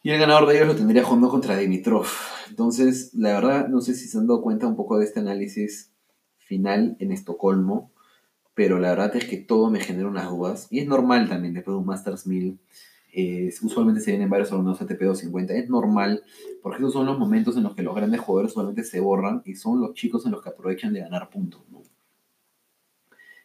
Y 0.02 0.10
el 0.10 0.20
ganador 0.20 0.46
de 0.46 0.56
ellos 0.56 0.68
lo 0.68 0.76
tendría 0.76 1.02
jugando 1.02 1.30
contra 1.30 1.56
Dimitrov. 1.56 2.06
Entonces, 2.50 3.14
la 3.14 3.32
verdad, 3.32 3.68
no 3.68 3.80
sé 3.80 3.94
si 3.94 4.06
se 4.06 4.18
han 4.18 4.26
dado 4.26 4.42
cuenta 4.42 4.66
un 4.66 4.76
poco 4.76 4.98
de 4.98 5.06
este 5.06 5.20
análisis 5.20 5.92
final 6.36 6.96
en 7.00 7.10
Estocolmo, 7.10 7.90
pero 8.54 8.78
la 8.78 8.90
verdad 8.90 9.16
es 9.16 9.24
que 9.24 9.38
todo 9.38 9.70
me 9.70 9.80
genera 9.80 10.06
unas 10.06 10.28
dudas. 10.28 10.68
Y 10.70 10.80
es 10.80 10.86
normal 10.86 11.28
también 11.28 11.54
después 11.54 11.74
de 11.74 11.78
un 11.78 11.86
Masters 11.86 12.26
1000 12.26 12.60
usualmente 13.62 14.00
se 14.00 14.10
vienen 14.10 14.30
varios 14.30 14.50
torneos 14.50 14.80
ATP 14.80 15.00
250. 15.00 15.54
Es 15.54 15.68
normal, 15.68 16.22
porque 16.62 16.78
esos 16.78 16.92
son 16.92 17.06
los 17.06 17.18
momentos 17.18 17.56
en 17.56 17.62
los 17.62 17.74
que 17.74 17.82
los 17.82 17.94
grandes 17.94 18.20
jugadores 18.20 18.52
usualmente 18.52 18.84
se 18.84 19.00
borran 19.00 19.42
y 19.44 19.54
son 19.54 19.80
los 19.80 19.94
chicos 19.94 20.24
en 20.26 20.32
los 20.32 20.42
que 20.42 20.48
aprovechan 20.48 20.92
de 20.92 21.00
ganar 21.00 21.30
puntos. 21.30 21.62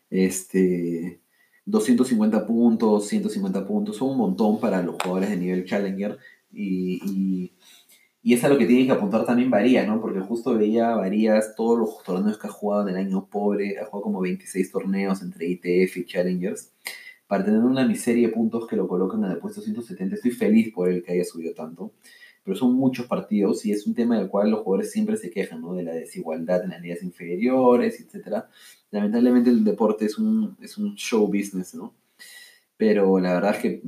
Este, 0.09 1.21
250 1.65 2.47
puntos, 2.47 3.07
150 3.07 3.67
puntos, 3.67 3.97
son 3.97 4.09
un 4.09 4.17
montón 4.17 4.59
para 4.59 4.81
los 4.81 4.95
jugadores 4.95 5.29
de 5.29 5.37
nivel 5.37 5.65
Challenger 5.65 6.17
y, 6.51 6.99
y, 7.05 7.53
y 8.23 8.33
es 8.33 8.43
a 8.43 8.49
lo 8.49 8.57
que 8.57 8.65
tienen 8.65 8.87
que 8.87 8.93
apuntar 8.93 9.25
también 9.25 9.51
Varías, 9.51 9.87
¿no? 9.87 10.01
Porque 10.01 10.19
justo 10.19 10.57
veía 10.57 10.95
Varías 10.95 11.53
todos 11.55 11.77
los 11.77 12.03
torneos 12.03 12.39
que 12.39 12.47
ha 12.47 12.51
jugado 12.51 12.87
en 12.87 12.95
el 12.95 13.05
año 13.05 13.27
pobre, 13.27 13.77
ha 13.77 13.85
jugado 13.85 14.03
como 14.03 14.21
26 14.21 14.71
torneos 14.71 15.21
entre 15.21 15.47
ITF 15.47 15.97
y 15.97 16.05
Challengers 16.05 16.71
para 17.29 17.45
tener 17.45 17.59
una 17.59 17.87
miseria 17.87 18.27
de 18.27 18.33
puntos 18.33 18.65
que 18.65 18.75
lo 18.75 18.87
colocan 18.87 19.23
en 19.23 19.29
el 19.29 19.37
puesto 19.37 19.61
170. 19.61 20.15
Estoy 20.15 20.31
feliz 20.31 20.73
por 20.73 20.89
el 20.89 21.03
que 21.03 21.11
haya 21.11 21.23
subido 21.23 21.53
tanto, 21.53 21.93
pero 22.43 22.57
son 22.57 22.73
muchos 22.73 23.05
partidos 23.05 23.63
y 23.67 23.71
es 23.71 23.85
un 23.85 23.93
tema 23.93 24.17
del 24.17 24.29
cual 24.29 24.49
los 24.49 24.61
jugadores 24.61 24.91
siempre 24.91 25.15
se 25.15 25.29
quejan, 25.29 25.61
¿no? 25.61 25.75
De 25.75 25.83
la 25.83 25.93
desigualdad 25.93 26.63
en 26.63 26.71
las 26.71 26.81
ligas 26.81 27.03
inferiores, 27.03 28.01
etc. 28.01 28.45
Lamentablemente 28.89 29.51
el 29.51 29.63
deporte 29.63 30.05
es 30.05 30.17
un, 30.17 30.57
es 30.59 30.79
un 30.79 30.95
show 30.95 31.27
business, 31.27 31.75
¿no? 31.75 31.93
Pero 32.75 33.19
la 33.19 33.35
verdad 33.35 33.57
es 33.57 33.61
que 33.61 33.83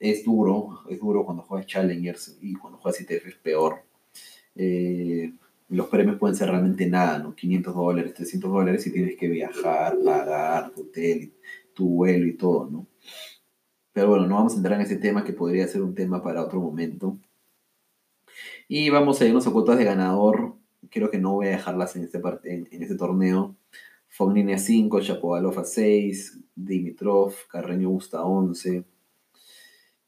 es 0.00 0.24
duro, 0.24 0.80
es 0.88 0.98
duro 0.98 1.26
cuando 1.26 1.42
juegas 1.42 1.66
Challengers 1.66 2.38
y 2.40 2.54
cuando 2.54 2.78
juegas 2.78 3.02
ITF 3.02 3.26
es 3.26 3.34
peor. 3.34 3.82
Eh, 4.54 5.34
los 5.68 5.88
premios 5.88 6.16
pueden 6.16 6.34
ser 6.34 6.48
realmente 6.48 6.86
nada, 6.86 7.18
¿no? 7.18 7.34
500 7.34 7.74
dólares, 7.74 8.14
300 8.14 8.50
dólares 8.50 8.86
y 8.86 8.92
tienes 8.94 9.18
que 9.18 9.28
viajar, 9.28 9.98
pagar, 10.02 10.72
hotel, 10.74 11.34
tu 11.76 11.88
vuelo 11.88 12.26
y 12.26 12.32
todo, 12.32 12.68
¿no? 12.68 12.86
Pero 13.92 14.08
bueno, 14.08 14.26
no 14.26 14.34
vamos 14.34 14.54
a 14.54 14.56
entrar 14.56 14.80
en 14.80 14.86
ese 14.86 14.96
tema 14.96 15.24
que 15.24 15.32
podría 15.32 15.68
ser 15.68 15.82
un 15.82 15.94
tema 15.94 16.22
para 16.22 16.42
otro 16.42 16.60
momento. 16.60 17.16
Y 18.66 18.90
vamos 18.90 19.20
a 19.20 19.26
irnos 19.26 19.46
a 19.46 19.52
cuotas 19.52 19.78
de 19.78 19.84
ganador. 19.84 20.54
Creo 20.90 21.10
que 21.10 21.18
no 21.18 21.34
voy 21.34 21.46
a 21.46 21.50
dejarlas 21.50 21.94
en 21.96 22.04
este, 22.04 22.20
este 22.72 22.94
torneo. 22.96 23.54
Fognini 24.08 24.58
5, 24.58 25.00
Chapovalov 25.00 25.58
a 25.58 25.64
6, 25.64 26.40
Dimitrov, 26.54 27.34
Carreño 27.50 27.90
Busta 27.90 28.22
11. 28.22 28.84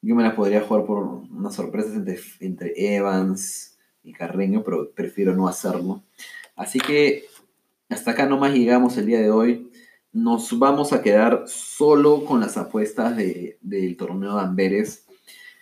Yo 0.00 0.14
me 0.14 0.22
las 0.22 0.34
podría 0.34 0.62
jugar 0.62 0.86
por 0.86 0.98
unas 0.98 1.54
sorpresas 1.54 1.94
entre, 1.94 2.18
entre 2.40 2.96
Evans 2.96 3.78
y 4.02 4.12
Carreño, 4.12 4.64
pero 4.64 4.90
prefiero 4.92 5.34
no 5.34 5.48
hacerlo. 5.48 6.02
Así 6.56 6.78
que 6.78 7.24
hasta 7.88 8.12
acá 8.12 8.26
nomás 8.26 8.54
llegamos 8.54 8.96
el 8.96 9.06
día 9.06 9.20
de 9.20 9.30
hoy 9.30 9.67
nos 10.18 10.58
vamos 10.58 10.92
a 10.92 11.00
quedar 11.00 11.44
solo 11.46 12.24
con 12.24 12.40
las 12.40 12.56
apuestas 12.56 13.16
del 13.16 13.96
torneo 13.96 14.34
de 14.34 14.40
Amberes. 14.42 15.06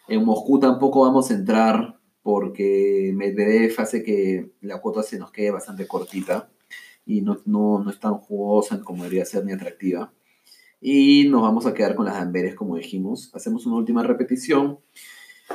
En 0.08 0.24
Moscú 0.24 0.58
tampoco 0.58 1.02
vamos 1.02 1.30
a 1.30 1.34
entrar 1.34 1.98
porque 2.22 3.12
Medvedev 3.14 3.74
hace 3.78 4.02
que 4.02 4.50
la 4.60 4.80
cuota 4.80 5.02
se 5.02 5.18
nos 5.18 5.30
quede 5.30 5.50
bastante 5.50 5.86
cortita 5.86 6.50
y 7.04 7.20
no, 7.20 7.38
no, 7.44 7.88
es 7.90 8.00
tan 8.00 8.14
jugosa 8.14 8.80
como 8.82 9.04
debería 9.04 9.24
ser 9.24 9.44
ni 9.44 9.52
atractiva. 9.52 10.12
Y 10.80 11.28
nos 11.28 11.42
vamos 11.42 11.66
a 11.66 11.74
quedar 11.74 11.94
con 11.94 12.06
las 12.06 12.16
Amberes 12.16 12.54
como 12.54 12.76
dijimos. 12.76 13.30
Hacemos 13.34 13.66
una 13.66 13.76
última 13.76 14.02
repetición. 14.02 14.78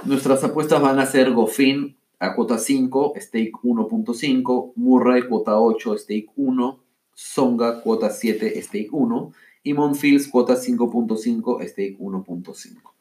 Nuestras 0.05 0.43
apuestas 0.43 0.81
van 0.81 0.99
a 0.99 1.05
ser 1.05 1.31
Goffin 1.31 1.97
a 2.19 2.35
cuota 2.35 2.57
5, 2.57 3.13
stake 3.17 3.51
1.5, 3.63 4.73
Murray 4.75 5.27
cuota 5.27 5.59
8, 5.59 5.97
stake 5.97 6.29
1, 6.35 6.83
Songa 7.13 7.81
cuota 7.81 8.09
7, 8.09 8.61
stake 8.61 8.89
1 8.91 9.33
y 9.63 9.73
Monfils 9.73 10.27
cuota 10.27 10.55
5.5, 10.55 11.67
stake 11.67 11.97
1.5. 11.97 12.91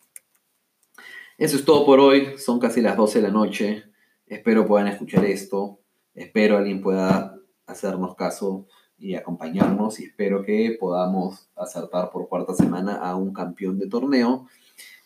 Eso 1.39 1.57
es 1.57 1.65
todo 1.65 1.87
por 1.87 2.01
hoy, 2.01 2.37
son 2.39 2.59
casi 2.59 2.81
las 2.81 2.97
12 2.97 3.21
de 3.21 3.29
la 3.29 3.33
noche. 3.33 3.85
Espero 4.27 4.67
puedan 4.67 4.89
escuchar 4.89 5.25
esto, 5.25 5.81
espero 6.15 6.59
alguien 6.59 6.83
pueda 6.83 7.35
hacernos 7.67 8.15
caso 8.15 8.67
y 8.99 9.15
acompañarnos 9.15 9.99
y 10.01 10.05
espero 10.05 10.43
que 10.43 10.77
podamos 10.79 11.49
acertar 11.57 12.11
por 12.11 12.29
cuarta 12.29 12.55
semana 12.55 12.97
a 12.97 13.17
un 13.17 13.33
campeón 13.33 13.79
de 13.79 13.89
torneo 13.89 14.47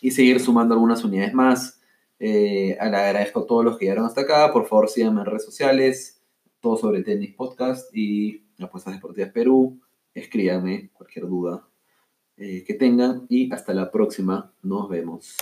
y 0.01 0.11
seguir 0.11 0.41
sumando 0.41 0.75
algunas 0.75 1.05
unidades 1.05 1.33
más. 1.33 1.81
Eh, 2.19 2.77
agradezco 2.81 3.41
a 3.41 3.47
todos 3.47 3.65
los 3.65 3.79
que 3.79 3.85
llegaron 3.85 4.07
hasta 4.07 4.23
acá. 4.23 4.53
Por 4.53 4.67
favor, 4.67 4.89
síganme 4.89 5.21
en 5.21 5.27
redes 5.27 5.45
sociales, 5.45 6.21
todo 6.61 6.77
sobre 6.77 7.03
tenis 7.03 7.35
podcast 7.35 7.95
y 7.95 8.44
Apuestas 8.61 8.95
Deportivas 8.95 9.33
Perú. 9.33 9.81
Escríbanme 10.15 10.91
cualquier 10.93 11.27
duda 11.27 11.67
eh, 12.37 12.65
que 12.65 12.75
tengan 12.75 13.27
y 13.29 13.53
hasta 13.53 13.75
la 13.75 13.91
próxima. 13.91 14.53
Nos 14.63 14.89
vemos. 14.89 15.25